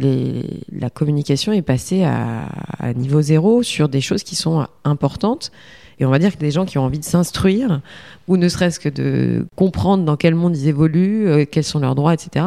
la 0.72 0.90
communication 0.90 1.54
est 1.54 1.62
passée 1.62 2.04
à, 2.04 2.48
à, 2.80 2.94
niveau 2.94 3.22
zéro 3.22 3.64
sur 3.64 3.90
des 3.90 4.02
choses 4.02 4.24
qui 4.24 4.36
sont 4.36 4.68
importantes. 4.84 5.52
Et 6.00 6.06
on 6.06 6.10
va 6.10 6.20
dire 6.20 6.34
que 6.34 6.40
des 6.40 6.52
gens 6.52 6.66
qui 6.66 6.78
ont 6.78 6.84
envie 6.84 7.00
de 7.00 7.04
s'instruire, 7.04 7.82
ou 8.28 8.38
ne 8.38 8.50
serait-ce 8.50 8.80
que 8.80 8.90
de 8.90 9.46
comprendre 9.56 10.04
dans 10.04 10.18
quel 10.18 10.34
monde 10.36 10.58
ils 10.58 10.68
évoluent, 10.68 11.28
euh, 11.28 11.46
quels 11.46 11.64
sont 11.64 11.80
leurs 11.80 11.96
droits, 11.96 12.14
etc., 12.14 12.46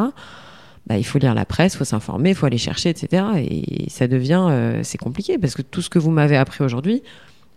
bah, 0.87 0.97
il 0.97 1.05
faut 1.05 1.17
lire 1.17 1.33
la 1.33 1.45
presse, 1.45 1.73
il 1.73 1.77
faut 1.77 1.85
s'informer, 1.85 2.31
il 2.31 2.35
faut 2.35 2.45
aller 2.45 2.57
chercher, 2.57 2.89
etc. 2.89 3.23
Et 3.37 3.89
ça 3.89 4.07
devient, 4.07 4.45
euh, 4.49 4.81
c'est 4.83 4.97
compliqué, 4.97 5.37
parce 5.37 5.55
que 5.55 5.61
tout 5.61 5.81
ce 5.81 5.89
que 5.89 5.99
vous 5.99 6.11
m'avez 6.11 6.37
appris 6.37 6.63
aujourd'hui, 6.63 7.01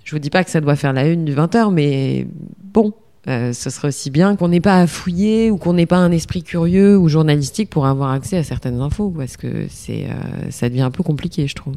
je 0.04 0.12
vous 0.12 0.18
dis 0.18 0.30
pas 0.30 0.44
que 0.44 0.50
ça 0.50 0.60
doit 0.60 0.76
faire 0.76 0.92
la 0.92 1.06
une 1.06 1.24
du 1.24 1.34
20h, 1.34 1.70
mais 1.72 2.26
bon, 2.62 2.94
euh, 3.28 3.52
ce 3.52 3.68
serait 3.68 3.88
aussi 3.88 4.10
bien 4.10 4.36
qu'on 4.36 4.48
n'ait 4.48 4.60
pas 4.60 4.80
à 4.80 4.86
fouiller 4.86 5.50
ou 5.50 5.58
qu'on 5.58 5.74
n'ait 5.74 5.86
pas 5.86 5.98
un 5.98 6.10
esprit 6.12 6.42
curieux 6.42 6.96
ou 6.96 7.08
journalistique 7.08 7.68
pour 7.68 7.86
avoir 7.86 8.12
accès 8.12 8.38
à 8.38 8.42
certaines 8.42 8.80
infos, 8.80 9.10
parce 9.10 9.36
que 9.36 9.66
c'est, 9.68 10.06
euh, 10.06 10.50
ça 10.50 10.68
devient 10.68 10.82
un 10.82 10.90
peu 10.90 11.02
compliqué, 11.02 11.46
je 11.46 11.54
trouve. 11.54 11.74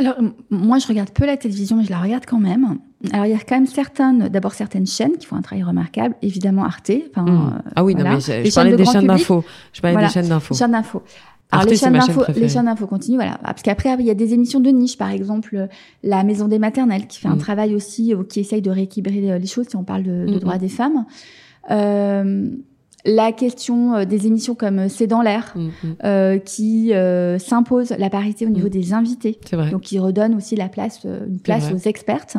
Alors, 0.00 0.14
moi, 0.50 0.78
je 0.78 0.86
regarde 0.86 1.10
peu 1.10 1.26
la 1.26 1.36
télévision, 1.36 1.76
mais 1.76 1.84
je 1.84 1.90
la 1.90 2.00
regarde 2.00 2.24
quand 2.26 2.38
même. 2.38 2.78
Alors, 3.12 3.26
il 3.26 3.32
y 3.32 3.34
a 3.34 3.38
quand 3.38 3.56
même 3.56 3.66
certaines, 3.66 4.28
d'abord 4.28 4.54
certaines 4.54 4.86
chaînes 4.86 5.16
qui 5.18 5.26
font 5.26 5.36
un 5.36 5.42
travail 5.42 5.64
remarquable. 5.64 6.14
Évidemment, 6.22 6.64
Arte. 6.64 6.90
Mmh. 7.16 7.50
ah 7.74 7.84
oui, 7.84 7.94
non, 7.94 8.04
mais 8.04 8.20
je, 8.20 8.54
parlais 8.54 8.76
des 8.76 8.84
chaînes 8.84 9.06
d'infos. 9.06 9.44
Je 9.72 9.80
parlais 9.80 10.04
des 10.04 10.12
chaînes 10.12 10.28
d'infos. 10.28 10.54
Chaînes 10.54 10.72
d'infos. 10.72 11.02
Alors 11.50 11.66
les 11.66 11.76
chaînes 11.76 11.94
d'infos, 11.94 12.24
les 12.34 12.48
chaînes 12.48 12.66
d'infos 12.66 12.86
continuent, 12.86 13.16
voilà. 13.16 13.38
Parce 13.42 13.62
qu'après, 13.62 13.96
il 13.98 14.04
y 14.06 14.10
a 14.10 14.14
des 14.14 14.34
émissions 14.34 14.60
de 14.60 14.70
niche, 14.70 14.98
par 14.98 15.10
exemple 15.10 15.68
la 16.02 16.22
Maison 16.24 16.46
des 16.46 16.58
maternelles, 16.58 17.06
qui 17.06 17.18
fait 17.20 17.28
un 17.28 17.36
mm. 17.36 17.38
travail 17.38 17.74
aussi, 17.74 18.14
euh, 18.14 18.22
qui 18.22 18.40
essaye 18.40 18.60
de 18.60 18.70
rééquilibrer 18.70 19.32
euh, 19.32 19.38
les 19.38 19.46
choses 19.46 19.66
si 19.68 19.76
on 19.76 19.84
parle 19.84 20.02
de, 20.02 20.26
de 20.26 20.36
mm, 20.36 20.40
droits 20.40 20.56
mm. 20.56 20.60
des 20.60 20.68
femmes. 20.68 21.04
Euh, 21.70 22.50
la 23.04 23.32
question 23.32 23.94
euh, 23.94 24.04
des 24.04 24.26
émissions 24.26 24.54
comme 24.54 24.88
C'est 24.88 25.06
dans 25.06 25.22
l'air, 25.22 25.54
euh, 26.04 26.38
qui 26.38 26.92
euh, 26.92 27.38
s'impose 27.38 27.90
la 27.98 28.10
parité 28.10 28.46
au 28.46 28.50
niveau 28.50 28.68
des 28.68 28.92
invités, 28.92 29.38
vrai. 29.52 29.70
donc 29.70 29.82
qui 29.82 29.98
redonne 29.98 30.34
aussi 30.34 30.56
la 30.56 30.68
place, 30.68 31.04
une 31.04 31.40
place 31.40 31.72
aux 31.72 31.88
expertes. 31.88 32.36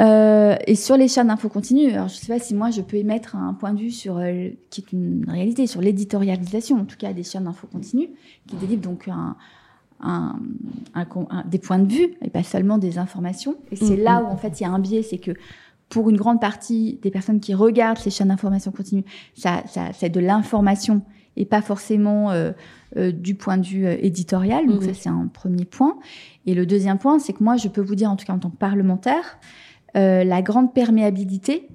Euh, 0.00 0.56
et 0.66 0.74
sur 0.74 0.96
les 0.96 1.08
chaînes 1.08 1.28
d'infos 1.28 1.48
continues, 1.48 1.92
alors 1.92 2.08
je 2.08 2.16
sais 2.16 2.32
pas 2.32 2.40
si 2.40 2.54
moi 2.54 2.70
je 2.70 2.80
peux 2.80 2.96
émettre 2.96 3.36
un 3.36 3.54
point 3.54 3.72
de 3.72 3.80
vue 3.80 3.90
sur 3.90 4.18
euh, 4.18 4.48
qui 4.70 4.80
est 4.80 4.92
une 4.92 5.24
réalité 5.28 5.66
sur 5.66 5.80
l'éditorialisation, 5.80 6.80
en 6.80 6.84
tout 6.84 6.96
cas 6.96 7.12
des 7.12 7.22
chaînes 7.22 7.44
d'infos 7.44 7.68
continues, 7.68 8.10
qui 8.48 8.56
délivrent 8.56 8.82
donc 8.82 9.06
un, 9.06 9.36
un, 10.00 10.36
un, 10.94 11.44
des 11.46 11.58
points 11.58 11.78
de 11.78 11.92
vue 11.92 12.14
et 12.22 12.30
pas 12.30 12.42
seulement 12.42 12.78
des 12.78 12.98
informations. 12.98 13.56
Et 13.70 13.76
c'est 13.76 13.96
mm, 13.96 14.02
là 14.02 14.22
où 14.22 14.26
en 14.26 14.36
fait 14.36 14.60
il 14.60 14.64
y 14.64 14.66
a 14.66 14.70
un 14.70 14.80
biais, 14.80 15.02
c'est 15.02 15.18
que 15.18 15.32
pour 15.88 16.10
une 16.10 16.16
grande 16.16 16.40
partie 16.40 16.98
des 17.02 17.10
personnes 17.10 17.38
qui 17.38 17.54
regardent 17.54 17.98
ces 17.98 18.10
chaînes 18.10 18.28
d'information 18.28 18.72
continue, 18.72 19.04
ça, 19.36 19.62
ça 19.66 19.92
c'est 19.92 20.10
de 20.10 20.18
l'information 20.18 21.02
et 21.36 21.44
pas 21.44 21.62
forcément 21.62 22.30
euh, 22.30 22.52
euh 22.96 23.12
du 23.12 23.34
point 23.34 23.58
de 23.58 23.66
vue 23.66 23.86
euh, 23.86 23.96
éditorial. 24.00 24.66
Donc 24.66 24.82
mm. 24.82 24.86
ça 24.86 24.94
c'est 24.94 25.08
un 25.08 25.28
premier 25.32 25.64
point. 25.64 25.98
Et 26.46 26.54
le 26.54 26.66
deuxième 26.66 26.98
point, 26.98 27.20
c'est 27.20 27.32
que 27.32 27.44
moi 27.44 27.56
je 27.56 27.68
peux 27.68 27.80
vous 27.80 27.94
dire 27.94 28.10
en 28.10 28.16
tout 28.16 28.26
cas 28.26 28.32
en 28.32 28.38
tant 28.38 28.50
que 28.50 28.56
parlementaire 28.56 29.38
la 29.94 30.42
grande 30.42 30.74
perméabilité 30.74 31.68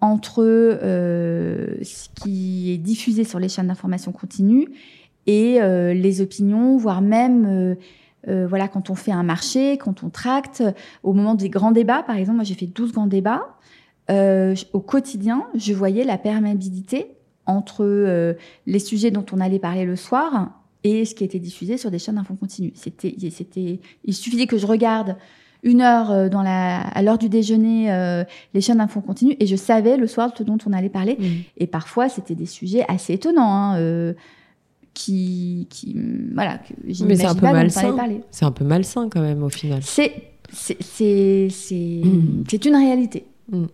entre 0.00 0.42
euh, 0.44 1.82
ce 1.82 2.08
qui 2.14 2.72
est 2.72 2.78
diffusé 2.78 3.24
sur 3.24 3.38
les 3.38 3.48
chaînes 3.48 3.68
d'information 3.68 4.12
continue 4.12 4.68
et 5.26 5.60
euh, 5.60 5.94
les 5.94 6.20
opinions, 6.20 6.76
voire 6.76 7.02
même 7.02 7.76
voilà, 8.28 8.66
quand 8.66 8.90
on 8.90 8.96
fait 8.96 9.12
un 9.12 9.22
marché, 9.22 9.78
quand 9.78 10.02
on 10.02 10.08
tracte, 10.08 10.60
au 11.04 11.12
moment 11.12 11.36
des 11.36 11.48
grands 11.48 11.70
débats, 11.70 12.02
par 12.02 12.16
exemple, 12.16 12.38
moi 12.38 12.44
j'ai 12.44 12.54
fait 12.54 12.66
12 12.66 12.90
grands 12.90 13.06
débats, 13.06 13.56
au 14.10 14.80
quotidien, 14.80 15.46
je 15.54 15.72
voyais 15.72 16.02
la 16.02 16.18
perméabilité 16.18 17.12
entre 17.46 18.34
les 18.66 18.78
sujets 18.80 19.12
dont 19.12 19.24
on 19.30 19.38
allait 19.38 19.60
parler 19.60 19.84
le 19.84 19.94
soir 19.94 20.50
et 20.82 21.04
ce 21.04 21.14
qui 21.14 21.22
était 21.22 21.38
diffusé 21.38 21.76
sur 21.76 21.92
des 21.92 22.00
chaînes 22.00 22.16
d'infos 22.16 22.34
continue. 22.34 22.72
C'était, 22.74 23.14
c'était, 23.30 23.80
il 24.04 24.14
suffisait 24.14 24.46
que 24.46 24.58
je 24.58 24.66
regarde 24.66 25.16
une 25.62 25.80
heure 25.80 26.10
euh, 26.10 26.28
dans 26.28 26.42
la, 26.42 26.80
à 26.80 27.02
l'heure 27.02 27.18
du 27.18 27.28
déjeuner 27.28 27.92
euh, 27.92 28.24
les 28.54 28.60
chaînes 28.60 28.78
d'infos 28.78 29.00
continues 29.00 29.36
et 29.40 29.46
je 29.46 29.56
savais 29.56 29.96
le 29.96 30.06
soir 30.06 30.32
ce 30.36 30.42
dont 30.42 30.58
on 30.66 30.72
allait 30.72 30.88
parler. 30.88 31.16
Mmh. 31.18 31.24
Et 31.58 31.66
parfois, 31.66 32.08
c'était 32.08 32.34
des 32.34 32.46
sujets 32.46 32.84
assez 32.88 33.14
étonnants. 33.14 33.52
Hein, 33.52 33.78
euh, 33.78 34.12
qui, 34.94 35.66
qui, 35.68 35.94
voilà, 36.32 36.56
que 36.56 36.72
Mais 37.04 37.16
c'est 37.16 37.26
un 37.26 37.34
peu 37.34 37.42
malsain. 37.42 37.94
C'est 38.30 38.46
un 38.46 38.50
peu 38.50 38.64
malsain 38.64 39.10
quand 39.10 39.20
même 39.20 39.42
au 39.42 39.50
final. 39.50 39.80
C'est, 39.82 40.10
c'est, 40.50 40.78
c'est, 40.80 41.48
c'est, 41.50 42.00
mmh. 42.02 42.44
c'est 42.48 42.64
une 42.64 42.76
réalité. 42.76 43.26
Mmh. 43.50 43.66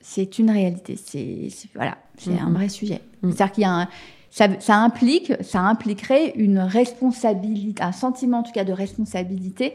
C'est 0.00 0.40
une 0.40 0.50
réalité. 0.50 0.96
C'est, 0.96 1.48
voilà, 1.76 1.98
c'est 2.16 2.36
un 2.36 2.50
vrai 2.50 2.68
sujet. 2.68 3.00
C'est-à-dire 3.22 3.52
qu'il 3.52 3.62
y 3.62 3.66
a 3.66 3.72
un, 3.72 3.88
ça, 4.30 4.48
ça, 4.60 4.76
implique, 4.76 5.32
ça 5.40 5.60
impliquerait 5.60 6.32
une 6.36 6.58
responsabilité, 6.58 7.82
un 7.82 7.92
sentiment 7.92 8.40
en 8.40 8.42
tout 8.42 8.52
cas 8.52 8.64
de 8.64 8.72
responsabilité 8.72 9.74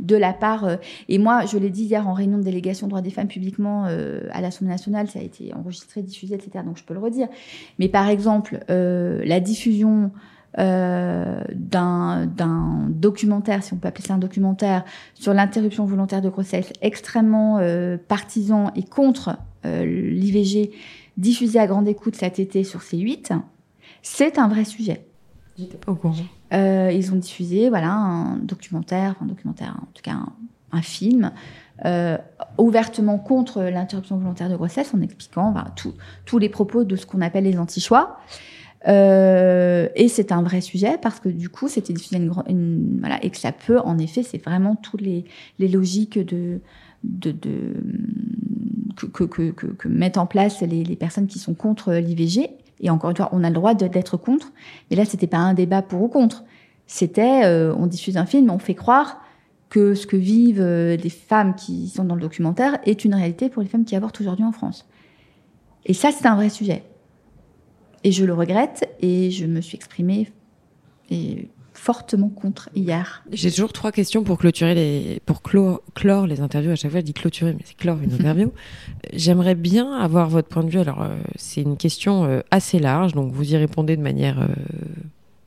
de 0.00 0.16
la 0.16 0.32
part. 0.32 0.64
Euh, 0.64 0.76
et 1.08 1.18
moi, 1.18 1.44
je 1.46 1.58
l'ai 1.58 1.70
dit 1.70 1.84
hier 1.84 2.08
en 2.08 2.12
réunion 2.12 2.38
de 2.38 2.42
délégation 2.42 2.88
droits 2.88 3.02
des 3.02 3.10
femmes 3.10 3.28
publiquement 3.28 3.86
euh, 3.86 4.22
à 4.32 4.40
l'Assemblée 4.40 4.72
nationale, 4.72 5.08
ça 5.08 5.18
a 5.18 5.22
été 5.22 5.52
enregistré, 5.54 6.02
diffusé, 6.02 6.34
etc. 6.34 6.64
Donc 6.64 6.78
je 6.78 6.84
peux 6.84 6.94
le 6.94 7.00
redire. 7.00 7.28
Mais 7.78 7.88
par 7.88 8.08
exemple, 8.08 8.60
euh, 8.70 9.22
la 9.24 9.40
diffusion 9.40 10.10
d'un 10.54 12.26
documentaire, 12.90 13.62
si 13.62 13.72
on 13.72 13.78
peut 13.78 13.88
appeler 13.88 14.06
ça 14.06 14.12
un 14.12 14.18
documentaire, 14.18 14.84
sur 15.14 15.32
l'interruption 15.32 15.86
volontaire 15.86 16.20
de 16.20 16.28
grossesse, 16.28 16.70
extrêmement 16.82 17.58
partisan 18.06 18.70
et 18.76 18.82
contre 18.82 19.38
l'IVG, 19.64 20.72
diffusé 21.16 21.58
à 21.58 21.66
grande 21.66 21.88
écoute 21.88 22.16
cet 22.16 22.38
été 22.38 22.64
sur 22.64 22.80
C8, 22.80 23.32
c'est 24.02 24.38
un 24.38 24.48
vrai 24.48 24.66
sujet. 24.66 25.06
J'étais 25.56 25.78
pas 25.78 25.92
au 25.92 25.96
courant. 25.96 26.14
Euh, 26.52 26.90
ils 26.92 27.12
ont 27.12 27.16
diffusé 27.16 27.68
voilà 27.68 27.92
un 27.92 28.36
documentaire, 28.36 29.14
un 29.20 29.26
documentaire, 29.26 29.76
en 29.80 29.86
tout 29.94 30.02
cas 30.02 30.16
un, 30.72 30.82
film, 30.82 31.32
euh, 31.84 32.16
ouvertement 32.58 33.18
contre 33.18 33.62
l'interruption 33.62 34.16
volontaire 34.16 34.48
de 34.48 34.56
grossesse, 34.56 34.94
en 34.94 35.00
expliquant 35.02 35.54
tous 36.24 36.38
les 36.38 36.48
propos 36.48 36.84
de 36.84 36.96
ce 36.96 37.04
qu'on 37.06 37.20
appelle 37.20 37.44
les 37.44 37.58
anti-choix. 37.58 38.18
Euh, 38.88 39.88
et 39.94 40.08
c'est 40.08 40.32
un 40.32 40.42
vrai 40.42 40.60
sujet 40.60 40.98
parce 41.00 41.20
que 41.20 41.28
du 41.28 41.48
coup, 41.48 41.68
c'était 41.68 41.92
diffusé 41.92 42.16
une, 42.16 42.32
une, 42.48 42.98
voilà, 43.00 43.22
et 43.22 43.30
que 43.30 43.36
ça 43.36 43.52
peut, 43.52 43.78
en 43.78 43.98
effet, 43.98 44.22
c'est 44.22 44.42
vraiment 44.42 44.76
toutes 44.76 45.02
les, 45.02 45.24
logiques 45.58 46.18
que, 46.26 46.60
mettent 49.88 50.18
en 50.18 50.26
place 50.26 50.62
les 50.62 50.96
personnes 50.96 51.26
qui 51.26 51.38
sont 51.38 51.54
contre 51.54 51.92
l'IVG 51.92 52.50
et 52.82 52.90
encore 52.90 53.10
une 53.10 53.16
fois, 53.16 53.28
on 53.32 53.44
a 53.44 53.48
le 53.48 53.54
droit 53.54 53.74
d'être 53.74 54.16
contre. 54.16 54.52
Mais 54.90 54.96
là, 54.96 55.04
c'était 55.04 55.26
pas 55.26 55.38
un 55.38 55.54
débat 55.54 55.82
pour 55.82 56.02
ou 56.02 56.08
contre. 56.08 56.44
C'était, 56.86 57.44
euh, 57.44 57.74
on 57.76 57.86
diffuse 57.86 58.16
un 58.16 58.26
film, 58.26 58.50
on 58.50 58.58
fait 58.58 58.74
croire 58.74 59.22
que 59.70 59.94
ce 59.94 60.06
que 60.06 60.16
vivent 60.16 60.60
euh, 60.60 60.96
les 60.96 61.08
femmes 61.08 61.54
qui 61.54 61.88
sont 61.88 62.04
dans 62.04 62.16
le 62.16 62.20
documentaire 62.20 62.78
est 62.84 63.04
une 63.04 63.14
réalité 63.14 63.48
pour 63.48 63.62
les 63.62 63.68
femmes 63.68 63.84
qui 63.84 63.96
avortent 63.96 64.20
aujourd'hui 64.20 64.44
en 64.44 64.52
France. 64.52 64.86
Et 65.86 65.94
ça, 65.94 66.10
c'est 66.12 66.26
un 66.26 66.34
vrai 66.34 66.50
sujet. 66.50 66.84
et 68.04 68.12
je 68.12 68.24
le 68.24 68.34
regrette 68.34 68.92
et 69.00 69.30
je 69.30 69.46
me 69.46 69.60
suis 69.60 69.76
exprimée 69.76 70.30
et 71.10 71.48
fortement 71.74 72.28
contre 72.28 72.68
hier. 72.74 73.24
J'ai 73.32 73.50
toujours 73.50 73.72
trois 73.72 73.92
questions 73.92 74.24
pour 74.24 74.38
clôturer 74.38 74.74
les, 74.74 75.20
pour 75.26 75.42
clore, 75.42 75.80
clore 75.94 76.26
les 76.26 76.40
interviews. 76.40 76.70
À 76.70 76.76
chaque 76.76 76.90
fois, 76.90 77.00
je 77.00 77.04
dis 77.04 77.14
clôturer, 77.14 77.54
mais 77.54 77.62
c'est 77.64 77.76
clore 77.76 77.98
une 78.02 78.12
interview. 78.12 78.52
J'aimerais 79.12 79.54
bien 79.54 79.92
avoir 79.92 80.28
votre 80.28 80.48
point 80.48 80.64
de 80.64 80.70
vue. 80.70 80.78
Alors, 80.78 81.02
euh, 81.02 81.16
c'est 81.36 81.62
une 81.62 81.76
question 81.76 82.24
euh, 82.24 82.40
assez 82.50 82.78
large, 82.78 83.12
donc 83.12 83.32
vous 83.32 83.52
y 83.52 83.56
répondez 83.56 83.96
de 83.96 84.02
manière, 84.02 84.40
euh, 84.40 84.46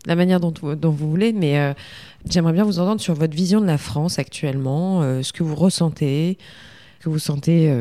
la 0.05 0.15
manière 0.15 0.39
dont, 0.39 0.51
dont, 0.51 0.89
vous 0.89 1.09
voulez, 1.09 1.32
mais 1.34 1.73
j'aimerais 2.30 2.53
bien 2.53 2.63
vous 2.63 2.80
entendre 2.80 3.01
sur 3.01 3.15
votre 3.15 3.36
vision 3.36 3.59
de 3.61 3.65
la 3.65 3.78
France 3.78 4.19
actuellement, 4.19 5.01
ce 5.23 5.34
que 5.34 5.41
vous 5.43 5.55
ressentez. 5.55 6.38
Que 6.99 7.09
vous 7.09 7.19
sentez 7.19 7.71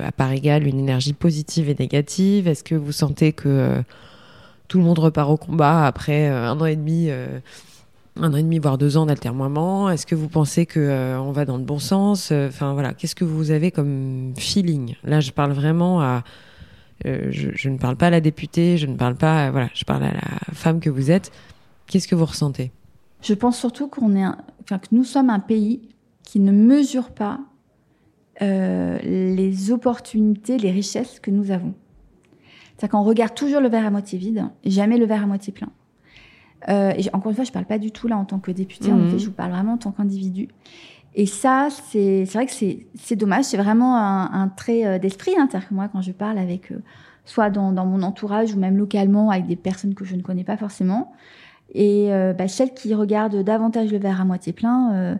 à 0.00 0.12
part 0.12 0.30
égale 0.30 0.64
une 0.66 0.78
énergie 0.78 1.12
positive 1.12 1.68
et 1.68 1.76
négative? 1.76 2.46
Est-ce 2.46 2.62
que 2.62 2.76
vous 2.76 2.92
sentez 2.92 3.32
que 3.32 3.82
tout 4.68 4.78
le 4.78 4.84
monde 4.84 5.00
repart 5.00 5.28
au 5.28 5.36
combat 5.36 5.86
après 5.86 6.28
un 6.28 6.60
an 6.60 6.66
et 6.66 6.76
demi 6.76 7.10
un 8.18 8.32
an 8.32 8.36
et 8.36 8.42
demi, 8.42 8.58
voire 8.58 8.78
deux 8.78 8.96
ans 8.96 9.06
d'altermoiement 9.06 9.90
Est-ce 9.90 10.06
que 10.06 10.14
vous 10.14 10.28
pensez 10.28 10.66
que 10.66 10.80
euh, 10.80 11.20
on 11.20 11.32
va 11.32 11.44
dans 11.44 11.56
le 11.56 11.64
bon 11.64 11.78
sens? 11.78 12.32
Enfin 12.32 12.72
voilà, 12.72 12.94
qu'est-ce 12.94 13.14
que 13.14 13.24
vous 13.24 13.50
avez 13.50 13.70
comme 13.70 14.32
feeling? 14.36 14.94
Là, 15.04 15.20
je 15.20 15.32
parle 15.32 15.52
vraiment 15.52 16.00
à. 16.00 16.24
Euh, 17.04 17.28
je, 17.30 17.68
ne 17.68 17.76
parle 17.76 17.96
pas 17.96 18.06
à 18.06 18.10
la 18.10 18.20
députée, 18.20 18.78
je 18.78 18.86
ne 18.86 18.96
parle 18.96 19.16
pas. 19.16 19.50
voilà, 19.50 19.68
je 19.74 19.84
parle 19.84 20.04
à 20.04 20.12
la 20.12 20.54
femme 20.54 20.80
que 20.80 20.88
vous 20.88 21.10
êtes. 21.10 21.30
Qu'est-ce 21.86 22.08
que 22.08 22.14
vous 22.14 22.24
ressentez? 22.24 22.72
Je 23.22 23.34
pense 23.34 23.58
surtout 23.58 23.88
qu'on 23.88 24.16
est, 24.16 24.24
enfin 24.62 24.78
que 24.78 24.88
nous 24.92 25.04
sommes 25.04 25.30
un 25.30 25.40
pays 25.40 25.88
qui 26.22 26.40
ne 26.40 26.52
mesure 26.52 27.10
pas 27.10 27.40
euh, 28.42 28.98
les 29.02 29.70
opportunités, 29.70 30.58
les 30.58 30.70
richesses 30.70 31.20
que 31.20 31.30
nous 31.30 31.50
avons. 31.50 31.74
C'est-à-dire 32.76 32.90
qu'on 32.90 33.04
regarde 33.04 33.34
toujours 33.34 33.60
le 33.60 33.68
verre 33.68 33.86
à 33.86 33.90
moitié 33.90 34.18
vide 34.18 34.44
jamais 34.64 34.98
le 34.98 35.06
verre 35.06 35.22
à 35.22 35.26
moitié 35.26 35.52
plein. 35.52 35.70
Euh, 36.68 36.92
et 36.96 37.08
encore 37.12 37.30
une 37.30 37.36
fois, 37.36 37.44
je 37.44 37.52
parle 37.52 37.66
pas 37.66 37.78
du 37.78 37.92
tout 37.92 38.08
là 38.08 38.16
en 38.16 38.24
tant 38.24 38.38
que 38.38 38.50
député, 38.50 38.92
en 38.92 38.98
fait, 38.98 39.12
mhm. 39.12 39.18
je 39.18 39.26
vous 39.26 39.32
parle 39.32 39.52
vraiment 39.52 39.74
en 39.74 39.78
tant 39.78 39.92
qu'individu. 39.92 40.48
Et 41.18 41.24
ça, 41.24 41.68
c'est 41.70 42.24
vrai 42.24 42.44
que 42.46 42.52
c'est 42.52 43.16
dommage. 43.16 43.44
C'est 43.44 43.56
vraiment 43.56 43.96
un, 43.96 44.30
un 44.32 44.48
trait 44.48 44.86
euh, 44.86 44.98
d'esprit. 44.98 45.32
Hein, 45.38 45.48
C'est-à-dire 45.50 45.68
que 45.70 45.74
moi, 45.74 45.88
quand 45.88 46.02
je 46.02 46.12
parle 46.12 46.36
avec, 46.36 46.70
euh, 46.72 46.82
soit 47.24 47.48
dans, 47.48 47.72
dans, 47.72 47.86
mon 47.86 48.02
entourage 48.02 48.54
ou 48.54 48.58
même 48.58 48.76
localement 48.76 49.30
avec 49.30 49.46
des 49.46 49.56
personnes 49.56 49.94
que 49.94 50.04
je 50.04 50.14
ne 50.14 50.20
connais 50.20 50.44
pas 50.44 50.58
forcément, 50.58 51.12
et 51.72 52.12
euh, 52.12 52.34
bah, 52.34 52.48
celles 52.48 52.74
qui 52.74 52.94
regardent 52.94 53.42
davantage 53.42 53.90
le 53.90 53.98
verre 53.98 54.20
à 54.20 54.24
moitié 54.24 54.52
plein 54.52 55.18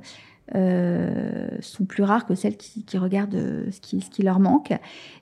sont 0.53 1.85
plus 1.87 2.05
rares 2.05 2.25
que 2.27 2.37
celles 2.37 2.57
qui, 2.57 2.85
qui 2.85 2.99
regardent 2.99 3.67
ce 3.71 3.81
qui, 3.81 4.01
ce 4.01 4.11
qui 4.11 4.23
leur 4.23 4.39
manque. 4.39 4.73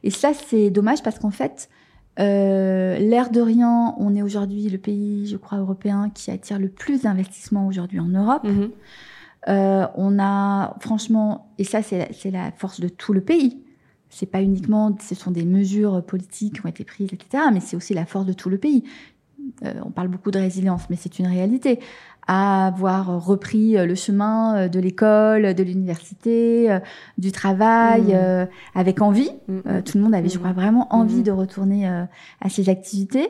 Et 0.02 0.10
ça, 0.10 0.32
c'est 0.34 0.70
dommage 0.70 1.02
parce 1.02 1.18
qu'en 1.18 1.30
fait, 1.30 1.70
euh, 2.20 2.98
L'air 2.98 3.30
de 3.30 3.40
rien, 3.40 3.94
on 3.98 4.14
est 4.14 4.22
aujourd'hui 4.22 4.68
le 4.68 4.78
pays, 4.78 5.26
je 5.26 5.36
crois, 5.36 5.58
européen 5.58 6.10
qui 6.14 6.30
attire 6.30 6.58
le 6.58 6.68
plus 6.68 7.02
d'investissements 7.02 7.66
aujourd'hui 7.66 8.00
en 8.00 8.08
Europe. 8.08 8.44
Mhm. 8.44 8.70
Euh, 9.48 9.86
on 9.96 10.18
a, 10.18 10.76
franchement, 10.80 11.52
et 11.58 11.64
ça, 11.64 11.82
c'est 11.82 12.30
la, 12.30 12.52
force 12.52 12.80
de 12.80 12.88
tout 12.88 13.12
le 13.12 13.20
pays. 13.20 13.62
C'est 14.08 14.26
pas 14.26 14.42
uniquement, 14.42 14.96
ce 15.00 15.14
sont 15.14 15.32
des 15.32 15.44
mesures 15.44 16.04
politiques 16.04 16.54
qui 16.54 16.66
ont 16.66 16.68
été 16.68 16.84
prises, 16.84 17.12
etc., 17.12 17.44
mais 17.52 17.60
c'est 17.60 17.76
aussi 17.76 17.94
la 17.94 18.06
force 18.06 18.26
de 18.26 18.32
tout 18.32 18.48
le 18.48 18.58
pays. 18.58 18.84
Euh, 19.64 19.74
on 19.84 19.90
parle 19.90 20.08
beaucoup 20.08 20.30
de 20.30 20.38
résilience, 20.38 20.88
mais 20.88 20.96
c'est 20.96 21.18
une 21.18 21.26
réalité 21.26 21.80
à 22.26 22.66
avoir 22.66 23.24
repris 23.24 23.76
euh, 23.76 23.86
le 23.86 23.94
chemin 23.94 24.56
euh, 24.56 24.68
de 24.68 24.80
l'école, 24.80 25.54
de 25.54 25.62
l'université, 25.62 26.70
euh, 26.70 26.80
du 27.18 27.32
travail, 27.32 28.14
mmh. 28.14 28.48
avec 28.74 29.02
envie. 29.02 29.30
Mmh. 29.48 29.82
tout 29.84 29.98
le 29.98 30.04
monde 30.04 30.14
avait, 30.14 30.28
je 30.28 30.38
crois, 30.38 30.52
vraiment 30.52 30.92
envie 30.94 31.20
mmh. 31.20 31.24
de 31.24 31.30
retourner 31.30 31.86
à 31.86 32.48
ses 32.48 32.68
activités. 32.68 33.28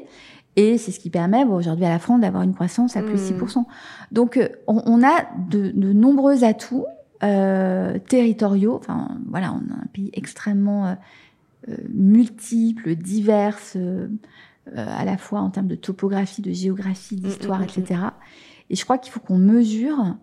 Et 0.57 0.79
c'est 0.79 0.93
ce 0.93 1.01
qui 1.01 1.11
permet 1.11 1.45
aujourd'hui 1.45 1.85
à 1.85 1.89
la 1.89 1.99
France 1.99 2.21
d'avoir 2.21 2.43
une 2.43 2.55
croissance 2.55 2.97
à 2.97 3.03
plus 3.03 3.15
de 3.15 3.19
6%. 3.19 3.65
Donc 4.13 4.39
on, 4.67 5.03
a 5.03 5.25
de, 5.51 5.73
de, 5.75 5.93
nombreux 5.93 6.45
atouts 6.45 6.87
euh, 7.25 7.99
territoriaux. 7.99 8.77
Enfin 8.77 9.19
voilà, 9.29 9.53
on 9.53 9.73
a 9.73 9.77
un 9.77 9.87
pays 9.93 10.11
extrêmement 10.13 10.97
euh, 11.69 11.77
multiple, 11.89 12.95
divers, 12.95 13.59
euh, 13.77 14.09
à 14.75 15.05
la 15.05 15.17
fois 15.17 15.41
en 15.41 15.51
termes 15.51 15.69
de 15.69 15.77
topographie, 15.77 16.43
de 16.43 16.53
géographie, 16.53 17.17
d'histoire, 17.17 17.63
etc. 17.63 18.01
Et 18.71 18.77
je 18.77 18.85
crois 18.85 18.99
qu'il 18.99 19.13
faut 19.13 19.21
qu'on 19.21 19.39
mesure 19.39 20.17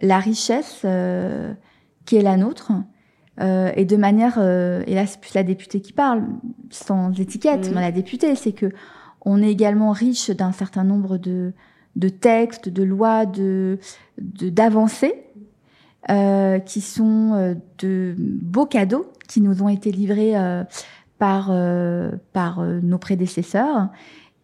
la 0.00 0.18
richesse 0.18 0.82
euh, 0.84 1.52
qui 2.04 2.16
est 2.16 2.22
la 2.22 2.36
nôtre. 2.36 2.72
Euh, 3.40 3.70
et 3.76 3.84
de 3.84 3.96
manière, 3.96 4.38
euh, 4.38 4.82
et 4.86 4.94
là 4.94 5.06
c'est 5.06 5.20
plus 5.20 5.34
la 5.34 5.42
députée 5.42 5.80
qui 5.80 5.92
parle, 5.92 6.24
sans 6.70 7.18
étiquette, 7.18 7.70
mmh. 7.70 7.74
mais 7.74 7.80
la 7.80 7.92
députée, 7.92 8.34
c'est 8.34 8.52
que 8.52 8.70
on 9.22 9.42
est 9.42 9.50
également 9.50 9.92
riche 9.92 10.30
d'un 10.30 10.52
certain 10.52 10.84
nombre 10.84 11.18
de, 11.18 11.52
de 11.96 12.08
textes, 12.08 12.68
de 12.68 12.82
lois, 12.82 13.26
de 13.26 13.78
d'avancées 14.18 15.24
qui 16.66 16.80
sont 16.80 17.56
de 17.78 18.14
beaux 18.18 18.66
cadeaux 18.66 19.12
qui 19.28 19.42
nous 19.42 19.62
ont 19.62 19.68
été 19.68 19.92
livrés 19.92 20.32
par 21.18 21.52
par 22.32 22.62
nos 22.64 22.98
prédécesseurs 22.98 23.90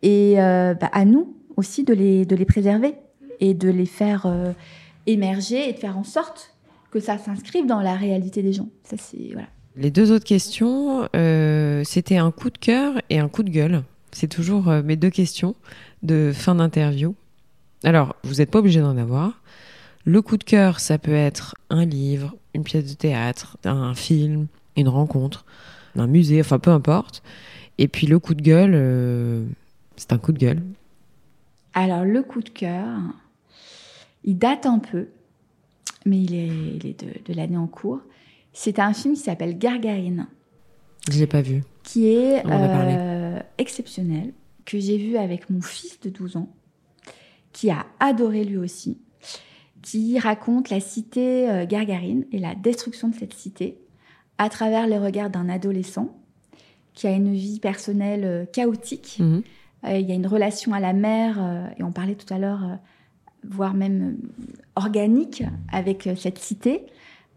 et 0.02 0.34
bah, 0.36 0.90
à 0.92 1.04
nous 1.06 1.34
aussi 1.56 1.82
de 1.82 1.94
les 1.94 2.26
de 2.26 2.36
les 2.36 2.44
préserver 2.44 2.96
et 3.40 3.54
de 3.54 3.68
les 3.68 3.86
faire 3.86 4.26
euh, 4.26 4.52
émerger 5.06 5.68
et 5.68 5.72
de 5.72 5.78
faire 5.78 5.98
en 5.98 6.04
sorte 6.04 6.54
que 6.90 7.00
ça 7.00 7.18
s'inscrive 7.18 7.66
dans 7.66 7.80
la 7.80 7.94
réalité 7.94 8.42
des 8.42 8.52
gens. 8.52 8.68
Ça, 8.84 8.96
c'est 8.98 9.30
voilà. 9.32 9.48
Les 9.76 9.90
deux 9.90 10.10
autres 10.10 10.24
questions, 10.24 11.08
euh, 11.14 11.82
c'était 11.84 12.16
un 12.16 12.30
coup 12.30 12.50
de 12.50 12.58
cœur 12.58 12.94
et 13.10 13.18
un 13.18 13.28
coup 13.28 13.42
de 13.42 13.50
gueule. 13.50 13.82
C'est 14.12 14.28
toujours 14.28 14.68
euh, 14.68 14.82
mes 14.82 14.96
deux 14.96 15.10
questions 15.10 15.54
de 16.02 16.32
fin 16.34 16.54
d'interview. 16.54 17.14
Alors, 17.84 18.16
vous 18.24 18.36
n'êtes 18.36 18.50
pas 18.50 18.60
obligé 18.60 18.80
d'en 18.80 18.96
avoir. 18.96 19.42
Le 20.04 20.22
coup 20.22 20.38
de 20.38 20.44
cœur, 20.44 20.80
ça 20.80 20.98
peut 20.98 21.14
être 21.14 21.56
un 21.68 21.84
livre, 21.84 22.34
une 22.54 22.64
pièce 22.64 22.86
de 22.86 22.94
théâtre, 22.94 23.58
un 23.64 23.94
film, 23.94 24.46
une 24.76 24.88
rencontre, 24.88 25.44
un 25.96 26.06
musée, 26.06 26.40
enfin 26.40 26.58
peu 26.58 26.70
importe. 26.70 27.22
Et 27.76 27.88
puis 27.88 28.06
le 28.06 28.18
coup 28.18 28.34
de 28.34 28.40
gueule, 28.40 29.46
c'est 29.96 30.12
un 30.12 30.18
coup 30.18 30.32
de 30.32 30.38
gueule. 30.38 30.62
Alors 31.74 32.04
le 32.04 32.22
coup 32.22 32.40
de 32.40 32.48
cœur, 32.48 32.98
il 34.26 34.36
date 34.36 34.66
un 34.66 34.80
peu, 34.80 35.08
mais 36.04 36.20
il 36.20 36.34
est, 36.34 37.26
de, 37.26 37.32
l'année 37.32 37.56
en 37.56 37.68
cours. 37.68 38.00
C'est 38.52 38.78
un 38.80 38.92
film 38.92 39.14
qui 39.14 39.20
s'appelle 39.20 39.56
Gargarine. 39.56 40.26
Je 41.10 41.18
l'ai 41.18 41.26
pas 41.26 41.42
vu. 41.42 41.62
Qui 41.84 42.08
est 42.08 42.42
euh, 42.44 43.38
exceptionnel, 43.58 44.32
que 44.64 44.78
j'ai 44.78 44.98
vu 44.98 45.16
avec 45.16 45.48
mon 45.48 45.62
fils 45.62 46.00
de 46.00 46.10
12 46.10 46.36
ans, 46.36 46.48
qui 47.52 47.70
a 47.70 47.86
adoré 48.00 48.44
lui 48.44 48.56
aussi, 48.56 48.98
qui 49.82 50.18
raconte 50.18 50.70
la 50.70 50.80
cité 50.80 51.48
euh, 51.48 51.64
Gargarine 51.64 52.24
et 52.32 52.40
la 52.40 52.56
destruction 52.56 53.08
de 53.08 53.14
cette 53.14 53.34
cité 53.34 53.78
à 54.38 54.48
travers 54.48 54.88
les 54.88 54.98
regards 54.98 55.30
d'un 55.30 55.48
adolescent 55.48 56.16
qui 56.92 57.06
a 57.06 57.12
une 57.12 57.32
vie 57.32 57.60
personnelle 57.60 58.24
euh, 58.24 58.44
chaotique. 58.46 59.18
Mhm. 59.20 59.42
il 59.88 60.08
y 60.08 60.10
a 60.10 60.14
une 60.16 60.26
relation 60.26 60.72
à 60.72 60.80
la 60.80 60.92
mer, 60.92 61.38
et 61.78 61.84
on 61.84 61.92
parlait 61.92 62.16
tout 62.16 62.32
à 62.34 62.38
l'heure 62.38 62.78
voire 63.50 63.74
même 63.74 64.16
organique 64.74 65.42
avec 65.72 66.06
euh, 66.06 66.16
cette 66.16 66.38
cité, 66.38 66.86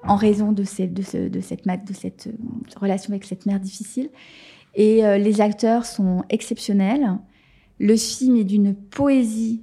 en 0.04 0.16
raison 0.16 0.52
de, 0.52 0.64
cette, 0.64 0.94
de, 0.94 1.02
cette, 1.02 1.30
de 1.32 1.94
cette 1.94 2.28
euh, 2.28 2.80
relation 2.80 3.12
avec 3.12 3.26
cette 3.26 3.46
mère 3.46 3.60
difficile. 3.60 4.10
Et 4.76 5.06
euh, 5.06 5.18
les 5.18 5.42
acteurs 5.42 5.86
sont 5.86 6.24
exceptionnels. 6.30 7.18
Le 7.80 7.96
film 7.96 8.38
est 8.38 8.44
d'une 8.44 8.76
poésie 8.76 9.62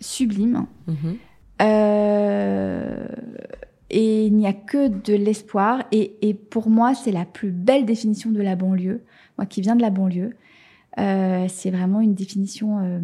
sublime. 0.00 0.66
Mhm. 0.86 1.16
et 3.88 4.26
il 4.26 4.36
n'y 4.36 4.46
a 4.46 4.52
que 4.52 4.88
de 4.88 5.14
l'espoir. 5.14 5.84
Et, 5.92 6.16
et, 6.22 6.34
pour 6.34 6.68
moi, 6.68 6.94
c'est 6.94 7.12
la 7.12 7.24
plus 7.24 7.50
belle 7.50 7.86
définition 7.86 8.30
de 8.30 8.42
la 8.42 8.56
banlieue. 8.56 9.02
Moi 9.38 9.46
qui 9.46 9.60
viens 9.62 9.76
de 9.76 9.82
la 9.82 9.90
banlieue, 9.90 10.34
c'est 10.96 11.70
vraiment 11.70 12.00
une 12.00 12.14
définition 12.14 13.00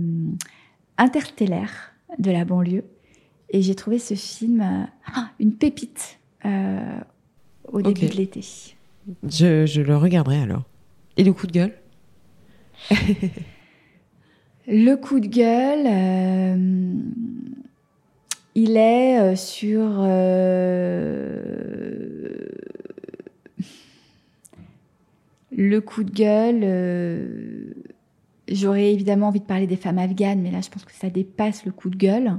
interstellaire 0.99 1.91
de 2.18 2.30
la 2.30 2.44
banlieue. 2.44 2.84
Et 3.50 3.62
j'ai 3.62 3.74
trouvé 3.74 3.98
ce 3.98 4.14
film 4.14 4.60
euh, 4.60 4.84
ah, 5.14 5.30
une 5.38 5.52
pépite 5.52 6.18
euh, 6.44 6.98
au 7.70 7.82
début 7.82 8.06
de 8.06 8.14
l'été. 8.14 8.40
Je, 9.28 9.80
le 9.80 9.96
regarderai 9.96 10.40
alors. 10.40 10.62
Et 11.16 11.24
le 11.24 11.32
coup 11.32 11.46
de 11.46 11.52
gueule 11.52 11.74
Le 14.68 14.94
coup 14.94 15.20
de 15.20 15.26
gueule, 15.26 15.86
euh, 15.86 16.94
il 18.54 18.76
est 18.76 19.34
sur 19.36 20.02
le 25.50 25.80
coup 25.80 26.04
de 26.04 26.10
gueule 26.10 27.74
J'aurais 28.49 28.93
évidemment 28.93 29.28
envie 29.28 29.40
de 29.40 29.45
parler 29.45 29.66
des 29.66 29.76
femmes 29.76 29.99
afghanes, 29.99 30.40
mais 30.40 30.51
là, 30.51 30.61
je 30.61 30.68
pense 30.68 30.84
que 30.84 30.93
ça 30.93 31.11
dépasse 31.11 31.64
le 31.64 31.72
coup 31.72 31.90
de 31.90 31.97
gueule. 31.97 32.38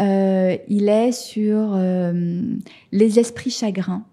Euh, 0.00 0.56
il 0.68 0.88
est 0.88 1.12
sur 1.12 1.72
euh, 1.74 2.42
les 2.92 3.18
esprits 3.18 3.50
chagrins. 3.50 4.04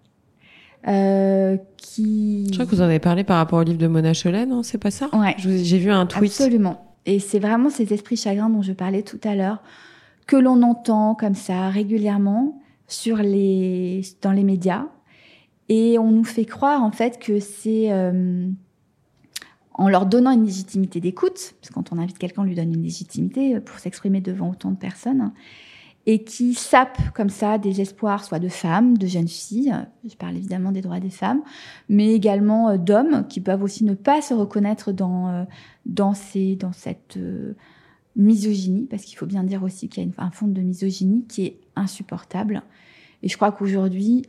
Euh, 0.88 1.58
qui... 1.78 2.48
Je 2.50 2.54
crois 2.54 2.66
que 2.66 2.72
vous 2.72 2.82
en 2.82 2.86
avez 2.86 3.00
parlé 3.00 3.24
par 3.24 3.38
rapport 3.38 3.60
au 3.60 3.64
livre 3.64 3.78
de 3.78 3.88
Mona 3.88 4.14
Cholet, 4.14 4.46
non? 4.46 4.64
C'est 4.64 4.78
pas 4.78 4.92
ça? 4.92 5.10
Ouais. 5.14 5.36
J'ai 5.38 5.78
vu 5.78 5.92
un 5.92 6.06
tweet. 6.06 6.32
Absolument. 6.32 6.96
Et 7.06 7.20
c'est 7.20 7.40
vraiment 7.40 7.70
ces 7.70 7.94
esprits 7.94 8.18
chagrins 8.18 8.50
dont 8.50 8.64
je 8.64 8.74
parlais 8.74 9.04
tout 9.04 9.20
à 9.24 9.36
l'heure, 9.36 9.62
que 10.26 10.36
l'on 10.36 10.64
entend 10.64 11.14
comme 11.14 11.36
ça 11.36 11.70
régulièrement 11.70 12.60
sur 12.88 13.18
les, 13.18 14.02
dans 14.22 14.32
les 14.32 14.44
médias. 14.44 14.88
Et 15.70 15.98
on 16.00 16.12
nous 16.12 16.24
fait 16.24 16.46
croire 16.46 16.84
en 16.84 16.92
fait 16.92 17.20
que 17.20 17.40
c'est 17.40 17.90
en 19.78 19.90
leur 19.90 20.06
donnant 20.06 20.32
une 20.32 20.46
légitimité 20.46 21.02
d'écoute, 21.02 21.54
parce 21.60 21.70
que 21.70 21.74
quand 21.74 21.92
on 21.92 22.00
invite 22.00 22.18
quelqu'un, 22.18 22.42
on 22.42 22.46
lui 22.46 22.56
donne 22.56 22.74
une 22.74 22.84
légitimité 22.84 23.60
pour 23.60 23.78
s'exprimer 23.80 24.22
devant 24.22 24.50
autant 24.50 24.72
de 24.72 24.78
personnes, 24.78 25.32
et 26.08 26.24
qui 26.24 26.54
sape 26.54 26.98
comme 27.14 27.30
ça 27.30 27.58
des 27.58 27.82
espoirs, 27.82 28.24
soit 28.24 28.40
de 28.40 28.48
femmes, 28.48 28.98
de 28.98 29.08
jeunes 29.08 29.28
filles, 29.28 29.76
je 30.08 30.16
parle 30.16 30.38
évidemment 30.38 30.72
des 30.72 30.82
droits 30.82 31.00
des 31.00 31.10
femmes, 31.10 31.42
mais 31.90 32.14
également 32.14 32.70
euh, 32.70 32.78
d'hommes 32.78 33.26
qui 33.28 33.42
peuvent 33.42 33.64
aussi 33.64 33.84
ne 33.84 33.96
pas 33.96 34.22
se 34.22 34.34
reconnaître 34.34 34.92
dans, 34.92 35.30
euh, 35.30 35.44
dans, 35.86 36.14
ces, 36.14 36.56
dans 36.56 36.74
cette 36.74 37.20
misogynie, 38.16 38.86
parce 38.86 39.04
qu'il 39.04 39.18
faut 39.18 39.26
bien 39.26 39.44
dire 39.44 39.64
aussi 39.64 39.90
qu'il 39.90 40.04
y 40.04 40.08
a 40.18 40.24
un 40.24 40.32
fond 40.32 40.48
de 40.48 40.62
misogynie 40.62 41.26
qui 41.28 41.46
est 41.46 41.60
insupportable. 41.76 42.64
Et 43.24 43.28
je 43.28 43.36
crois 43.36 43.52
qu'aujourd'hui, 43.52 44.26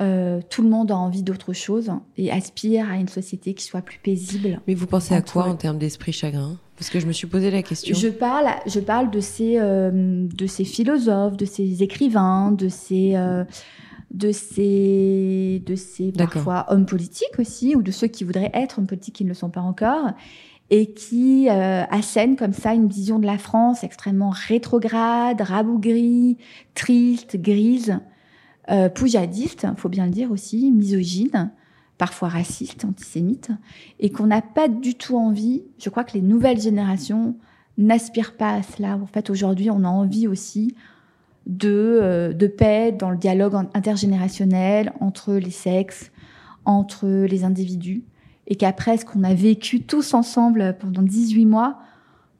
euh, 0.00 0.40
tout 0.50 0.62
le 0.62 0.68
monde 0.68 0.90
a 0.90 0.96
envie 0.96 1.22
d'autre 1.22 1.52
chose 1.52 1.90
et 2.18 2.30
aspire 2.30 2.90
à 2.90 2.96
une 2.96 3.08
société 3.08 3.54
qui 3.54 3.64
soit 3.64 3.80
plus 3.80 3.98
paisible. 3.98 4.60
Mais 4.66 4.74
vous 4.74 4.86
pensez 4.86 5.14
à 5.14 5.22
quoi 5.22 5.44
en 5.44 5.56
termes 5.56 5.78
d'esprit 5.78 6.12
chagrin? 6.12 6.58
Parce 6.76 6.90
que 6.90 7.00
je 7.00 7.06
me 7.06 7.12
suis 7.12 7.26
posé 7.26 7.50
la 7.50 7.62
question. 7.62 7.96
Je 7.96 8.08
parle, 8.08 8.46
je 8.66 8.80
parle 8.80 9.10
de 9.10 9.20
ces, 9.20 9.56
euh, 9.58 10.26
de 10.28 10.46
ces 10.46 10.64
philosophes, 10.64 11.38
de 11.38 11.46
ces 11.46 11.82
écrivains, 11.82 12.52
de 12.52 12.68
ces, 12.68 13.12
euh, 13.14 13.44
de 14.10 14.32
ces, 14.32 15.62
de 15.64 15.74
ces 15.74 16.12
parfois 16.12 16.66
hommes 16.68 16.84
politiques 16.84 17.38
aussi, 17.38 17.74
ou 17.74 17.82
de 17.82 17.90
ceux 17.90 18.08
qui 18.08 18.24
voudraient 18.24 18.50
être 18.52 18.78
hommes 18.78 18.86
politiques 18.86 19.14
qui 19.14 19.24
ne 19.24 19.30
le 19.30 19.34
sont 19.34 19.48
pas 19.48 19.62
encore, 19.62 20.10
et 20.68 20.92
qui 20.92 21.48
euh, 21.48 21.84
assènent 21.90 22.36
comme 22.36 22.52
ça 22.52 22.74
une 22.74 22.88
vision 22.88 23.18
de 23.18 23.26
la 23.26 23.38
France 23.38 23.82
extrêmement 23.82 24.30
rétrograde, 24.30 25.40
rabougrie, 25.40 26.36
triste, 26.74 27.36
grise, 27.40 27.98
euh, 28.70 28.88
poujadiste, 28.88 29.66
faut 29.76 29.88
bien 29.88 30.06
le 30.06 30.12
dire 30.12 30.30
aussi, 30.30 30.70
misogyne, 30.70 31.50
parfois 31.98 32.28
raciste, 32.28 32.84
antisémite, 32.84 33.50
et 34.00 34.10
qu'on 34.10 34.26
n'a 34.26 34.42
pas 34.42 34.68
du 34.68 34.94
tout 34.94 35.16
envie. 35.16 35.62
Je 35.78 35.88
crois 35.88 36.04
que 36.04 36.14
les 36.14 36.22
nouvelles 36.22 36.60
générations 36.60 37.36
n'aspirent 37.78 38.36
pas 38.36 38.54
à 38.54 38.62
cela. 38.62 38.96
En 38.96 39.06
fait, 39.06 39.30
aujourd'hui, 39.30 39.70
on 39.70 39.84
a 39.84 39.88
envie 39.88 40.26
aussi 40.26 40.74
de, 41.46 41.98
euh, 42.02 42.32
de 42.32 42.46
paix 42.46 42.92
dans 42.92 43.10
le 43.10 43.16
dialogue 43.16 43.54
intergénérationnel 43.74 44.92
entre 45.00 45.34
les 45.34 45.50
sexes, 45.50 46.10
entre 46.64 47.06
les 47.06 47.44
individus 47.44 48.02
et 48.46 48.56
qu'après 48.56 48.96
ce 48.96 49.04
qu'on 49.04 49.24
a 49.24 49.34
vécu 49.34 49.82
tous 49.82 50.14
ensemble 50.14 50.76
pendant 50.78 51.02
18 51.02 51.46
mois, 51.46 51.78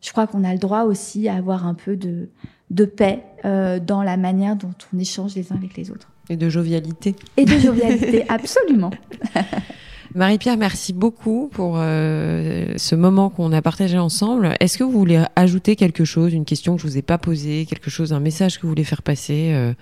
je 0.01 0.11
crois 0.13 0.27
qu'on 0.27 0.45
a 0.45 0.53
le 0.53 0.59
droit 0.59 0.83
aussi 0.83 1.29
à 1.29 1.35
avoir 1.35 1.67
un 1.67 1.75
peu 1.75 1.97
de, 1.97 2.29
de 2.71 2.85
paix 2.85 3.25
euh, 3.45 3.81
dans 3.81 4.03
la 4.03 4.17
manière 4.17 4.57
dont 4.57 4.75
on 4.95 4.99
échange 4.99 5.35
les 5.35 5.53
uns 5.53 5.57
avec 5.57 5.77
les 5.77 5.91
autres. 5.91 6.13
Et 6.29 6.37
de 6.37 6.49
jovialité. 6.49 7.15
Et 7.37 7.45
de 7.45 7.59
jovialité, 7.59 8.25
absolument. 8.29 8.91
Marie-Pierre, 10.15 10.57
merci 10.57 10.95
beaucoup 10.95 11.51
pour 11.53 11.75
euh, 11.77 12.73
ce 12.77 12.95
moment 12.95 13.29
qu'on 13.29 13.53
a 13.53 13.61
partagé 13.61 13.99
ensemble. 13.99 14.55
Est-ce 14.61 14.79
que 14.79 14.85
vous 14.85 14.91
voulez 14.91 15.23
ajouter 15.37 15.77
quelque 15.77 16.07
chose, 16.07 16.33
une 16.33 16.47
question 16.47 16.77
que 16.77 16.81
je 16.83 16.87
vous 16.87 16.97
ai 16.97 17.03
pas 17.03 17.19
posée, 17.19 17.67
quelque 17.67 17.91
chose, 17.91 18.15
un 18.15 18.21
message 18.21 18.57
que 18.57 18.63
vous 18.63 18.71
voulez 18.71 18.85
faire 18.85 19.03
passer 19.03 19.53
euh, 19.53 19.75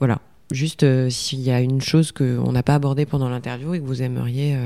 Voilà, 0.00 0.18
Juste 0.50 0.82
euh, 0.82 1.08
s'il 1.08 1.40
y 1.40 1.52
a 1.52 1.60
une 1.60 1.80
chose 1.80 2.10
qu'on 2.10 2.50
n'a 2.50 2.62
pas 2.64 2.74
abordée 2.74 3.06
pendant 3.06 3.28
l'interview 3.28 3.74
et 3.74 3.80
que 3.80 3.84
vous 3.84 4.02
aimeriez 4.02 4.56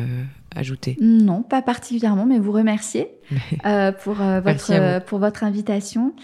ajouter. 0.56 0.96
Non, 1.00 1.42
pas 1.42 1.60
particulièrement, 1.60 2.24
mais 2.24 2.38
vous 2.38 2.52
remercier 2.52 3.08
pour, 4.02 4.14
votre, 4.14 5.04
pour 5.04 5.18
votre 5.18 5.44
invitation 5.44 6.14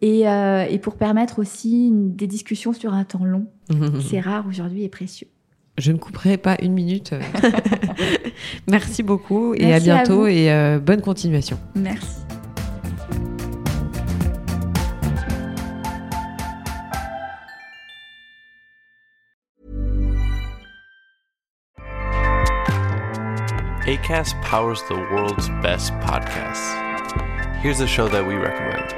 et, 0.00 0.22
et, 0.22 0.78
pour 0.78 0.96
permettre 0.96 1.38
aussi 1.38 1.90
des 1.92 2.26
discussions 2.26 2.72
sur 2.72 2.92
un 2.92 3.04
temps 3.04 3.24
long. 3.24 3.46
C'est 4.08 4.20
rare 4.20 4.46
aujourd'hui 4.48 4.84
et 4.84 4.88
précieux. 4.88 5.28
Je 5.76 5.92
ne 5.92 5.98
couperai 5.98 6.38
pas 6.38 6.56
une 6.60 6.72
minute. 6.72 7.14
Merci 8.68 9.02
beaucoup 9.02 9.54
et 9.54 9.72
à 9.72 9.80
bientôt 9.80 10.26
et 10.26 10.78
bonne 10.84 11.00
continuation. 11.00 11.58
Merci. 11.74 12.18
ACAST 23.88 24.38
powers 24.42 24.82
the 24.82 24.94
world's 24.94 25.48
best 25.62 25.94
podcasts. 25.94 26.74
Here's 27.62 27.80
a 27.80 27.86
show 27.86 28.06
that 28.06 28.26
we 28.26 28.34
recommend. 28.34 28.97